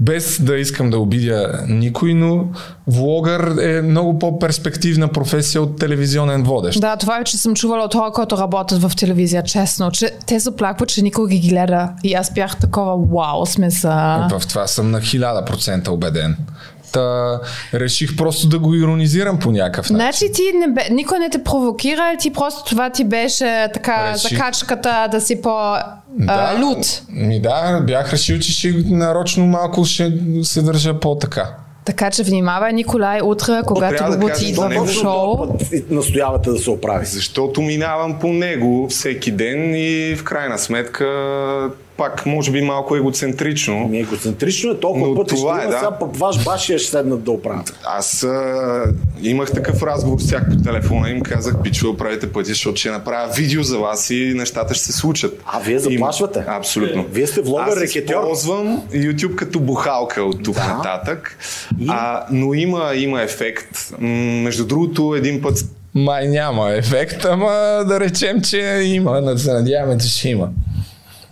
[0.00, 2.44] Без да искам да обидя никой, но
[2.86, 6.80] влогър е много по-перспективна професия от телевизионен водещ.
[6.80, 10.88] Да, това вече съм чувала от хора, които работят в телевизия, честно, че те заплакват,
[10.88, 11.88] че никой ги гледа.
[12.04, 14.26] И аз бях такова, вау, сме са...
[14.30, 16.36] В това съм на хиляда процента убеден.
[16.92, 17.40] Та,
[17.74, 19.96] реших просто да го иронизирам по някакъв начин.
[19.96, 24.30] Значи ти не бе, никой не те провокира, ти просто това ти беше така реших...
[24.30, 25.76] закачката да си по
[26.18, 27.02] да, а, лут.
[27.08, 31.56] Ми да, бях решил, че ще нарочно малко ще се държа по-така.
[31.84, 35.36] Така че внимавай, Николай, утре, когато го да идва в шоу.
[35.90, 37.06] Настоявате да се оправи.
[37.06, 41.06] Защото минавам по него всеки ден и в крайна сметка
[41.96, 43.88] пак може би малко егоцентрично.
[43.88, 45.78] Не егоцентрично е толкова пъти това ще е, да.
[45.78, 47.78] сега ваш башия ще седнат да оправят.
[47.84, 48.84] Аз а,
[49.22, 52.90] имах такъв разговор с тях по телефона и им казах, пичува, правите пъти, защото ще
[52.90, 55.42] направя видео за вас и нещата ще се случат.
[55.46, 56.38] А вие заплашвате?
[56.38, 56.44] Им...
[56.48, 57.06] Абсолютно.
[57.10, 58.14] Вие сте влогър, рекетьор.
[58.14, 60.66] Аз използвам YouTube като бухалка от тук да.
[60.66, 61.38] нататък,
[61.80, 61.86] и...
[61.88, 63.92] а, но има, има ефект.
[63.98, 65.58] М- между другото, един път
[65.94, 67.50] май няма ефект, ама
[67.88, 69.22] да речем, че има.
[69.22, 70.48] Да се надяваме, че ще има.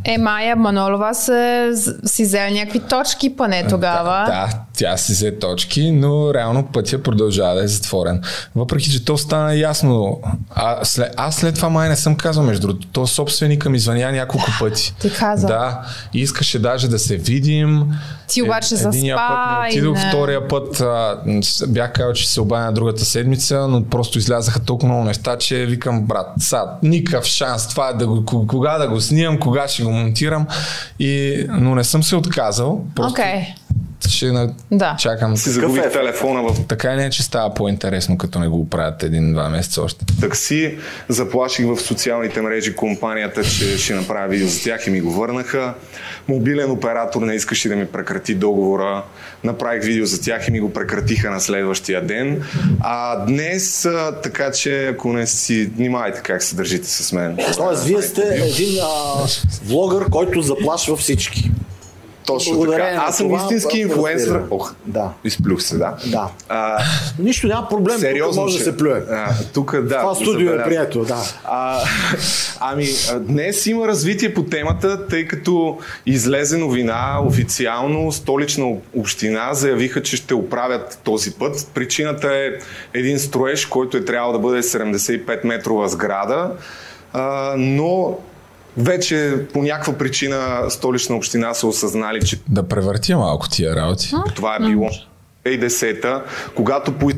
[0.04, 1.70] Е, Майя Манолова се,
[2.04, 4.24] си взе някакви точки поне тогава.
[4.26, 8.22] Да, да, тя си взе точки, но реално пътя продължава да е затворен.
[8.54, 10.20] Въпреки, че то стана ясно.
[10.54, 12.86] А след, аз след това май не съм казал, между другото.
[12.92, 14.94] То собственика ми звъня няколко пъти.
[15.00, 15.46] Ти каза.
[15.46, 15.80] Да,
[16.14, 17.82] искаше даже да се видим.
[18.28, 20.08] Ти обаче е, заспа Единия път не отидох, не...
[20.08, 21.18] втория път а,
[21.68, 26.02] бях казал, че се обаня другата седмица, но просто излязаха толкова много неща, че викам,
[26.02, 29.90] брат, сад, никакъв шанс това е да го, кога да го снимам, кога ще го
[29.90, 30.46] монтирам.
[30.98, 32.84] И, но не съм се отказал.
[32.94, 33.46] Просто okay.
[34.10, 34.54] Ще на...
[34.70, 34.96] да.
[34.98, 35.36] чакам.
[35.36, 36.66] Си загубих телефона в...
[36.66, 40.04] Така не, че става по-интересно, като не го правят един-два месеца още.
[40.20, 40.78] Такси
[41.08, 45.74] заплаших в социалните мрежи компанията, че ще направя видео за тях и ми го върнаха.
[46.28, 49.02] Мобилен оператор не искаше да ми прекрати договора.
[49.44, 52.42] Направих видео за тях и ми го прекратиха на следващия ден.
[52.80, 53.88] А днес,
[54.22, 57.38] така че ако не си, внимавайте как се държите с мен.
[57.56, 59.26] Тоест, вие сте един а,
[59.64, 61.50] влогър, който заплашва всички.
[62.26, 63.04] Точно така.
[63.06, 64.42] Аз съм истински инфлуенсър.
[64.50, 65.10] Ох, да.
[65.24, 65.96] Изплюх се, да.
[66.06, 66.28] Да.
[66.48, 66.78] А,
[67.18, 67.98] Нищо няма проблем.
[67.98, 68.64] Сериозно тук може ще...
[68.64, 69.02] да се плюе.
[69.10, 70.00] А, тук, да.
[70.00, 71.18] Това студио е прието, да.
[71.44, 71.80] А,
[72.60, 72.86] ами,
[73.20, 80.34] днес има развитие по темата, тъй като излезе новина официално столична община заявиха, че ще
[80.34, 81.68] оправят този път.
[81.74, 82.50] Причината е
[82.94, 86.50] един строеж, който е трябвало да бъде 75 метрова сграда,
[87.12, 88.18] а, но
[88.76, 92.38] вече по някаква причина столична община са осъзнали, че...
[92.48, 94.12] Да превъртя малко тия работи.
[94.34, 94.90] Това е било
[95.44, 96.22] 2010
[96.54, 97.10] когато по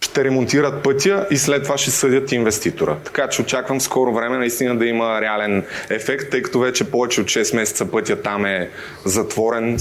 [0.00, 2.96] ще ремонтират пътя и след това ще съдят инвеститора.
[3.04, 7.26] Така че очаквам скоро време наистина да има реален ефект, тъй като вече повече от
[7.26, 8.70] 6 месеца пътя там е
[9.04, 9.78] затворен.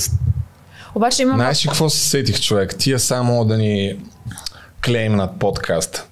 [0.95, 1.33] Обаче има...
[1.33, 2.75] Знаеш ли какво се сетих човек?
[2.77, 3.99] Тия само да ни
[4.85, 6.08] клеймнат подкаст.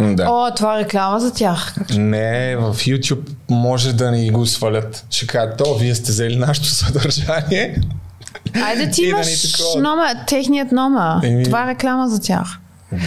[0.00, 0.26] Да.
[0.28, 1.74] О, това е реклама за тях.
[1.90, 5.04] Не, в YouTube може да ни го свалят.
[5.10, 7.80] Ще кажат, то, вие сте взели нашето съдържание.
[8.64, 11.22] Айде ти имаш да номер, техният номер.
[11.22, 11.44] Еми...
[11.44, 12.58] Това е реклама за тях.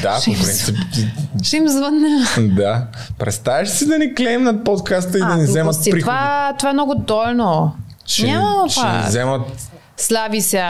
[0.01, 0.77] Да, ще по принцип.
[1.43, 2.27] Ще им звънна.
[2.37, 2.87] Да.
[3.19, 6.01] Представяш си да ни клеймнат подкаста и а, да ни вземат приходи.
[6.01, 7.75] Това, това е много дойно.
[8.05, 9.41] Ще, Няма ще ни вземат
[9.97, 10.63] Слави се.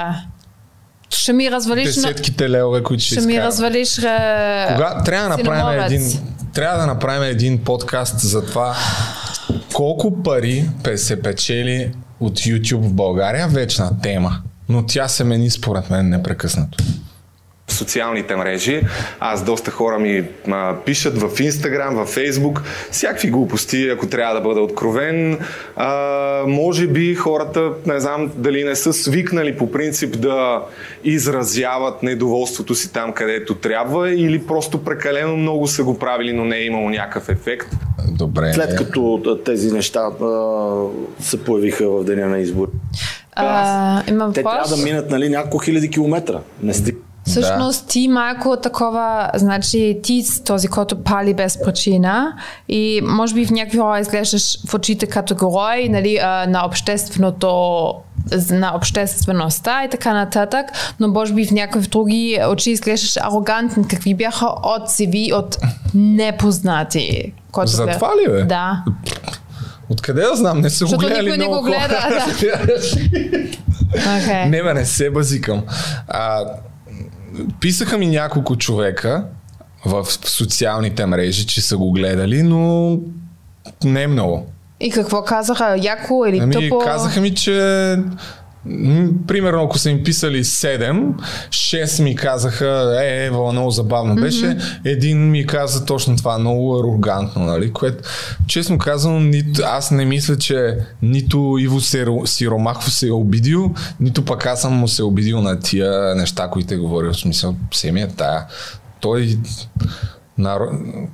[1.14, 1.96] Ще ми развалиш...
[1.96, 3.96] Десетките левове, които ще Ще ми развалиш...
[3.96, 6.20] Кога трябва да направим един...
[6.54, 8.76] Трябва да направим един подкаст за това
[9.74, 13.48] колко пари се печели от YouTube в България.
[13.48, 14.38] Вечна тема.
[14.70, 16.78] Но тя се мени според мен непрекъснато
[17.68, 18.82] социалните мрежи.
[19.20, 24.42] Аз доста хора ми а, пишат в Инстаграм, в Фейсбук, всякакви глупости, ако трябва да
[24.42, 25.40] бъда откровен.
[25.76, 30.62] А, може би хората, не знам дали не са свикнали по принцип да
[31.04, 36.58] изразяват недоволството си там, където трябва, или просто прекалено много са го правили, но не
[36.58, 37.68] е имало някакъв ефект.
[38.12, 38.54] Добре.
[38.54, 40.28] След като тези неща а,
[41.20, 42.68] се появиха в деня на избор.
[43.36, 44.04] А,
[44.34, 46.40] Те трябва да минат нали, няколко хиляди километра.
[46.64, 46.93] Не стига
[47.42, 52.34] Всъщност ти малко такова, значи ти този, който пали без причина
[52.70, 57.94] и може би в някакви хора изглеждаш в очите като герой нали, на общественото
[58.52, 60.66] на обществеността и така нататък,
[61.00, 63.84] но може би в някакви други очи изглеждаш арогантен.
[63.84, 65.58] Какви бяха отзиви от
[65.94, 67.34] непознати?
[67.64, 68.44] За това ли, бе?
[68.44, 68.84] Да.
[69.90, 70.62] Откъде да знам?
[70.62, 72.26] Не са го гледали никой не много го гледа, хора.
[73.94, 74.46] Okay.
[74.50, 75.64] Не, бе, не се базикам.
[76.08, 76.46] А,
[77.60, 79.26] писаха ми няколко човека
[79.86, 83.00] в социалните мрежи, че са го гледали, но
[83.84, 84.46] не много.
[84.80, 85.78] И какво казаха?
[85.82, 86.80] Яко или Ами, тъпо?
[86.80, 87.98] казаха ми, че
[89.28, 91.14] примерно ако са им писали 7,
[91.50, 94.80] 6 ми казаха, е, Ева, много забавно беше, mm-hmm.
[94.86, 98.10] един ми каза точно това, много арогантно, нали, което,
[98.48, 104.26] честно казвам, нито, аз не мисля, че нито Иво Сиро- Сиромахов се е обидил, нито
[104.26, 107.92] пък аз съм му се обидил на тия неща, които е говорил, в смисъл, все
[107.92, 108.46] ми е тая.
[109.00, 109.38] Той
[110.38, 110.64] Наро...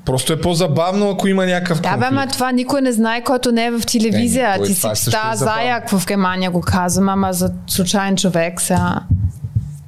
[0.06, 3.66] Просто е по-забавно, ако има някакъв Да, бе, ама това никой не знае, който не
[3.66, 4.56] е в телевизия.
[4.58, 9.00] Той Ти си стар е заяк в Германия го казвам, ама за случайен човек сега.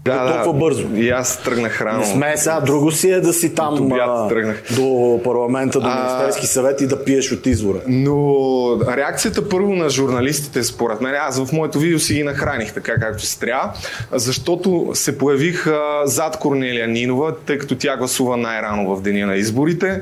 [0.05, 0.87] Да, толкова бързо.
[0.95, 1.99] И аз тръгнах рано.
[1.99, 4.63] Не сме сега, друго си е да си там а, тръгнах.
[4.75, 7.77] до парламента, до Министерски съвет и да пиеш от извора.
[7.87, 12.95] Но реакцията първо на журналистите, според мен, аз в моето видео си ги нахраних така
[12.95, 13.73] както си трябва,
[14.11, 19.35] защото се появих а, зад Корнелия Нинова, тъй като тя гласува най-рано в деня на
[19.35, 20.01] изборите.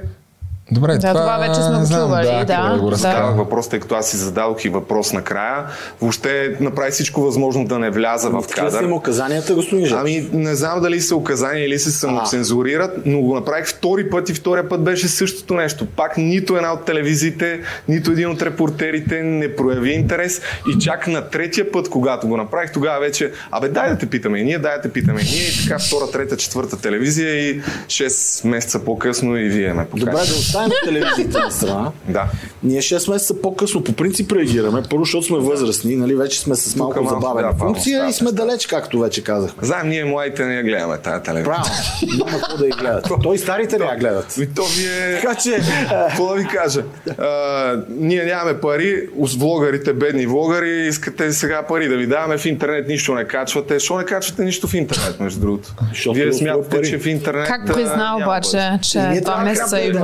[0.71, 2.91] Добре, Да, това вече сме го знам, чували, да, да, какво го да.
[2.91, 3.21] разказвам.
[3.21, 5.65] Ставах въпрос, тъй като аз си зададох и въпрос накрая.
[6.01, 8.83] Въобще направи всичко възможно да не вляза в Какви са кадър.
[8.83, 9.97] им указанията, господин Жек?
[10.01, 14.33] Ами не знам дали са указания или се самоцензурират, но го направих втори път и
[14.33, 15.85] втория път беше същото нещо.
[15.85, 20.41] Пак нито една от телевизиите, нито един от репортерите не прояви интерес
[20.75, 24.39] и чак на третия път, когато го направих, тогава вече, абе дай да те питаме
[24.39, 27.61] и ние, дай да те питаме и ние и така втора, трета, четвърта телевизия и
[27.87, 30.59] 6 месеца по-късно и вие ме Добре, покажете.
[30.68, 31.91] да оставим телевизията на страна.
[32.07, 32.26] Да.
[32.64, 34.84] Ние 6 месеца по-късно по принцип реагираме.
[34.90, 38.14] Първо, защото сме възрастни, нали, вече сме с малко малко, забавена да, функция малко, и
[38.14, 39.68] сме да, далеч, както вече казахме.
[39.68, 41.53] Знаем, ние младите не я гледаме тая телевизия.
[41.53, 42.26] Правилно.
[42.26, 43.07] Няма какво да я гледат.
[43.23, 44.38] Той и старите не я гледат.
[44.38, 45.19] И то вие...
[45.22, 45.60] Така че,
[46.10, 46.84] Какво да ви кажа?
[47.18, 52.45] А, ние нямаме пари, с влогарите, бедни влогари, искате сега пари да ви даваме в
[52.45, 53.73] интернет, нищо не качвате.
[53.73, 55.73] Защо не качвате нищо в интернет, между другото?
[56.14, 57.48] Вие е смятате, че в интернет...
[57.48, 59.99] Как призна обаче, че два да месеца им да-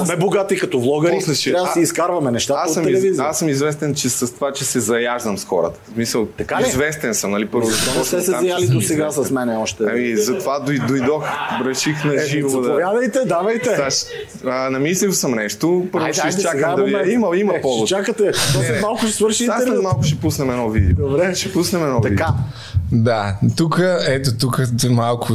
[0.00, 0.06] отнема?
[0.06, 3.94] сме богати като влогари, трябва да си изкарваме нещата Аз съм, из, аз съм известен
[3.94, 5.80] че с това, че се заяждам с хората.
[5.84, 6.66] В смисъл, Така ли?
[6.68, 7.46] известен съм, нали?
[7.46, 9.84] Първо, Не сте се заяли до сега с мене още.
[9.84, 11.24] Ами, затова дой- дойдох,
[11.64, 12.64] реших на Е, живо да...
[12.64, 13.76] Заповядайте, давайте.
[14.44, 17.02] Намислил съм нещо, първо ще изчакам да видя.
[17.08, 17.88] Има, има Е, повод.
[17.88, 18.30] Чакате.
[18.32, 19.82] То след малко ще свърши Сега след интервю.
[19.82, 21.08] малко ще пуснем едно видео.
[21.08, 21.34] Добре.
[21.34, 22.16] Ще пуснем едно видео.
[22.16, 22.32] Така.
[22.92, 24.60] Да, тук, ето тук
[24.90, 25.32] малко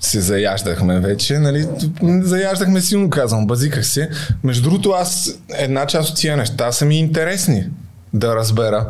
[0.00, 1.68] се заяждахме вече, нали,
[2.02, 4.10] заяждахме силно казвам, базиках се.
[4.44, 7.68] Между другото, аз една част от тия неща са ми интересни
[8.14, 8.86] да разбера.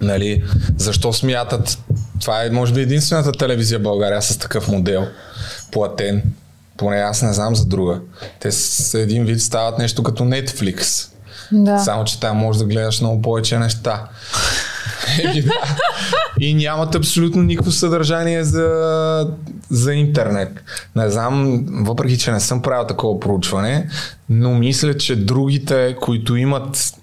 [0.00, 0.44] Нали,
[0.76, 1.78] защо смятат,
[2.20, 5.06] това е може би единствената телевизия в България с такъв модел,
[5.72, 6.22] платен,
[6.76, 8.00] поне аз не знам за друга.
[8.40, 11.08] Те с един вид стават нещо като Netflix.
[11.52, 11.78] Да.
[11.78, 14.08] Само, че там можеш да гледаш много повече неща.
[16.40, 19.30] И нямат абсолютно никакво съдържание за,
[19.70, 20.64] за интернет.
[20.96, 23.88] Не знам, въпреки че не съм правил такова проучване,
[24.28, 26.94] но мисля, че другите, които имат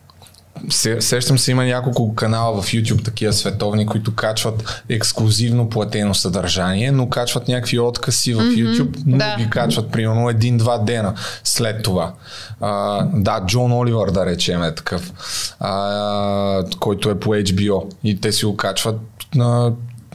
[0.69, 6.91] се, сещам се, има няколко канала в YouTube, такива световни, които качват ексклюзивно платено съдържание,
[6.91, 9.35] но качват някакви откъси в YouTube, но да.
[9.37, 11.13] ги качват примерно един-два дена
[11.43, 12.13] след това.
[12.61, 15.13] А, да, Джон Оливър, да речем, е такъв,
[15.59, 18.99] а, който е по HBO и те си го качват
[19.35, 19.71] на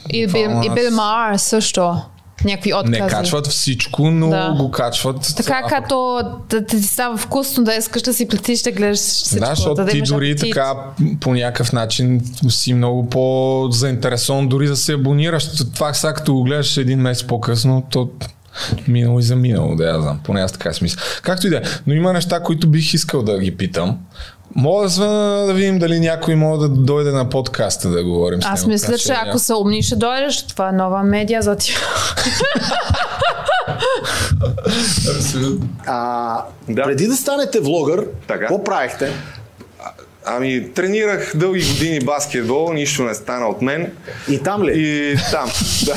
[0.09, 2.01] И Бил, и Бил Мар също.
[2.45, 3.01] Някакви откази.
[3.01, 4.55] не качват всичко, но Да.
[4.57, 5.33] го качват.
[5.37, 8.99] Така а, като да, да ти става вкусно, да искаш да си плетиш, да гледаш
[8.99, 9.39] всичко.
[9.39, 10.49] Да, защото да ти имаш дори апетит.
[10.53, 10.73] така
[11.19, 15.49] по някакъв начин си много по-заинтересован дори да се абонираш.
[15.73, 18.09] Това сега като го гледаш един месец по-късно, то
[18.87, 20.19] минало и за минало, да я знам.
[20.23, 21.01] Поне аз така си мисля.
[21.21, 21.61] Както и да е.
[21.87, 23.97] Но има неща, които бих искал да ги питам.
[24.55, 28.45] Мога да звъна да видим дали някой може да дойде на подкаста да говорим с
[28.45, 28.71] Аз него.
[28.71, 30.43] мисля, Така че ако са умни, ще дойдеш.
[30.43, 31.73] Това е нова медия за ти.
[35.09, 35.67] Абсолютно.
[35.85, 36.83] А, Да.
[36.83, 38.39] Преди да станете влогър, Така.
[38.39, 39.11] какво правихте?
[40.25, 43.91] Ами, тренирах дълги години баскетбол, нищо не стана от мен.
[44.29, 44.71] И там ли?
[44.75, 45.49] И там,
[45.85, 45.93] да.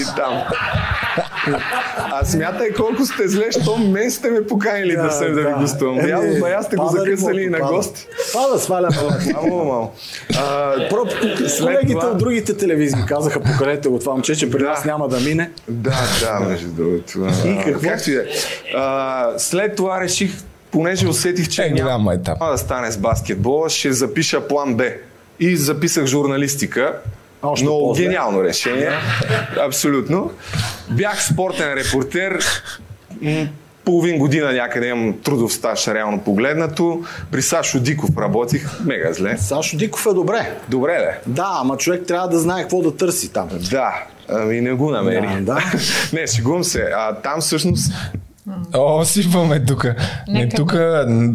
[0.00, 0.42] И там.
[2.12, 6.00] А смятай колко сте зле, що мен сте ме поканили да, съм да, ви гостувам.
[6.00, 8.06] Еми, Явно бая сте го закъсали и на гости.
[8.32, 8.96] Пада, сваляме.
[9.34, 9.92] Мамо, мамо.
[10.90, 11.04] Про,
[11.60, 14.68] колегите това- от другите телевизии казаха, поколете го това момче, че при Да.
[14.68, 15.50] нас няма да мине.
[15.68, 17.18] Да, да, между другото.
[17.46, 17.88] И какво?
[17.88, 18.26] Както и да е.
[19.38, 20.30] След това реших,
[20.70, 22.38] понеже усетих, че Е, няма голям майтап.
[22.40, 24.84] да стане с баскетбола, ще запиша план Б.
[25.40, 26.92] И записах журналистика.
[27.42, 28.04] Още Много по-зле.
[28.04, 28.90] гениално решение.
[29.58, 30.30] Абсолютно.
[30.90, 32.44] Бях спортен репортер.
[33.84, 37.02] Половин година някъде имам трудов стаж, реално погледнато.
[37.30, 38.80] При Сашо Диков работих.
[38.84, 39.36] Мега зле.
[39.38, 40.52] Сашо Диков е добре.
[40.68, 41.18] Добре, ле.
[41.26, 43.48] Да, ама човек трябва да знае какво да търси там.
[43.70, 43.94] Да,
[44.28, 45.28] ами не го намери.
[45.40, 45.62] Да, да.
[46.12, 46.82] не, шегувам се.
[46.94, 47.92] А, там всъщност
[48.74, 49.84] О, сипваме тук.
[49.84, 49.94] Не,
[50.28, 50.56] Нека.
[50.56, 50.74] тук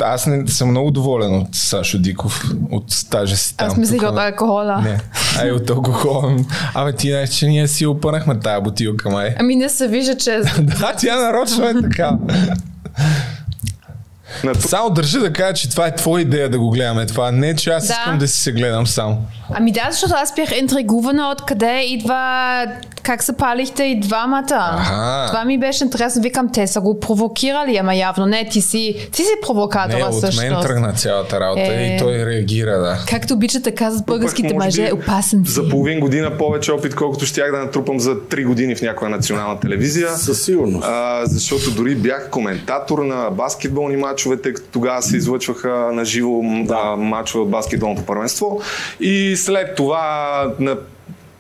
[0.02, 3.68] аз не съм много доволен от Сашо Диков, от стажа си там.
[3.68, 4.82] Аз мислих от алкохола.
[4.82, 5.00] Не,
[5.40, 6.36] ай от алкохола.
[6.74, 9.36] Абе ти знаеш, че ние си опънахме тая бутилка, май.
[9.40, 10.40] Ами не се вижда, че...
[10.60, 12.18] да, тя нарочно е така.
[14.44, 17.06] На Само държа да кажа, че това е твоя идея да го гледаме.
[17.06, 17.94] Това не, че аз Да.
[17.94, 19.18] искам да си се гледам сам.
[19.50, 22.66] Ами да, защото аз бях интригувана откъде идва,
[23.04, 24.46] как се палихте и двамата.
[24.52, 25.24] Аха.
[25.28, 26.22] Това ми беше интересно.
[26.22, 30.22] Викам, те са го провокирали, ама явно не, ти си, ти си Не, провокатора от
[30.22, 30.62] мен всъщност.
[30.62, 31.86] тръгна цялата работа Е.
[31.86, 32.98] и той реагира, да.
[33.10, 35.52] Както обичате казват българските Пък, мъже, опасен си.
[35.52, 39.60] За половин година повече опит, колкото щях да натрупам за 3 години в някоя национална
[39.60, 40.10] телевизия.
[40.10, 40.88] Със сигурност.
[40.88, 46.96] А, защото дори бях коментатор на баскетболни матчове, като тогава се излъчваха на живо да.
[46.96, 48.62] матчове от баскетболното първенство.
[49.00, 50.78] И след това на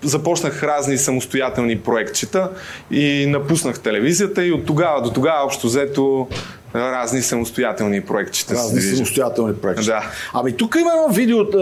[0.01, 2.49] започнах разни самостоятелни проектчета
[2.91, 6.27] и напуснах телевизията и от тогава до тогава общо взето
[6.75, 8.49] разни самостоятелни проектчета.
[8.49, 8.95] се Разни движат.
[8.95, 9.85] самостоятелни проекти.
[9.85, 10.03] Да.
[10.33, 11.57] Ами тук има едно видео, а,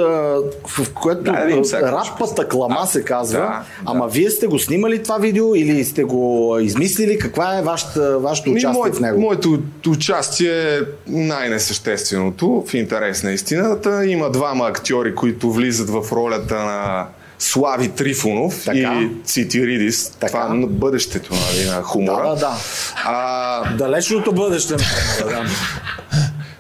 [0.67, 3.39] в което Да, да а, сега рапата клама Да, се казва.
[3.39, 4.11] да, Ама да.
[4.11, 6.23] вие сте го снимали това видео или сте го
[6.61, 7.17] измислили?
[7.17, 9.19] Каква е вашата, вашето участие мое- в него?
[9.19, 14.05] Моето участие е най-несъщественото, в интерес на истината.
[14.05, 17.05] Има двама актьори, които влизат в ролята на
[17.43, 18.77] Слави Трифонов Така.
[18.77, 20.09] и Цити Ридис.
[20.09, 20.27] Така.
[20.27, 22.23] Това на бъдещето нали, на хумора.
[22.23, 22.57] Да, да, да.
[23.05, 24.75] А, Далечното бъдеще.
[24.75, 25.45] да.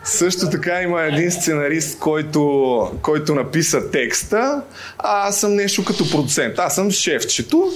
[0.03, 4.61] също така има един сценарист, който, който написа текста,
[4.99, 6.59] а аз съм нещо като продуцент.
[6.59, 7.71] Аз съм шефчето,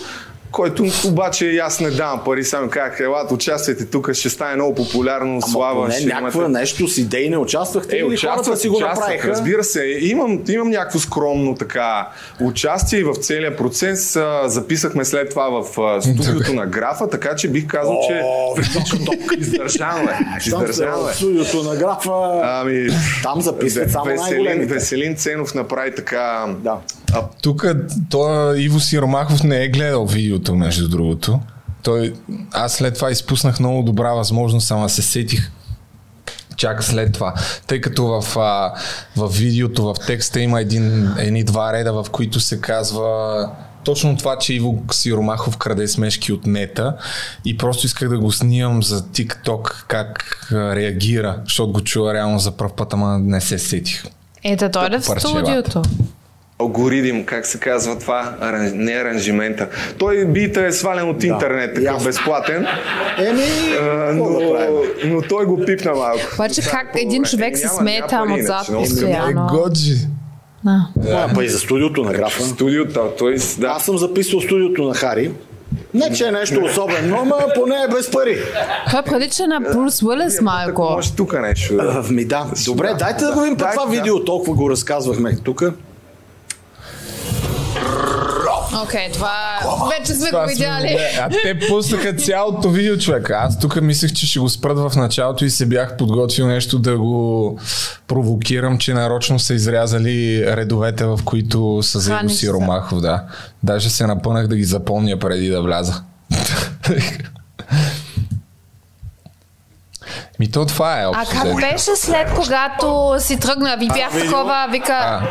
[0.51, 5.31] който обаче аз не давам пари, само казах, елате, участвайте тук, ще стане много популярно,
[5.33, 5.81] Ама слава.
[5.81, 8.99] поне ще някаква имате- нещо с идеи не участвахте Е, или участвах, си го участвах,
[8.99, 9.27] направиха?
[9.27, 9.83] разбира се.
[10.01, 12.07] Имам, имам някакво скромно така
[12.41, 14.17] участие в целия процес.
[14.45, 15.63] Записахме след това в
[16.01, 18.21] студиото на графа, така че бих казал, че
[19.37, 20.17] издържано е.
[20.39, 21.13] Издържано е.
[21.13, 22.11] студиото на графа.
[22.43, 22.87] Ами,
[23.23, 24.67] Там записват само Веселин.
[24.67, 26.45] Веселин Ценов направи така...
[26.59, 26.75] Да.
[27.13, 27.65] А, Тук
[28.09, 31.39] той Иво Сиромахов не е гледал видеото, между другото.
[31.83, 32.13] Той,
[32.51, 35.51] аз след това изпуснах много добра възможност, ама се сетих
[36.57, 37.33] чак след това.
[37.67, 38.73] Тъй като в, а,
[39.15, 43.49] в видеото, в текста има един, едни два реда, в които се казва
[43.83, 46.97] точно това, че Иво Сиромахов краде смешки от нета
[47.45, 52.51] и просто исках да го снимам за TikTok как реагира, защото го чува реално за
[52.51, 54.03] пръв път, ама не се сетих.
[54.43, 55.81] Е, да дойде в студиото.
[56.59, 58.35] Алгоритм, как се казва това,
[58.73, 59.67] не аранжимента.
[59.97, 62.05] Той бита е свален от интернет, такъв ясно.
[62.05, 62.65] безплатен,
[63.17, 63.43] Еми,
[63.81, 64.69] а, но, да
[65.05, 66.19] но той го пипна малко.
[66.33, 68.79] Обаче как един човек се смее там отзад скъпо.
[68.79, 69.47] Е, постоянно.
[69.47, 69.95] годжи.
[70.65, 70.87] Да.
[71.11, 72.43] А, па и за студиото на графа.
[72.43, 73.67] Студиото, той да.
[73.67, 75.31] Аз съм записал студиото на Хари.
[75.93, 78.37] Не, че е нещо особено, но поне е без пари.
[78.91, 80.81] Той прилича на Брус Уилис малко.
[80.81, 81.75] Може тук нещо.
[81.75, 82.03] да.
[82.09, 82.45] Ми да.
[82.65, 83.91] Добре, дайте да го видим по това да.
[83.91, 84.25] видео.
[84.25, 85.63] Толкова го разказвахме тук.
[88.77, 89.59] Окей, това
[89.91, 90.87] вече сме го видяли.
[90.87, 93.29] видя- А те пуснаха цялото видео, човек.
[93.31, 96.97] Аз тук мислех, че ще го спрат в началото и се бях подготвил нещо да
[96.97, 97.59] го
[98.07, 100.07] провокирам, че нарочно са изрязали
[100.47, 102.29] редовете, в които са за Иво.
[102.29, 103.23] Сиромахов, да.
[103.63, 106.01] Даже се напънах да ги запомня преди да вляза.
[110.39, 111.29] Ми то това е А общо.
[111.31, 111.55] как взето.
[111.57, 113.77] беше след когато си тръгна?
[113.77, 114.93] Ви бях такова, вика...
[114.93, 115.21] А,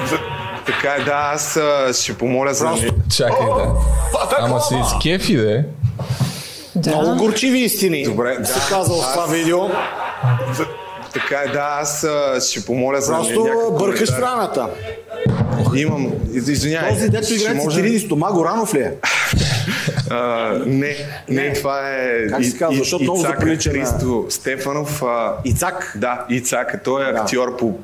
[0.66, 2.68] Така е, да, аз а, ще помоля за...
[3.16, 3.72] чакай да.
[4.38, 5.64] Ама се изкефи, да.
[6.86, 8.04] Много горчиви истини.
[8.04, 8.66] Добре, се да.
[8.68, 9.58] казва в това видео.
[11.12, 14.68] Така е, да, аз а, ще помоля за Просто бъркаш храната.
[15.76, 16.90] Имам, из- извинявай.
[16.90, 18.92] Този дето играе може- Цитиридис, Тома Горанов ли е?
[20.10, 20.96] А, не,
[21.28, 22.26] не, това е...
[22.26, 22.76] Как се казва?
[22.78, 25.02] Защото много заприлича на- Христо Стефанов.
[25.02, 25.92] А, Ицак.
[25.96, 26.80] Да, Ицак.
[26.84, 27.18] Той е Да.
[27.20, 27.74] актьор по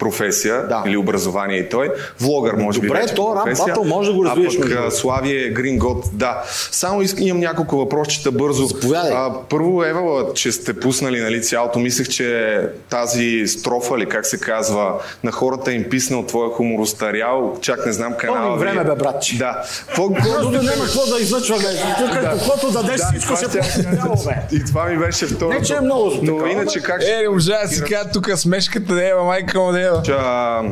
[0.00, 0.82] професия Да.
[0.86, 1.90] или образование и той.
[2.20, 4.78] Влогър може би Добре, вече то рап батъл може да го развиеш, А пък между
[4.78, 4.96] а, другото.
[4.96, 6.42] Слави е Green God, да.
[6.70, 8.66] Само искам, имам няколко въпросчета бързо.
[8.66, 9.12] Заповядай.
[9.14, 11.78] А, първо, Ева, че сте пуснали нали, цялото.
[11.78, 12.58] Мислех, че
[12.90, 14.94] тази строфа, или как се казва,
[15.24, 17.58] на хората им писна от твоя хумор устарял.
[17.60, 18.38] Чак не знам канала.
[18.40, 18.60] Помни ви.
[18.60, 19.38] време, бе, братче.
[19.38, 19.62] Да.
[19.94, 21.64] Просто няма какво да излъчваме.
[21.98, 24.56] Тук, каквото дадеш, всичко ще ще- бе.
[24.56, 25.58] И това ми беше второто.
[25.58, 28.94] Не, че е много Но иначе как Е, не можа да си кажа тук смешката
[28.94, 29.89] да ева, майка му да ева.
[30.04, 30.62] Че, а,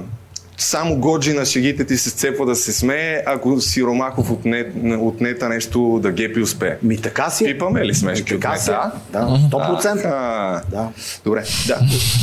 [0.58, 4.64] само Годжи на шегите ти се сцепва да се смее, ако си Ромахов отне,
[4.98, 6.76] отнета нещо да гепи успее.
[6.82, 7.44] Ми така си.
[7.44, 7.46] е.
[7.46, 8.70] Пипаме ли смешки от Така си.
[8.70, 8.74] е.
[8.74, 8.90] мета?
[9.12, 9.18] Да,
[9.50, 10.04] 100%.
[10.04, 10.88] А, Да.
[11.24, 11.78] Добре, да.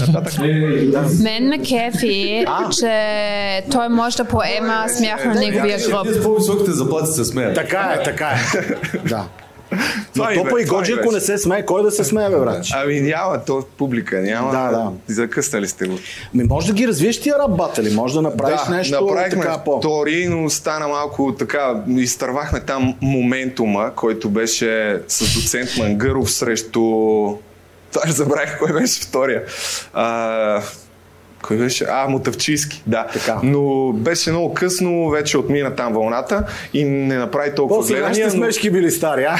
[0.07, 0.39] Нататък.
[1.19, 2.69] Мен ме кефи, А.
[2.69, 6.05] че той може да поема смях на неговия гръб.
[6.05, 7.55] Вие с по-високите заплати се смеят.
[7.55, 8.37] Така е, така е.
[9.09, 9.25] Да.
[10.15, 12.73] Но то па и Годжи, ако не се смее, кой да се смее, бе, братче?
[12.77, 14.51] Ами няма, то публика, няма.
[14.51, 14.91] Да, да.
[15.07, 15.97] Закъснали сте го.
[16.33, 19.57] Ми може да ги развиеш тия рап батали, може да направиш да, нещо направихме така
[19.57, 19.77] по...
[19.77, 26.79] втори, но стана малко така, изтървахме там моментума, който беше с доцент Мангъров срещу...
[27.91, 29.43] Това забравих кой беше втория.
[29.93, 30.61] А,
[31.47, 31.85] кой беше?
[31.89, 33.07] А, Мотавчийски, да.
[33.13, 33.39] Така.
[33.43, 36.43] Но беше много късно, вече отмина там вълната
[36.73, 38.09] и не направи толкова После гледания.
[38.25, 39.35] нашите но- смешки били стари, а?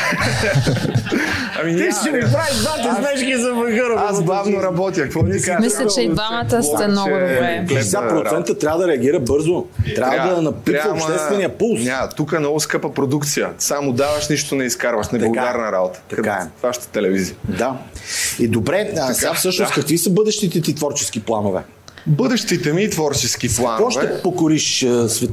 [1.62, 4.06] Ами, Ти няма, ще ми правиш двата смешки за въгъра.
[4.10, 5.60] Аз бавно работя, какво ти кажа?
[5.60, 7.66] Мисля, че и двамата сте много добре.
[7.70, 9.66] 60% трябва да реагира бързо.
[9.96, 11.82] Трябва, да напипва обществения пулс.
[11.84, 13.50] Няма, тук е много скъпа продукция.
[13.58, 15.10] Само даваш, нищо не изкарваш.
[15.10, 16.02] Неблагодарна работа.
[16.10, 16.68] Така е.
[16.68, 17.36] Вашата телевизия.
[17.44, 17.74] Да.
[18.40, 21.62] И добре, а сега всъщност какви са бъдещите ти творчески планове?
[22.08, 23.92] Бъдещите ми творчески Какво планове.
[23.92, 25.30] ще покориш а, свет?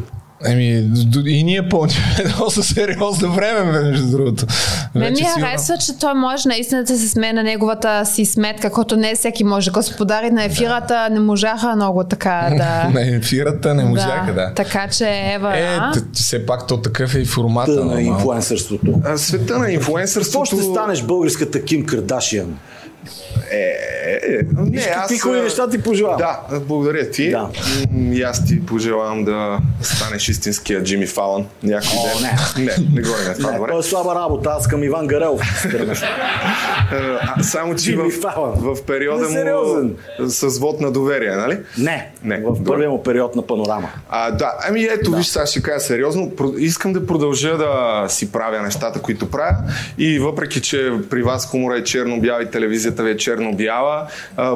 [0.46, 0.90] Еми,
[1.26, 1.96] и ние помним
[2.38, 4.46] доста сериозно време, между другото.
[4.94, 8.96] Мен ми харесва, че той може наистина да се смее на неговата си сметка, който
[8.96, 9.70] не всеки може.
[9.70, 12.90] Господари на ефирата не можаха много така да...
[13.00, 14.52] На ефирата не можаха, да.
[14.54, 15.92] Така че, Ева, Е, а?
[16.12, 17.70] все пак то такъв е и формата.
[17.70, 18.00] на нормално.
[18.00, 19.00] инфлуенсърството?
[19.04, 20.46] А, Света на Какво инфлуенсърството...
[20.46, 22.58] ще станеш българската Ким Кардашиан?
[23.50, 25.20] Е, е, е, не, какви аз...
[25.20, 26.18] хубави а, неща ти пожелавам.
[26.18, 27.30] Да, благодаря ти.
[27.30, 27.48] Да.
[28.12, 32.30] И аз ти пожелавам да станеш истинския Джимми Фалън някой О, ден.
[32.56, 32.62] не.
[32.64, 33.50] Не, не горе на това.
[33.50, 33.70] Не, добре.
[33.70, 35.42] то е слаба работа, аз към Иван Гарелов.
[37.36, 38.52] А, само, че Джимми в, Фалън.
[38.56, 39.90] в периода му
[40.26, 41.58] с вод на доверие, нали?
[41.78, 42.64] Не, Не, в добре.
[42.64, 43.88] първия му период на панорама.
[44.08, 45.16] А, да, ами ето, да.
[45.16, 46.32] виж, сега ще кажа сериозно.
[46.58, 49.56] Искам да продължа да си правя нещата, които правя.
[49.98, 54.06] И въпреки, че при вас хумора е черно-бял и телевизията ви е черно-бяла,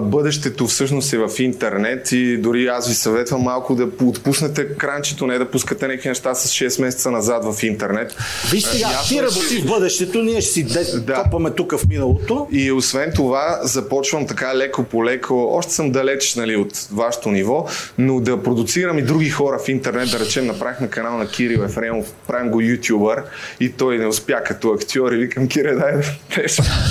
[0.01, 5.39] бъдещето всъщност е в интернет и дори аз ви съветвам малко да отпуснете кранчето, не
[5.39, 8.17] да пускате някакви неща с 6 месеца назад в интернет.
[8.51, 11.15] Виж сега, ясно ти е, работиш в бъдещето, ние ще си де- Да.
[11.15, 12.49] копаме тук в миналото.
[12.53, 17.67] И освен това, започвам така леко по леко, още съм далеч нали, от вашето ниво,
[17.99, 22.07] но да продуцирам и други хора в интернет, да речем, направихме канал на Кирил Ефремов,
[22.27, 23.23] правим го ютубър
[23.61, 25.93] и той не успя като актьор и викам, Кире, дай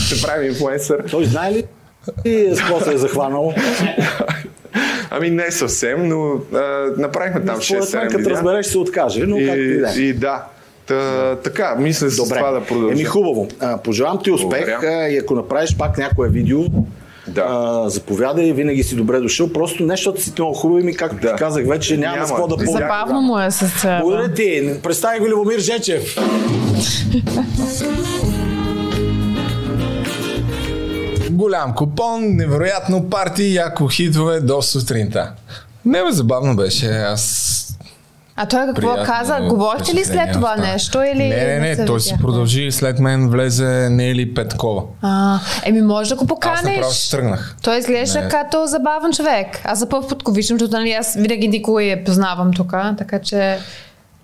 [0.06, 1.04] ще правим инфлуенсър.
[1.12, 1.64] Той знае ли
[2.26, 3.54] и с какво се е захванал?
[5.10, 6.60] Ами не съвсем, но а,
[6.98, 8.32] направихме там Според мен, 6-7 като видеа.
[8.32, 9.94] разбереш, ще се откаже, но както и да е.
[9.94, 10.44] И, и да.
[10.86, 12.38] Та, така, мисля с Добре.
[12.38, 12.94] това да продължа.
[12.94, 13.48] Еми хубаво.
[13.60, 14.96] А, пожелавам ти успех Благодаря.
[14.96, 16.60] а, и ако направиш пак някое видео,
[17.28, 17.42] Да.
[17.42, 19.50] а, заповядай, винаги си добре дошъл.
[19.50, 21.30] Просто не, защото си много хубави ми, както Да.
[21.30, 22.28] ти казах вече, няма, Няма.
[22.28, 22.72] с какво да помня.
[22.72, 24.00] Забавно му е с това.
[24.02, 24.74] Благодаря ти.
[24.84, 26.16] Представи го Любомир Жечев.
[31.36, 35.32] Голям купон, невероятно парти, яко хитове до сутринта.
[35.86, 36.88] Не бе, забавно беше.
[36.88, 37.52] Аз
[38.36, 39.40] А той какво приятно каза?
[39.50, 40.72] Говорихте ли след това остана.
[40.72, 41.30] нещо или...
[41.30, 42.72] Не, не, не, се той си продължи.
[42.72, 44.84] След мен влезе Нели Петкова.
[45.02, 46.76] А, еми може да го Аз поканеш.
[46.76, 47.56] направо си тръгнах.
[47.64, 48.28] Той изглежда Не.
[48.30, 49.48] като забавен човек.
[49.64, 53.20] Аз за първ път го виждам, защото нали, аз винаги никой я познавам тук, така
[53.20, 53.58] че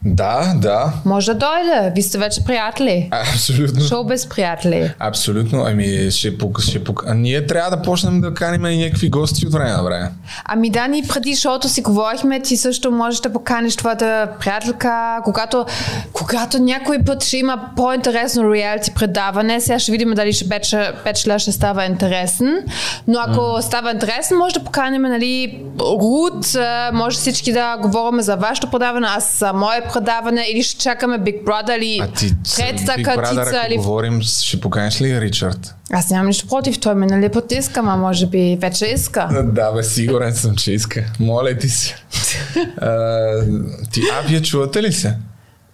[0.06, 1.91] Да, да, може да дойде.
[1.95, 3.10] Ви сте вече приятели.
[3.11, 3.82] абсолютно.
[3.82, 4.94] Шоу без приятели.
[4.99, 5.64] Абсолютно.
[5.68, 7.03] Ами, ще пук, ще пук...
[7.07, 10.11] А ние трябва да почнем да каним и някакви гости от време на време.
[10.45, 15.65] Ами да, ни преди шоуто си говорихме, ти също можеш да поканиш твоята приятелка, когато,
[16.14, 21.40] когато някой път ще има по-интересно реалити предаване, сега ще видим дали ще Беча- Бечелър
[21.40, 22.64] ще става интересен,
[23.07, 26.45] но ако става интересен, може да поканим нали, Рут,
[26.94, 31.77] може всички да говорим за вашето предаване, аз мое предаване, или ще чакаме Big Brother,
[31.77, 33.77] или А ти, третата Big Brother, катица, ако или...
[33.77, 35.76] говорим, ще поканиш ли Ричард?
[35.91, 39.43] Аз нямам нищо против, той минали път иска, ма може би вече иска.
[39.43, 41.03] Да, бе, сигурен съм, че иска.
[41.19, 41.95] Моля ти се.
[42.81, 43.43] а,
[43.91, 45.18] ти, а, вие чувате ли се?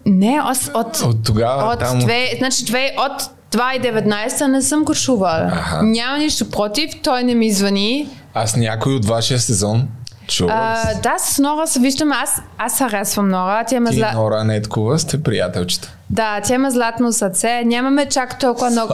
[0.06, 2.00] Не, от, от, От тогава от, там...
[2.00, 4.94] две, значи две, от 2019 не съм го.
[5.26, 5.84] Аха.
[5.84, 8.10] Няма нищо против, той не ми звъни.
[8.34, 9.88] Аз някой от вашия сезон
[10.28, 12.16] Чува ли да, с Нора се виждаме.
[12.24, 13.64] Аз, аз харесвам Нора.
[13.64, 14.12] Тя има Ти, зла...
[14.14, 15.94] Нора Неткова, сте приятелчета.
[16.10, 17.64] Да, тя има златно сърце.
[17.66, 18.94] Нямаме чак толкова много...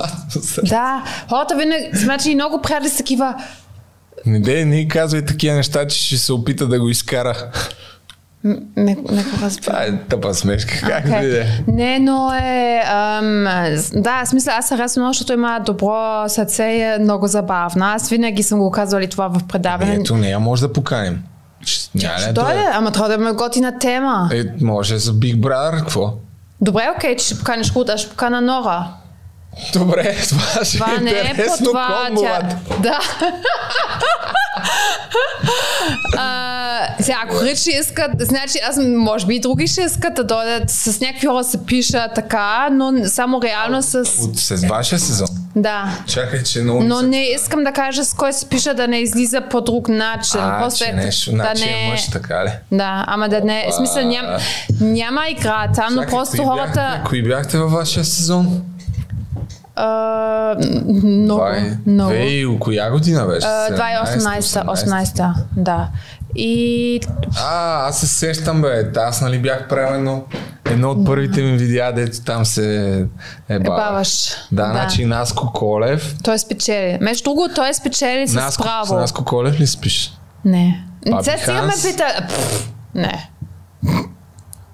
[0.63, 3.35] Да, хората винаги, значи много приятели са такива.
[4.25, 7.51] Не дей, не казвай такива неща, че ще се опита да го изкара.
[8.43, 9.09] Не, не го
[9.41, 9.61] разбира.
[9.61, 10.79] Това е тъпа смешка.
[10.81, 11.29] Как okay.
[11.29, 11.45] да е?
[11.67, 12.83] Не, но е...
[12.87, 13.43] Ам,
[13.93, 17.93] да, в смисъл, аз харесвам много, защото има добро сърце и е много забавна.
[17.93, 19.95] Аз винаги съм го казвала и това в предаване.
[19.95, 21.23] Ето нея може да поканим.
[21.95, 24.29] Да дойде, ама трябва да има готина тема.
[24.33, 26.13] Е, може за Big Brother, какво?
[26.61, 28.87] Добре, окей, че ще поканиш Руд, аз ще покана Нора.
[29.73, 31.65] Добре, това ще Това е не е по интересно.
[31.65, 32.07] това.
[32.07, 32.41] кон, Тя...
[32.79, 32.99] Да.
[36.17, 40.69] а, сега, ако Ричи искат, значи аз може би и други ще искат да дойдат
[40.69, 43.95] с някакви хора се пиша така, но само реално с...
[43.95, 45.27] От с вашия сезон.
[45.55, 45.97] Да.
[46.07, 46.83] Чакай, че много...
[46.83, 50.39] Но не искам да кажа с кой се пиша да не излиза по друг начин.
[50.39, 51.87] А, Просто че е- нещо, да значи не...
[51.87, 52.49] е мъж, така ли?
[52.71, 53.67] Да, ама да не...
[53.71, 54.25] В смисъл ням,
[54.81, 56.73] няма игра там, но просто кои хората...
[56.73, 58.61] Бяхте, кои бяхте във вашия сезон?
[59.75, 60.55] А,
[61.03, 61.77] много, Това е...
[61.85, 62.09] много.
[62.09, 63.47] Вей, коя година беше?
[63.47, 65.87] А, 17, 2018, 18, да.
[66.35, 66.99] И
[67.37, 68.91] А, аз се сещам, бе.
[68.97, 70.25] Аз нали бях правилно
[70.65, 72.97] едно от първите ми видеа, дето там се
[73.49, 74.29] е баваш.
[74.51, 74.71] Да, Да.
[74.71, 76.15] значи Наско Колев.
[76.23, 76.97] той спечели.
[77.01, 78.85] Между другото, той спечели с Наско, право.
[78.85, 80.17] с Наско Колев ли спиш?
[80.45, 80.85] Не.
[81.09, 82.27] Баби Сега сега ме пита.
[82.95, 83.29] Не.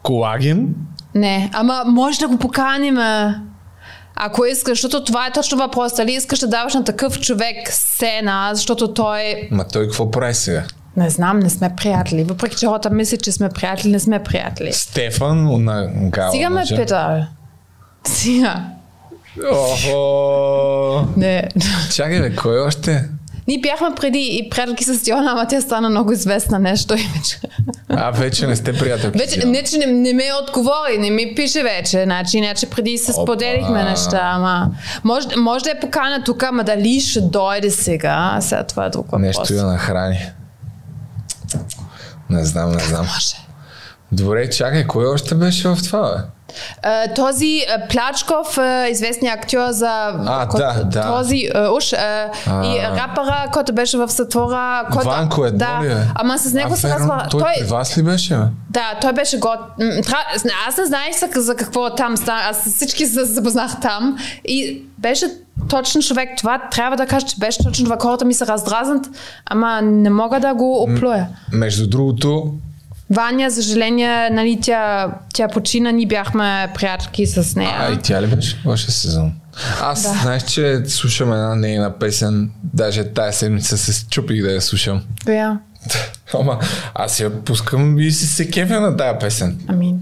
[0.01, 0.75] Колаген?
[1.15, 1.49] Не.
[1.53, 2.97] Ама може да го поканим.
[4.21, 5.93] Ако искаш, защото това е точно въпрос.
[5.93, 9.47] Дали искаш да даваш на такъв човек сцена, защото той...
[9.51, 10.63] Ма той какво прави сега?
[10.97, 12.23] Не знам, не сме приятели.
[12.23, 14.73] Въпреки, че хората мислят, че сме приятели, не сме приятели.
[14.73, 16.31] Стефан на Гала.
[16.31, 17.27] Сега ме пита.
[18.03, 18.65] Сега.
[19.51, 21.07] Охо.
[21.17, 21.49] Не.
[21.95, 23.09] Чакай, бе, кой още?
[23.49, 27.39] Ние бяхме преди и приятелки с Диона, ама тя стана много известна нещо и вече.
[27.89, 29.17] А, вече не сте приятелки.
[29.17, 32.03] Вече, не, че не, не ме отговори, не ми пише вече.
[32.03, 33.21] Значи, иначе преди се Опа.
[33.21, 34.71] споделихме неща, ама
[35.03, 39.05] може, може да е покана тук, ама дали ще дойде сега, сега това е друг
[39.05, 39.21] въпрос.
[39.21, 40.19] Нещо я нахрани.
[42.29, 43.05] Не знам, не знам.
[43.13, 43.35] Може.
[44.11, 46.38] Добре, чакай, кой още беше в това, бе?
[46.83, 50.13] Е, този е, Плачков, е, известният актьор за...
[50.25, 51.07] А, който- да, да.
[51.07, 51.43] Този,
[51.77, 54.87] уж, е, и рапъра, който беше в Сътвора.
[54.91, 57.27] Който, Ванко е, да, ли, ама с него А, се верно, разбра.
[57.29, 58.43] Той, при вас ли беше, бе?
[58.69, 59.37] Да, той беше
[59.79, 59.85] м,
[60.35, 62.41] зна- Аз не знаех за, какво там стана.
[62.49, 64.17] Аз всички се запознах там.
[64.45, 65.25] И беше
[65.69, 66.29] точен човек.
[66.37, 67.97] Това трябва да кажа, че беше точно това.
[68.01, 69.05] Хората ми се раздразнат,
[69.45, 71.27] ама не мога да го оплюя.
[71.51, 72.53] Между другото,
[73.09, 77.75] Ваня, за съжаление, нали, тя, тя почина, ние бяхме приятелки с нея.
[77.79, 79.33] а и тя ли беше вашия сезон?
[79.81, 80.09] Аз Да.
[80.21, 85.01] знаеш, че слушам една нейна песен, даже тая седмица се чупих да я слушам.
[85.25, 85.59] Коя?
[86.33, 86.59] Ама
[86.95, 89.59] аз я пускам и си се кефя на тая песен.
[89.67, 89.95] Ами.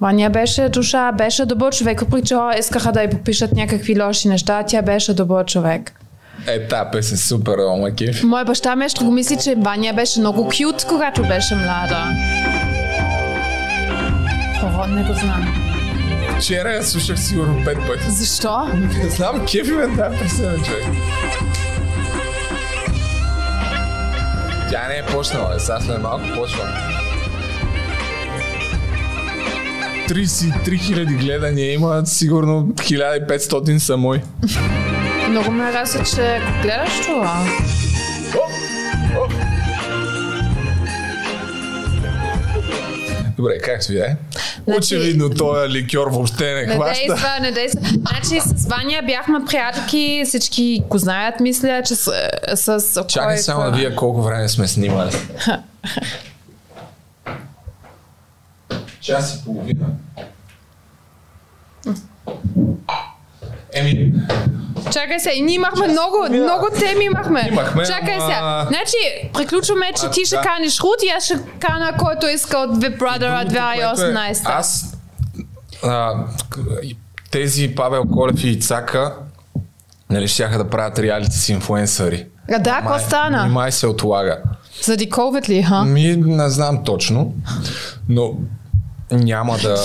[0.00, 4.62] Ваня беше душа, беше добър човек, въпреки че искаха да й попишат някакви лоши неща,
[4.66, 5.99] тя беше добър човек.
[6.46, 8.22] Е, тая песен супер, ама кеф.
[8.22, 12.04] Мой баща ме ще го мисли, че Ваня беше много кют, когато беше млада.
[14.62, 15.70] О, не го знам.
[16.40, 18.10] Вчера я слушах сигурно пет пъти.
[18.10, 18.68] Защо?
[19.02, 20.84] Не знам, кефи ме тая песен, човек.
[24.70, 26.64] Тя не е почнала, е, сега след малко почва.
[30.08, 34.20] 33 000 гледания има, сигурно 1500 са мои.
[35.30, 37.46] Много ме хареса, че го гледаш това.
[43.30, 44.16] Добре, както и да е.
[44.58, 47.06] Значи- Очевидно, този ликьор въобще не Не хваща.
[47.06, 47.80] действа, не действа.
[47.88, 52.12] Значи с Ваня бяхме приятелки, всички го знаят, мисля, че с...
[52.56, 55.10] с Чакай кой- само да видя колко време сме снимали.
[59.00, 59.86] Час и половина.
[63.74, 64.12] Еми,
[64.92, 67.48] Чакай се, ние имахме много, много теми имахме.
[67.52, 68.68] Имахме, Чакай ама- се.
[68.68, 70.42] Значи, приключваме, че А, ти ще да.
[70.42, 74.42] каниш Руд и аз ще кана който иска от Big Brother Другото, което е, 2018.
[74.44, 74.96] Аз
[75.84, 76.14] а,
[77.30, 79.14] тези Павел Колев и Ицака
[80.10, 82.26] нали, щяха да правят реалити с инфуенсъри.
[82.52, 83.46] А, да, какво стана?
[83.46, 84.38] Май се отлага.
[84.82, 85.84] Заради COVID ли, ха?
[85.84, 87.34] Ми, не знам точно,
[88.08, 88.32] но
[89.12, 89.76] няма да...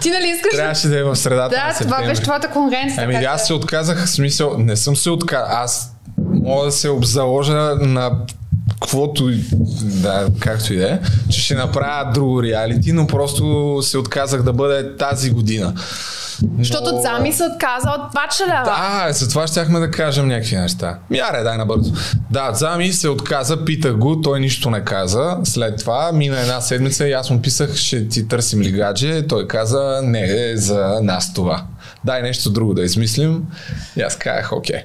[0.00, 0.52] Ти нали искаш?
[0.52, 2.06] Трябваше да е в средата на Да, това септември.
[2.06, 3.04] беше твоята конкуренция.
[3.04, 5.48] Ами аз се отказах, в смисъл, не съм се отказал.
[5.50, 8.10] Аз мога да се обзаложа на
[8.80, 9.30] каквото,
[9.82, 10.98] да, както и да е,
[11.30, 15.74] че ще направя друго реалити, но просто се отказах да бъде тази година.
[16.58, 18.62] Защото Зами се отказа от бачелера.
[18.64, 20.98] Да, за това щяхме да кажем някакви неща.
[21.30, 21.92] Аре, дай набързо.
[22.30, 25.36] Да, Зами се отказа, питах го, той нищо не каза.
[25.44, 29.26] След това мина една седмица и аз му писах, ще ти търсим ли гадже.
[29.26, 31.64] Той каза, не е за нас това.
[32.04, 33.44] Дай нещо друго да измислим.
[33.96, 34.82] И аз казах, окей.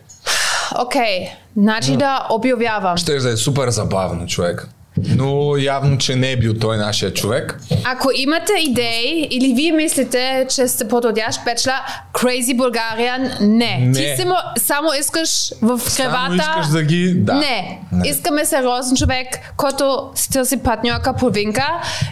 [0.81, 2.97] Окей, значи да обявявам.
[2.97, 4.67] Ще да е супер забавно, човек.
[5.05, 7.59] Но явно, че не е бил той нашия човек.
[7.83, 11.73] Ако имате идеи или вие мислите, че сте подходящ печла,
[12.13, 13.77] Crazy Bulgarian, не.
[13.77, 13.93] Не.
[13.93, 16.43] Ти само, само искаш в кревата.
[16.43, 17.13] Само искаш да ги...
[17.13, 17.33] Да.
[17.33, 17.79] Не.
[17.91, 18.09] Не.
[18.09, 21.67] Искаме сериозен човек, който си търси партньорка половинка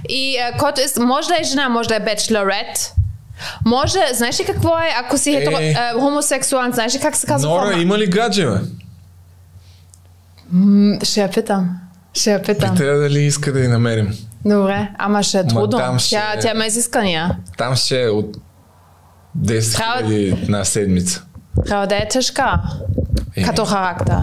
[0.09, 2.93] и е, който иска, може да е жена, може да е бечлорет.
[3.65, 5.43] Може, знаеш ли какво е, ако си Е.
[5.43, 7.49] е, хомосексуален, знаеш ли как се казва?
[7.49, 7.81] Нора, форма?
[7.81, 8.57] има ли гадже, бе?
[10.51, 11.69] М, Ще я питам.
[12.15, 12.71] Ще я питам.
[12.71, 14.17] Питай я дали иска да я намерим.
[14.45, 15.67] Добре, ама ще е трудно.
[15.69, 17.37] там ще- Тя, тя има изискания.
[17.57, 18.37] Там ще е от
[19.35, 21.23] 10 Трябва- 000 на седмица.
[21.65, 22.61] Трябва да е тежка.
[23.35, 24.15] Е, Като характер.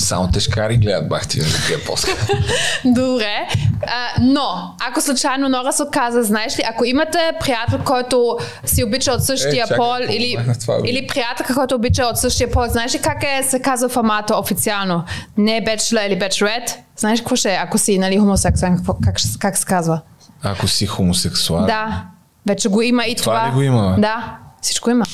[0.00, 2.10] Само тежкари гледат бахти на такива поска.
[2.84, 3.48] Добре,
[3.86, 4.40] а, но
[4.80, 9.50] ако случайно Нора се отказа, знаеш ли, ако имате приятел, който си обича от същия
[9.52, 10.88] Е, чакай, пол или, това, бе?
[10.88, 15.04] или приятелка, който обича от същия пол, знаеш ли как е, се казва формата официално?
[15.36, 16.62] Не бечлер или бечред?
[16.96, 20.00] Знаеш какво ще е, ако си нали, хомосексуален, какво- как, как се казва?
[20.42, 21.66] Ако си хомосексуал.
[21.66, 22.04] Да,
[22.46, 23.34] вече го има и това.
[23.34, 24.00] Това ли го има, бе?
[24.00, 25.04] Да, всичко има.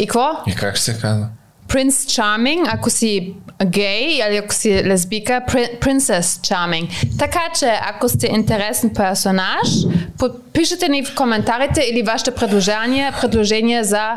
[0.00, 0.30] И какво?
[0.46, 1.26] И как ще се казва?
[1.68, 3.34] Prince Charming, ако си
[3.66, 7.18] гей или ако си лесбика, Pri- Princess Charming.
[7.18, 9.68] Така че, ако сте интересен персонаж,
[10.18, 14.10] подпишете ни в коментарите или вашите предложения, предложения за,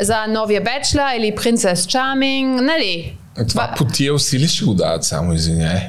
[0.00, 3.16] за новия бечла или Princess Charming, нали?
[3.48, 5.80] Това по TLC ли ще го дават само, извиняй?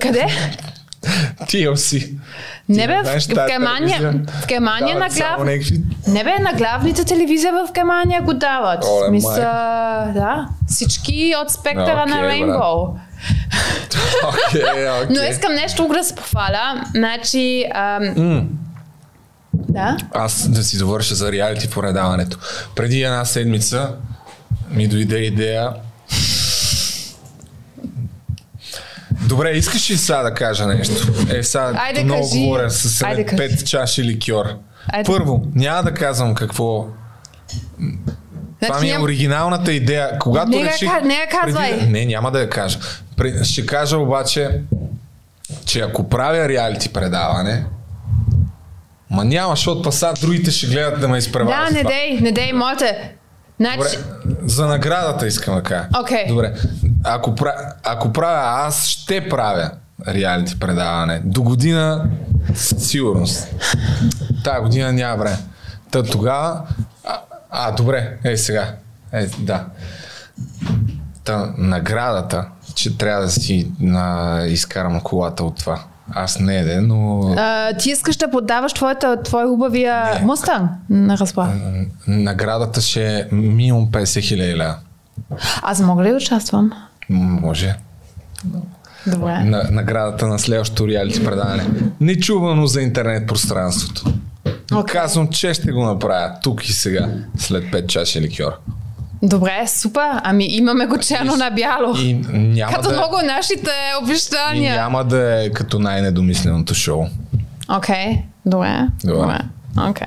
[0.00, 0.26] Къде?
[1.42, 2.18] TLC.
[2.68, 5.38] Не бе, в, Германия, в Германия на глав...
[5.38, 5.80] някакви...
[6.06, 8.84] Не бе, на главните телевизия в Германия го дават.
[8.84, 12.58] Оле, Мисля, да, всички от спектъра на Окей, брат.
[12.58, 12.88] Rainbow.
[14.48, 14.62] Окей,
[15.02, 15.16] окей.
[15.16, 16.84] Но искам нещо друго да се похваля.
[16.94, 17.66] Значи...
[17.74, 18.48] Ам...
[19.54, 19.96] Да?
[20.14, 22.38] Аз да си довърша за реалити поредаването.
[22.74, 23.94] Преди една седмица
[24.70, 25.70] ми дойде идея.
[29.32, 30.94] Добре, искаш ли сега да кажа нещо?
[31.30, 32.38] Е, сега Айде, много кажи.
[32.38, 33.36] говоря с Айде, кажи.
[33.38, 34.46] пет чаши ликьор.
[34.88, 35.06] Айде.
[35.06, 36.86] Първо, няма да казвам какво
[38.62, 40.18] Това ми е ням- оригиналната идея.
[40.18, 41.02] Когато Не реших...
[41.04, 41.70] не я казвай.
[41.70, 41.86] Преди...
[41.88, 42.78] Не, няма да я кажа.
[43.16, 44.60] Пре- Ще кажа обаче,
[45.64, 47.64] че ако правя реалити предаване,
[49.10, 51.68] ма няма, защото паса другите ще гледат да ме изпреварят.
[51.68, 53.12] Да, не дей, не дей, моите.
[53.60, 53.90] Значи, Добре,
[54.44, 55.88] за наградата искам да кажа.
[56.00, 56.26] Окей.
[56.28, 56.54] Добре,
[57.04, 57.54] ако, пра...
[57.84, 59.70] ако правя, аз ще правя
[60.08, 61.20] реалити предаване.
[61.24, 62.10] До година
[62.54, 63.48] със сигурност.
[64.44, 65.38] Тая година няма време.
[65.90, 66.62] Та тогава...
[67.04, 67.18] А,
[67.50, 68.74] а, добре, е сега.
[69.12, 69.64] Е, да.
[71.24, 75.80] Та, наградата, че трябва да си на, изкарам колата от това.
[76.14, 80.26] Аз не де, но а, ти искаш да подаваш твоята, твой хубавия Не.
[80.26, 80.70] мустанг?
[80.90, 81.48] Не разбрах.
[81.48, 84.76] м, наградата ще е минимум 50 хиляди лева.
[85.62, 86.72] Аз мога ли да участвам?
[87.12, 87.74] Може.
[89.06, 89.44] Добре.
[89.44, 91.64] на, наградата на следващото реалити предаване.
[92.00, 94.04] Нечувано за интернет пространството.
[94.70, 94.92] Okay.
[94.92, 97.08] Казвам, че ще го направя тук и сега,
[97.38, 98.52] след 5 чаши ликьор.
[99.22, 100.20] Добре, супер.
[100.22, 101.96] Ами имаме го черно на бяло.
[101.98, 104.76] И няма, Като да, много нашите и обещания.
[104.76, 107.04] няма да е като най-недомисленото шоу.
[107.68, 108.88] Окей, добре.
[109.04, 109.18] Добре.
[109.18, 109.38] Добре.
[109.80, 110.06] Окей.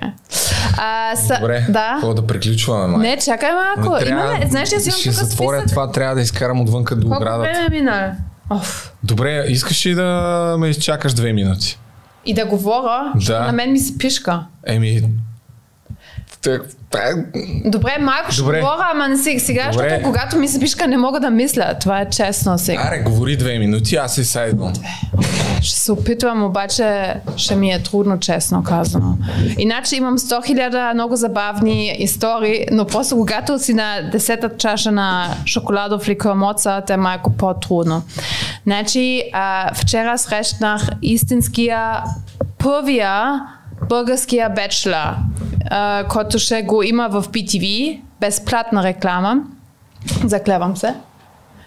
[0.78, 1.90] А, са, Добре, Да.
[1.94, 3.02] какво да приключваме, май?
[3.02, 4.06] Не, чакай малко.
[4.06, 5.70] Имаме, знаеш аз имам ще затворя списък.
[5.70, 7.50] това, трябва да изкарам отвънка до Колко оградата.
[7.52, 8.16] време мина?
[8.50, 8.94] Оф.
[9.04, 10.06] Добре, искаш ли да
[10.60, 11.80] ме изчакаш две минути?
[12.26, 13.40] И да говоря, Да.
[13.40, 14.40] на мен ми се пишка.
[14.66, 15.04] Еми...
[16.46, 16.60] те-
[17.66, 18.60] Добре, малко ще Добре.
[18.60, 19.84] говоря, ама не сега, сега Добре.
[19.84, 21.74] защото когато ми се пишка, не мога да мисля.
[21.82, 22.82] Това е честно сега.
[22.82, 24.74] Аре, говори две минути, аз и сега идвам.
[25.62, 29.18] Ще се опитвам, обаче ще ми е трудно, честно казано.
[29.58, 35.28] Иначе имам 100 000 много забавни истории, но просто когато си на 10-та чаша на
[35.46, 38.04] шоколадов ликор Моцарт е малко по-трудно.
[38.64, 42.04] Значи, а, вчера срещнах истинския
[42.58, 43.42] първия
[43.82, 45.10] българския бечлер,
[46.10, 49.38] който ще го има в BTV, безплатна реклама.
[50.26, 50.96] Заклевам се.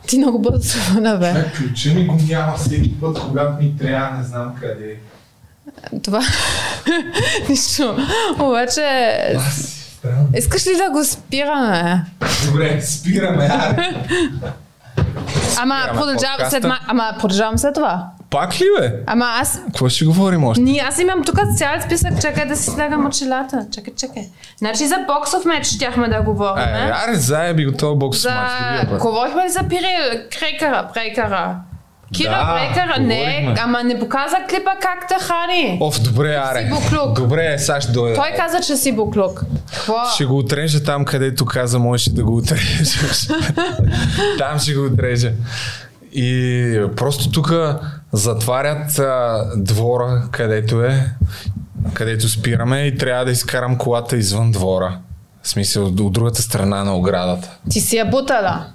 [0.06, 1.44] Ти много бързо се бе.
[1.56, 4.96] Ключа ми го няма всеки път, когато ми трябва, не знам къде.
[6.02, 6.20] Това.
[7.48, 7.96] Нищо.
[8.38, 8.82] Обаче,
[10.34, 12.04] искаш ли да го спираме?
[12.46, 13.94] Добре, спираме, аре.
[15.58, 18.06] Ама продължавам след, ма- ама продължавам след това.
[18.30, 18.92] Пак ли бе?
[19.06, 19.60] Ама аз...
[19.66, 20.60] Какво ще говорим още?
[20.62, 23.66] Ние, аз имам тук цял списък, чакай да си слагам очилата.
[23.74, 24.22] Чакай, чакай.
[24.58, 26.64] Значи за боксов меч щяхме да говорим.
[26.64, 28.30] Е, аре, заеби го този бокс За...
[28.30, 29.00] мач.
[29.00, 30.20] Говорихме ли за Пирил?
[30.38, 31.56] Крекара, прекара.
[32.14, 35.78] Кира Да, Брекара, не, ама не показа клипа как те хани.
[35.80, 36.62] Оф, добре, аре.
[36.62, 37.20] Си буклук.
[37.20, 38.16] Добре, сега ще дойда.
[38.16, 39.44] Той каза, че си буклук.
[39.74, 39.94] Какво?
[40.14, 43.28] Ще го отрежа там, където каза, можеш да го отрежеш.
[44.38, 45.32] там ще го отрежа.
[46.12, 47.52] И просто тук
[48.12, 51.12] затварят а, двора, където е,
[51.94, 54.98] където спираме и трябва да изкарам колата извън двора.
[55.42, 57.50] В смисъл, от другата страна на оградата.
[57.70, 58.66] Ти си я бутала.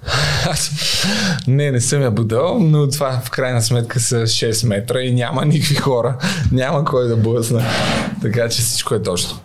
[1.46, 5.44] Не, не съм я будал, но това в крайна сметка са 6 метра и няма
[5.44, 6.16] никакви хора.
[6.52, 7.64] Няма кой да блъсне.
[8.22, 9.38] Така че всичко е точно.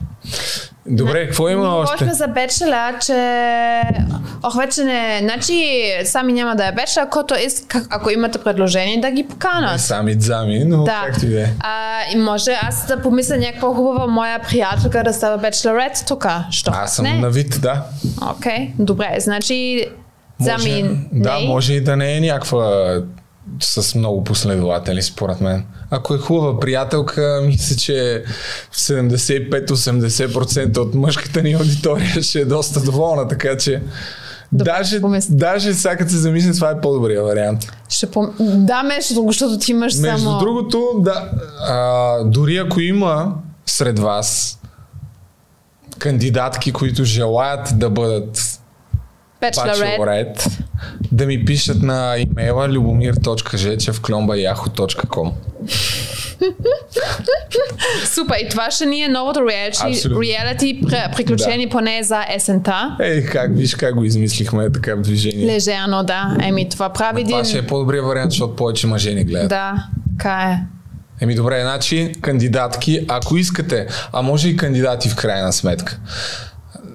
[0.90, 1.92] Добре, какво има още?
[1.94, 3.14] Говорихме за бечела, че...
[4.44, 5.20] Ох, вече не...
[5.24, 5.76] Значи,
[6.06, 9.80] сами няма да е бечела, ако, иска, ако имате предложение, да ги поканат.
[9.82, 11.02] Сами дзами, но Да.
[11.06, 11.48] както и да е.
[12.18, 16.26] Може аз да помисля някаква хубава моя приятелка да става бечелорет тук.
[16.52, 16.72] Що?
[16.76, 17.14] Аз съм не?
[17.14, 17.84] на вид, да.
[18.32, 19.16] Окей, добре.
[19.20, 19.86] Значи,
[20.40, 20.84] Може, зами...
[21.12, 21.48] да, не.
[21.48, 22.94] може и да не е някаква
[23.60, 25.66] с много последователи, според мен.
[25.90, 28.24] Ако е хубава приятелка, мисля, че
[28.74, 33.82] 75-80% от мъжката ни аудитория ще е доста доволна, така че
[34.52, 35.36] Добре, даже, помисля.
[35.36, 37.72] даже сега като се замисля, това е по-добрия вариант.
[37.90, 38.34] Ще пом...
[38.40, 40.40] Да, между другото, защото ти имаш Между само...
[40.40, 43.36] другото, да, а, дори ако има
[43.66, 44.60] сред вас
[45.98, 48.60] кандидатки, които желаят да бъдат.
[49.42, 50.50] Bachelorette,
[51.12, 55.32] да ми пишат на имейла любомир.жечев.кломба.yahoo.com
[58.06, 62.98] Супер, и това ще ни е новото реалити, реалити пр- приключение поне за есента.
[63.02, 65.48] Ей, как виж как го измислихме така в движение.
[65.48, 66.38] Лежерно, да.
[66.42, 67.32] Еми, това прави един...
[67.32, 69.50] Това ще е по-добрия вариант, защото повече мъже ни гледат.
[69.50, 69.88] Да,
[70.18, 70.60] така е.
[71.22, 76.00] Еми добре, значи кандидатки, ако искате, а може и кандидати в крайна сметка.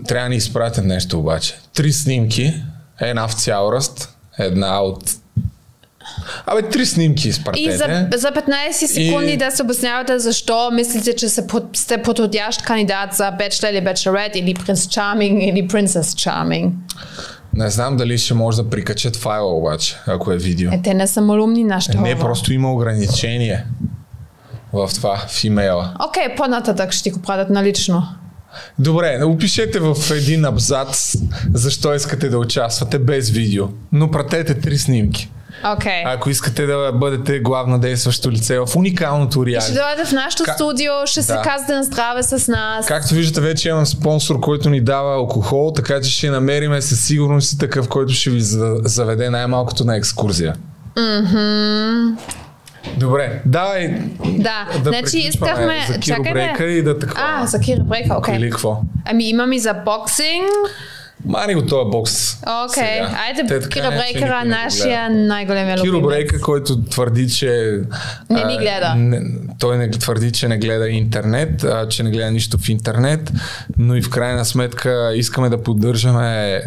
[0.09, 1.55] Трябва да ни изпратят нещо обаче.
[1.75, 2.55] Три снимки,
[3.01, 5.11] една в цял ръст, една от...
[6.47, 7.71] Абе, три снимки изпратете.
[7.71, 11.29] И за, за 15 секунди И- да се обяснявате защо мислите, че
[11.75, 16.71] сте подходящ кандидат за Bachelor или Bachelorette или Принц Чарминг или Princess Charming.
[17.55, 20.73] Не знам дали ще може да прикачат файла обаче, ако е видео.
[20.73, 23.67] Е, те не са малумни нашите Не, просто има ограничение
[24.73, 25.95] в това, в имейла.
[26.09, 28.09] Окей, по-нататък ще ти го пратят налично.
[28.79, 31.15] Добре, опишете в един абзац
[31.55, 35.31] защо искате да участвате без видео, но пратете три снимки.
[35.73, 36.03] Окей.
[36.07, 39.73] Ако искате да бъдете главно действащо лице в уникалното Ще реалити.
[39.75, 41.43] дойдете в нашото Ка- студио, ще се Да.
[41.43, 42.87] казвате на здраве с нас.
[42.87, 47.53] Както виждате, вече имам спонсор, който ни дава алкохол, така че ще намериме със сигурност
[47.53, 50.55] и такъв, който ще ви за- заведе най-малкото на екскурзия.
[52.97, 53.89] Добре, давай
[54.25, 55.85] Да, да значи искахме...
[55.89, 56.71] за Киро Чакай Брейка бе.
[56.71, 57.23] и да такова.
[57.27, 58.37] А, за Киро Брейка, окей.
[58.37, 58.81] Или какво?
[59.05, 60.51] Ами имам и за боксинг.
[61.27, 62.37] Мани го този бокс.
[62.65, 62.85] Окей.
[62.85, 66.09] Те айде така Киро иначе Брейкъра, никой не го нашия най-големия Киро любимец.
[66.09, 67.81] Брейка, който твърди, че...
[68.31, 68.95] Не ни а, гледа.
[68.97, 69.21] Не,
[69.59, 73.33] той не твърди, че не гледа интернет, а, че не гледа нищо в интернет,
[73.79, 76.63] но и в крайна сметка искаме да поддържаме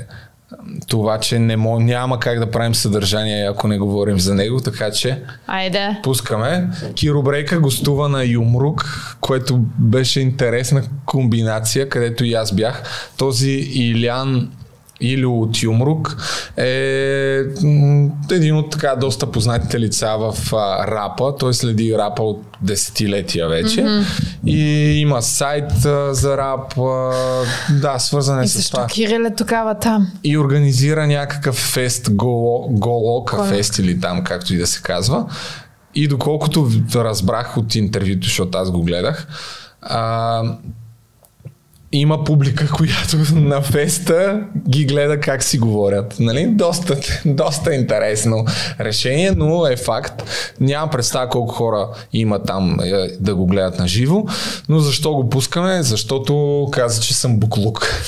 [0.88, 4.92] това, че не мо, няма как да правим съдържание, ако не говорим за него, така
[4.92, 5.96] че Айде.
[6.04, 6.68] пускаме.
[6.96, 8.86] Киро Брейка гостува на Юмрук,
[9.22, 12.84] което беше интересна комбинация, където и аз бях.
[13.18, 14.52] Този Илян
[15.02, 16.18] Илю от Юмрук
[16.58, 17.44] е
[18.32, 21.36] един от така доста познатите лица в а, рапа.
[21.40, 23.82] Той следи рапа от десетилетия вече.
[23.84, 24.06] Mm-hmm.
[24.46, 24.60] И
[25.00, 26.78] има сайт а, за рап.
[26.78, 27.12] А,
[27.82, 30.08] да, свързан е И с това Кирил е тогава там?
[30.24, 33.48] и организира някакъв фест, Голо- Голока Кой?
[33.48, 35.26] фест или там, както и да се казва.
[35.96, 39.28] И доколкото разбрах от интервюто, защото аз го гледах,
[39.82, 40.44] а,
[42.02, 46.16] има публика, която на феста ги гледа как си говорят.
[46.20, 46.48] Нали?
[46.48, 48.46] Доста, доста интересно
[48.80, 50.24] решение, но е факт.
[50.60, 54.26] Нямам представа колко хора има там е, да го гледат на живо,
[54.70, 55.84] но защо го пускаме?
[55.84, 57.88] Защото каза, че съм буклук.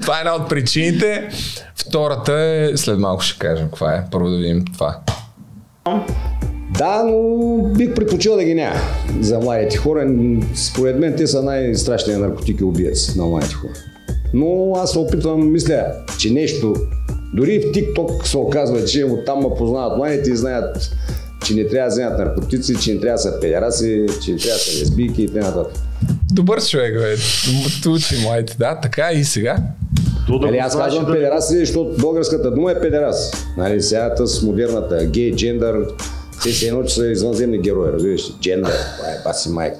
[0.00, 1.28] Това е една от причините.
[1.76, 4.04] Втората е, след малко ще кажем каква е.
[4.10, 4.98] Първо да видим това.
[6.78, 8.76] Да, но бих предпочел да ги няма
[9.20, 10.10] за младите хора.
[10.54, 13.72] Според мен те са най-страшният наркотик и убиец на младите хора.
[14.34, 15.86] Но аз се опитвам, мисля,
[16.18, 16.74] че нещо,
[17.34, 20.96] дори в TikTok се оказва, че оттам ме познават младите и знаят,
[21.46, 24.54] че не трябва да вземат наркотици, че не трябва да са педераси, че не трябва
[24.54, 25.64] да са лесбийки и т.н.
[26.32, 27.16] Добър човек, бе.
[27.86, 28.56] М- Учи младите.
[28.58, 29.56] Да, така и сега.
[30.26, 33.32] То да Нали, аз казвам да педераси, защото българската дума е педерас.
[33.56, 35.86] Нали, сега с модерната гей, джендър,
[36.42, 38.28] те се едно, че са извънземни герои, разбираш?
[38.28, 38.34] ли?
[38.40, 39.78] Джендър, това е баси майка.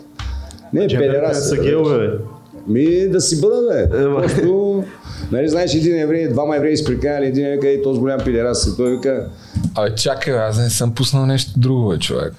[0.73, 1.37] Не, педерас.
[1.37, 2.19] не са геове, бе.
[2.67, 3.99] Ми да си бъдат, бе.
[3.99, 4.23] Ева.
[4.23, 4.85] Просто,
[5.33, 8.67] нали, знаеш, един еврей, двама евреи сприкали, един вика, и този голям педерас.
[8.67, 9.29] И той вика,
[9.75, 12.35] Абе, чакай, бе, аз не съм пуснал нещо друго, бе, човек.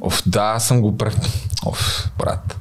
[0.00, 1.16] Оф, да, аз съм го прев...
[1.66, 2.56] Оф, брат.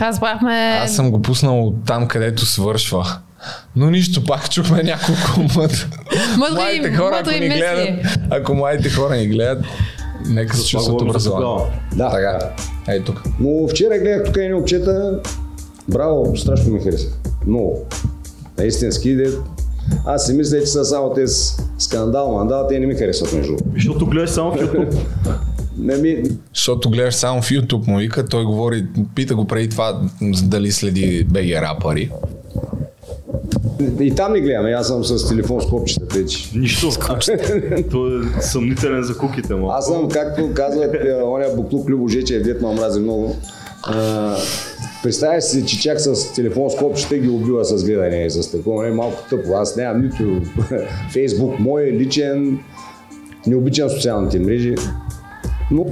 [0.00, 0.80] Разбрахме...
[0.82, 3.18] Аз съм го пуснал там, където свършва.
[3.76, 5.88] Но нищо, пак чухме няколко мъд...
[6.36, 7.58] Мъдри- младите хора, ако ни мисли.
[7.58, 9.64] гледат, ако младите хора ни гледат,
[10.28, 11.70] нека се чувстват образовани.
[11.96, 12.10] да.
[12.10, 12.38] Така,
[12.88, 13.22] ей тук.
[13.40, 15.20] Но вчера гледах тук едни момчета,
[15.88, 17.08] браво, страшно ми хареса.
[17.46, 17.86] Много.
[18.58, 19.30] Наистински, де...
[20.06, 23.56] Аз си мисля, че са само те с скандал, мандал, те не ми харесват между.
[23.74, 24.96] Защото гледаш само в YouTube.
[25.78, 26.22] Не ми...
[26.54, 30.00] Защото гледаш само в YouTube му вика, той говори, пита го преди това
[30.42, 32.10] дали следи БГ рапъри.
[34.00, 36.58] И там не гледам, аз съм с телефон с копчета, тъй че.
[36.58, 36.90] Нищо.
[37.90, 39.70] Той е съмнителен за куките му.
[39.70, 43.36] Аз съм, както казват, е, оня буклук Любо Жечев, дет ме омрази много.
[45.02, 48.84] Представяш си, че чак с телефон с копчета ги убива с гледане и с такова.
[48.84, 49.54] Не, малко тъпо.
[49.54, 50.42] Аз нямам нито
[51.12, 52.58] Фейсбук, мой личен,
[53.46, 54.74] не обичам социалните мрежи.
[55.70, 55.86] Но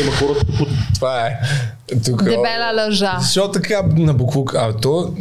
[0.00, 1.40] Има хората по Това е.
[2.04, 3.16] Тук, Дебела лъжа.
[3.20, 4.54] Защо така на буклук?
[4.54, 5.14] А то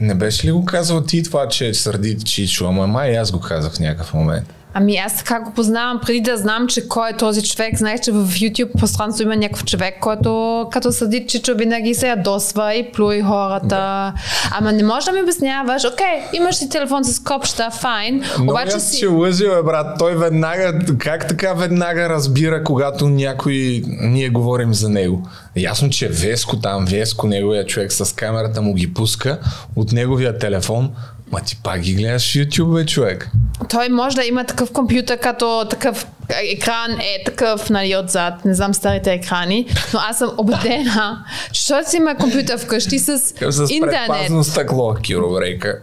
[0.00, 2.66] не беше ли го казал ти това, че сърди Чичо?
[2.66, 4.55] Ама май аз го казах в някакъв момент.
[4.78, 7.78] Ами аз така го познавам преди да знам, че кой е този човек.
[7.78, 12.74] Знаеш, че в YouTube пространство има някакъв човек, който като съди Чичо винаги се ядосва
[12.74, 14.12] и плюи хората.
[14.50, 18.80] Ама не можеш да ми обясняваш, окей, имаш си телефон с копчета, файн, Но обаче
[18.80, 18.96] си...
[18.96, 19.98] ще лъжи, бе, брат.
[19.98, 25.28] Той веднага, как така веднага разбира, когато някой, ние говорим за него.
[25.56, 29.38] Ясно, че Веско там, Веско, неговия човек с камерата му ги пуска
[29.76, 30.90] от неговия телефон.
[31.32, 33.30] Ма ти пак ги гледаш в YouTube, бе, човек.
[33.70, 36.06] Той може да има такъв компютър, като такъв
[36.52, 38.44] екран е такъв, нали, отзад.
[38.44, 43.18] Не знам старите екрани, но аз съм убедена, че той си има компютър вкъщи с,
[43.18, 43.80] С интернет.
[43.80, 45.78] предпазно стъкло, Киро Брейка.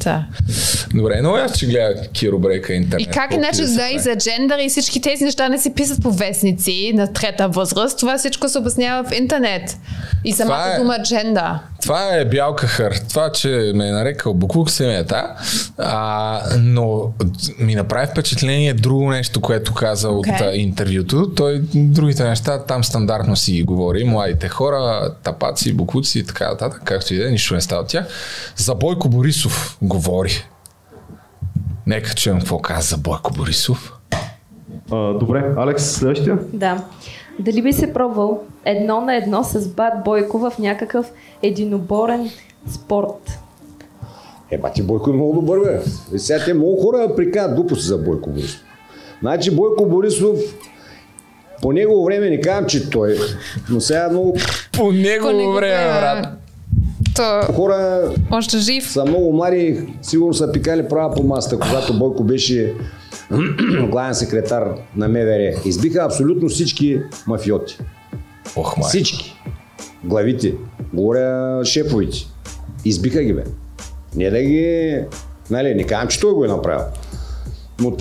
[0.00, 0.24] Те.
[0.94, 3.06] Добре, но аз ще гледа Киро Брейка интернет.
[3.08, 6.10] И как иначе да и за джендър и всички тези неща не се писат по
[6.10, 7.98] вестници на трета възраст.
[7.98, 9.76] Това всичко се обяснява в интернет.
[10.24, 11.52] И самата е- дума джендър.
[11.82, 13.00] Това е бял кахър.
[13.08, 15.26] Това, че ме е нарекал Буклук семията,
[15.78, 17.12] а, но
[17.58, 20.46] ми направи впечатление друго нещо, което каза от Окей.
[20.48, 21.30] а, интервюто.
[21.36, 24.04] Той другите неща там стандартно си ги говори.
[24.04, 27.88] Младите хора, тапаци, буклуци и така нататък, както и да е, нищо не става от
[27.88, 28.06] тях.
[28.56, 30.30] За Бойко Борисов говори.
[31.86, 33.92] Нека чуем какво каза за Бойко Борисов.
[34.90, 36.38] А, добре, Алекс, следващия.
[36.52, 36.84] Да.
[37.38, 41.06] Дали би се пробвал едно на едно с Бат Бойко в някакъв
[41.42, 42.30] единоборен
[42.70, 43.38] спорт?
[44.50, 45.80] Е, бати Бойко е много добър, бе.
[46.14, 48.60] И сега те много хора прикават глупости за Бойко Борисов.
[49.20, 50.38] Значи Бойко Борисов
[51.62, 53.16] по негово време не казвам, че той,
[53.70, 54.36] но сега много
[54.72, 56.00] По него По него време, време.
[56.00, 56.41] брат.
[57.16, 58.90] То, хора още жив.
[58.90, 62.74] са много млади, сигурно са пикали права по масата, когато Бойко беше
[63.90, 65.54] главен секретар на МВР.
[65.64, 67.78] Избиха абсолютно всички мафиоти.
[68.56, 68.88] Ох, май.
[68.88, 69.36] Всички.
[70.04, 70.54] Главите.
[70.92, 72.18] Говоря шефовите.
[72.84, 73.44] Избиха ги, бе.
[74.14, 74.98] Не да ги...
[75.50, 76.84] Нали, не казвам, че той го е направил.
[77.80, 77.96] Но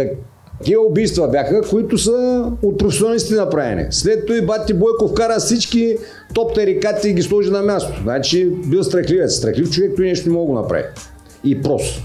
[0.62, 3.86] такива убийства бяха, които са от професионалисти направени.
[3.90, 5.98] След това и бати Бойко вкара всички
[6.34, 7.94] топ тарикати и ги сложи на място.
[8.04, 9.36] Значи бил страхливец.
[9.36, 10.84] Страхлив човек той нещо не мога да го направи.
[11.44, 12.02] И прост.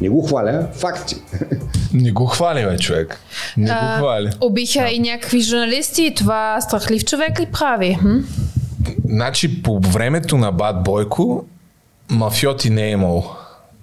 [0.00, 1.16] Не го хваля, факти.
[1.94, 3.18] Не го хвали, бе, човек.
[3.56, 4.30] Не го А, хвали.
[4.40, 7.98] Убиха и някакви журналисти и това страхлив човек ли прави?
[8.00, 8.18] Хм?
[9.08, 11.44] Значи по времето на Бат Бойко
[12.10, 13.24] мафиоти не е имало,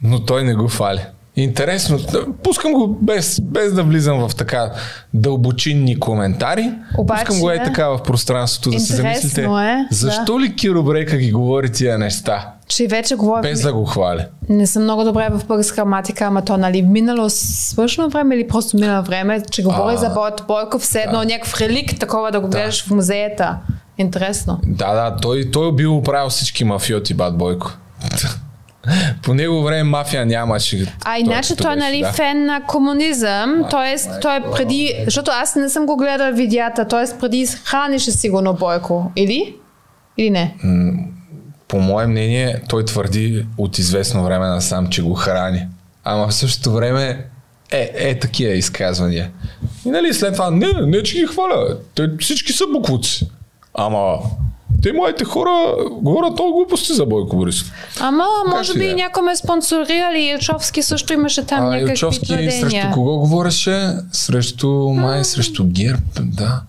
[0.03, 1.06] но той не го фали.
[1.35, 4.72] Интересно, да, пускам го без, без да влизам в така
[5.14, 6.72] дълбочинни коментари.
[6.97, 9.41] Обаче- пускам го е така в пространството да се замислите.
[9.43, 12.53] е, защо ли Киро Брейка ги говори тия неща?
[12.68, 13.41] Че вече говорим.
[13.41, 14.26] Без да го хвали.
[14.49, 18.77] Не съм много добре в българска граматика, ама то, нали, минало свършено време или просто
[18.77, 22.47] минало време, че говори А, за Бойко Бойков, все едно някакъв реликт, такова да го
[22.47, 23.57] гледаш в музеята.
[23.97, 24.60] Интересно.
[24.65, 27.72] Да, да, той, той е бил оправил всички мафиоти, Бат Бойко.
[29.23, 30.93] По него време мафия нямаше.
[31.06, 32.11] А иначе той е беше, нали да.
[32.11, 34.19] фен на комунизъм, т.е.
[34.22, 37.19] той е преди, защото аз не съм го гледал видеята, т.е.
[37.19, 39.56] преди хранеше сигурно Бойко, или?
[40.18, 40.56] Или не?
[41.69, 45.68] по мое мнение, той твърди от известно време насам, че го храни.
[46.03, 47.26] Ама в същото време
[47.72, 49.31] е, е такива изказвания.
[49.85, 53.30] И нали след това, не, не че ги хваля, те всички са буклуци.
[53.73, 54.18] Ама
[54.84, 55.49] Те младите хора
[55.91, 57.72] говорят много глупости за Бойко Борисов.
[57.99, 58.93] Ама, може би е?
[58.93, 60.19] някой ме спонсорирали.
[60.22, 62.51] Илчовски също имаше там А някакви Илчовски твърдения.
[62.61, 63.89] срещу кого говореше?
[64.11, 66.61] Срещу май, срещу ГЕРБ, да.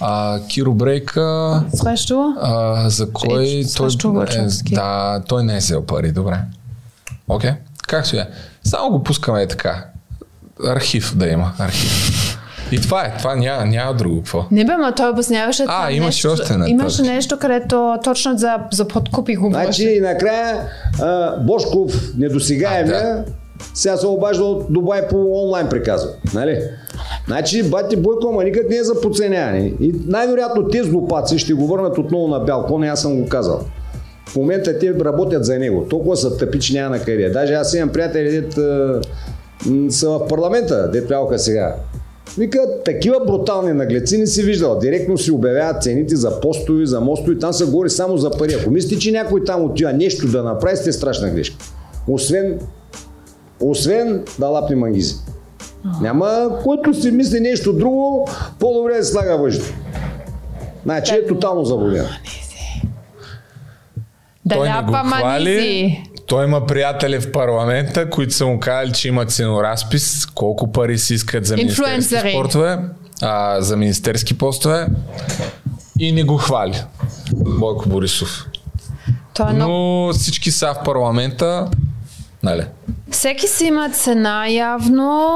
[0.00, 2.18] А Киро Брейка, Срещу?
[2.40, 4.74] а, за кой Е, той, Лъчовски.
[4.74, 6.40] да, той не е взел пари, добре.
[7.28, 7.50] Окей,
[7.82, 8.28] както и е.
[8.64, 9.84] Само го пускаме е така.
[10.66, 12.29] Архив да има, архив.
[12.72, 14.44] И това е, това няма, няма друго какво.
[14.50, 16.42] Не бе, ма той обясняваше А, имаше нещо.
[16.42, 16.70] още нататък.
[16.70, 19.64] Имаше нещо, където точно за, за подкупи говореше.
[19.64, 20.56] Значи и накрая
[21.00, 23.24] а, Бошков, недосегаемия,
[23.74, 26.10] сега се обажда от Дубай по онлайн приказва.
[26.34, 26.60] Нали?
[27.26, 29.72] Значи бати Бойко, ама никак не е за подценяване.
[29.80, 33.28] И най-вероятно тези глупаци ще го върнат отново на бял кон, и аз съм го
[33.28, 33.60] казал.
[34.28, 35.86] В момента те работят за него.
[35.90, 37.30] Толкова са тъпи, че няма на къде.
[37.30, 38.54] Даже аз имам приятели, дет
[39.92, 41.74] са в парламента, дет сега.
[42.38, 44.78] Вика, такива брутални наглеци не си виждал.
[44.78, 47.38] Директно си обявяват цените за постови, за мостови.
[47.38, 48.56] Там се говори само за пари.
[48.60, 51.56] Ако мислите, че някой там отива нещо да направи, сте страшна грешка.
[52.08, 52.60] Освен,
[53.60, 55.14] освен да лапне мангизи.
[56.02, 58.28] Няма, който си мисли нещо друго,
[58.58, 59.64] по-добре да се слага въжда.
[60.84, 62.06] Значи е тотално заблуден.
[64.44, 66.02] Да ляпа манизи.
[66.30, 71.14] Той има приятели в парламента, които са му казали, че има ценоразпис, колко пари си
[71.14, 72.78] искат за министерски спортове,
[73.22, 74.86] а, за министерски постове
[75.98, 76.82] и не го хвали.
[77.32, 78.46] Бойко Борисов.
[79.40, 79.72] Е много...
[79.72, 81.68] Но всички са в парламента.
[82.42, 82.62] Нали?
[83.10, 85.30] Всеки си има цена явно.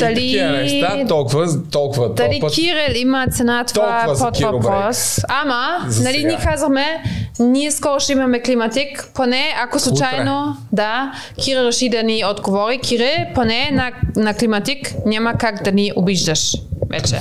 [0.00, 0.14] Дали...
[0.14, 2.54] Такива неща, толкова, толкова Дали топът.
[2.54, 5.20] Кирил има цена, това Толкова е под въпрос.
[5.28, 6.28] Ама, За нали сега.
[6.28, 6.86] ни казахме,
[7.40, 11.12] ние скоро ще имаме климатик, поне ако случайно, да,
[11.42, 12.78] Кире реши да ни отговори.
[12.78, 13.92] Кире, поне на,
[14.22, 16.56] на климатик няма как да ни обиждаш
[16.90, 17.20] вече.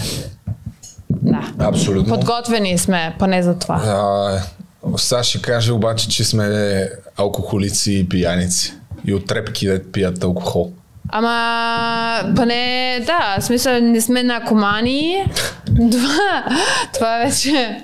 [1.10, 1.52] Да.
[1.60, 2.16] Абсолютно.
[2.16, 3.76] Подготвени сме поне за това.
[3.76, 8.74] А, сега ще каже обаче, че сме алкохолици и пияници.
[9.06, 10.72] И от трепки да пият алкохол.
[11.10, 15.26] Ама, поне, да, в смисъл не сме наркомани.
[15.92, 16.46] това,
[16.94, 17.82] това вече...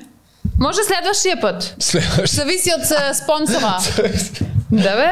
[0.60, 1.76] Може следващия път.
[1.80, 2.34] Следващ.
[2.34, 3.78] Зависи от а, спонсора.
[4.72, 5.10] Да бе?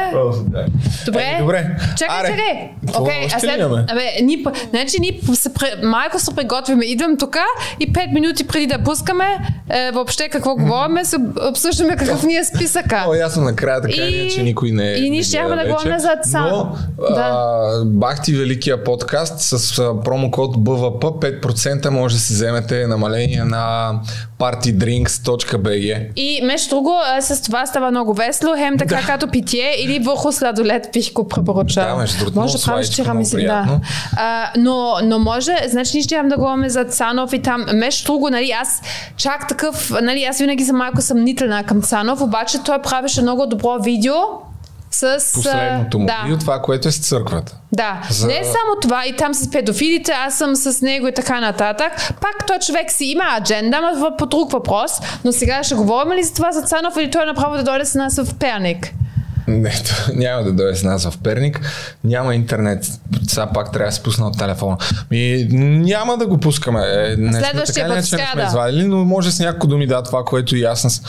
[1.06, 1.22] Добре.
[1.22, 1.76] Е, добре.
[1.98, 2.70] Чакай, Аре, чакай.
[3.00, 3.60] Окей, още а след...
[3.62, 5.50] Абе, ни, значи ни се,
[5.82, 6.84] малко се приготвяме.
[6.84, 7.36] Идвам тук
[7.80, 9.24] и 5 минути преди да пускаме,
[9.70, 11.16] е, въобще какво говорим, се
[11.50, 13.04] обсъждаме какъв ни е списъка.
[13.08, 16.48] О, ясно, накрая така И- че никой не и ние гледа да говорим за ЦАН.
[16.50, 16.76] Но,
[17.14, 17.20] Да.
[17.20, 23.92] а, бахти великия подкаст с промокод БВП 5% може да си вземете намаление на
[24.38, 26.06] partydrinks.bg.
[26.16, 30.88] И между друго, с това става много весело, хем така като питие или върху сладолет
[30.92, 31.84] бих го препоръчал.
[31.88, 33.80] Да, между другото, може да правиш тирамису, да.
[34.16, 38.06] А, но, но може, значи ние ще имам да говорим за Цанов и там, между
[38.06, 38.82] друго, нали, аз
[39.16, 43.78] чак такъв, нали, аз винаги съм малко съмнителна към Цанов, обаче той правеше много добро
[43.82, 44.14] видео
[44.90, 45.30] с...
[45.34, 46.22] Последното му да.
[46.24, 47.56] видео, това, което е с църквата.
[47.72, 51.40] Да, За- не само това, и там с педофилите, аз съм с него и така
[51.40, 51.92] нататък.
[52.20, 54.90] Пак той човек си има адженда, въ- по друг въпрос.
[55.24, 57.94] Но сега ще говорим ли за това за Цанов или той направо да дойде с
[57.94, 58.94] нас в Перник?
[59.48, 61.60] Не, то няма да дойде с нас в Перник.
[62.04, 62.86] Няма интернет.
[63.28, 64.76] Сега пак трябва да се пусна от телефона.
[65.10, 66.80] Ми, няма да го пускаме.
[66.80, 69.66] Е, Не сме Следващия така или път, иначе не сме извадили, но може с няколко
[69.66, 71.02] думи да това, което и аз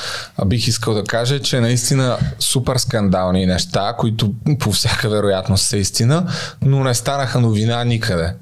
[0.46, 5.78] бих искал да кажа, е, че наистина супер скандални неща, които по всяка вероятност са
[5.78, 6.28] истина,
[6.62, 8.34] но не станаха новина никъде.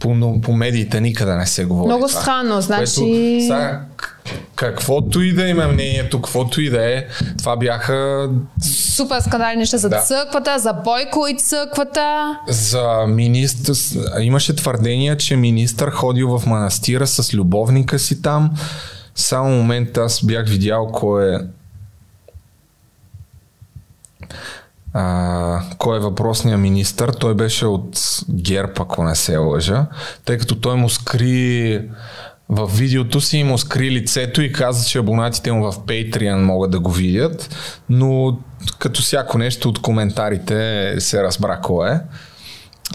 [0.00, 0.08] По,
[0.40, 1.86] по медиите никъде не се говори.
[1.86, 2.20] Много това.
[2.20, 3.80] странно, значи- Което, сега,
[4.54, 7.04] каквото и да има мнението, каквото и да е,
[7.38, 8.28] това бяха
[8.62, 9.98] Супер скандални неща за Да.
[9.98, 12.38] църквата, за Бойко и църквата.
[12.48, 13.74] За министър,
[14.20, 18.50] имаше твърдения, че министър ходил в манастира с любовника си там.
[19.14, 21.38] Само момент аз бях видял кой е
[24.94, 27.12] а, кой е въпросният министър.
[27.12, 27.98] Той беше от
[28.30, 29.86] ГЕРБ, ако не се лъжа,
[30.24, 31.80] тъй като той му скри
[32.48, 36.80] в видеото си му скри лицето и каза, че абонатите му в Patreon могат да
[36.80, 37.56] го видят,
[37.88, 38.38] но
[38.78, 42.00] като всяко нещо от коментарите се разбра кой е.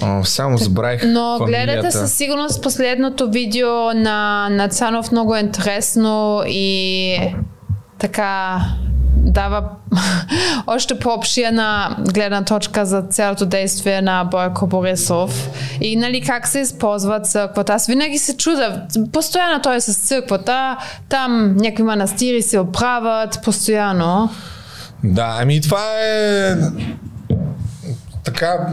[0.01, 1.71] О, само забравих Но фамилията.
[1.71, 7.17] гледате със сигурност последното видео на, на Цанов много е интересно и
[7.99, 8.61] така
[9.19, 9.69] дава
[10.67, 15.49] още по-обширна гледна точка за цялото действие на Бойко Борисов
[15.81, 17.73] и нали как се използва църквата.
[17.73, 18.81] Аз винаги се чуда,
[19.13, 20.77] постоянно той е с църквата,
[21.09, 24.29] там някакви манастири се оправят, постоянно.
[25.03, 26.55] Да, ами това е
[28.23, 28.67] така...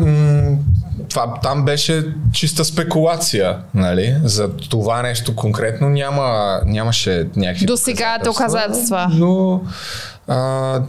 [1.08, 4.16] това там беше чиста спекулация, нали?
[4.24, 9.08] За това нещо конкретно няма, нямаше някакви До сега доказателства.
[9.12, 9.60] Но
[10.28, 10.80] а,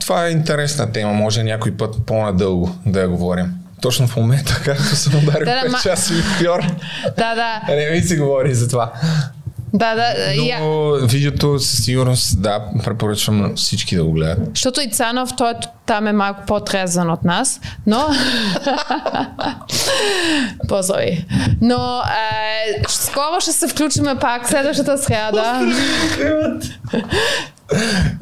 [0.00, 3.46] това е интересна тема, може някой път по-надълго да я говорим.
[3.80, 6.60] Точно в момента, както съм ударил Да, да, 5 ма- часови фьор.
[7.18, 8.92] Да, да, Не ми си говори за това.
[9.72, 10.32] Да, да.
[10.32, 10.60] Я...
[10.60, 14.48] Но видеото със сигурност, да, препоръчвам на всички да го гледат.
[14.54, 15.52] Защото и Цанов, той
[15.86, 18.08] там е малко по-трезвен от нас, но...
[20.68, 21.26] Позови.
[21.60, 25.72] Но е, скоро ще се включиме пак следващата сряда.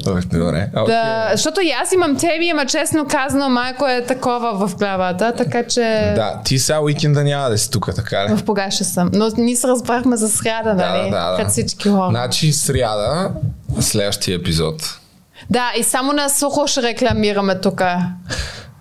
[0.04, 0.70] Добре.
[0.74, 0.86] Okay.
[0.86, 5.62] Да, защото и аз имам теби, ама честно казано, майко е такова в главата, така
[5.66, 8.36] че Да, ти сега уикенда няма да си тук, така ли?
[8.36, 9.10] в погаше съм.
[9.12, 11.10] Но ние се разбрахме за сряда, нали?
[11.36, 12.10] Пред всички хора.
[12.10, 13.30] Значи сряда,
[13.80, 14.98] следващия епизод.
[15.50, 17.82] Да, и само на сухо ще рекламираме тук.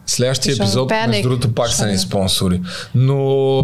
[0.08, 1.08] Следващия епизод, пеник.
[1.08, 2.62] между другото, пак са ни спонсори.
[2.96, 3.16] Но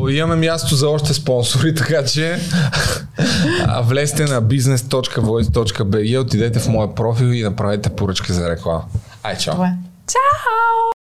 [0.09, 2.39] имаме място за още спонсори, така че
[3.83, 8.83] влезте на business.voice.bg, отидете в моя профил и направете поръчка за реклама.
[9.23, 9.55] Ай, чао!
[9.55, 9.69] Добре.
[10.07, 10.81] Чао!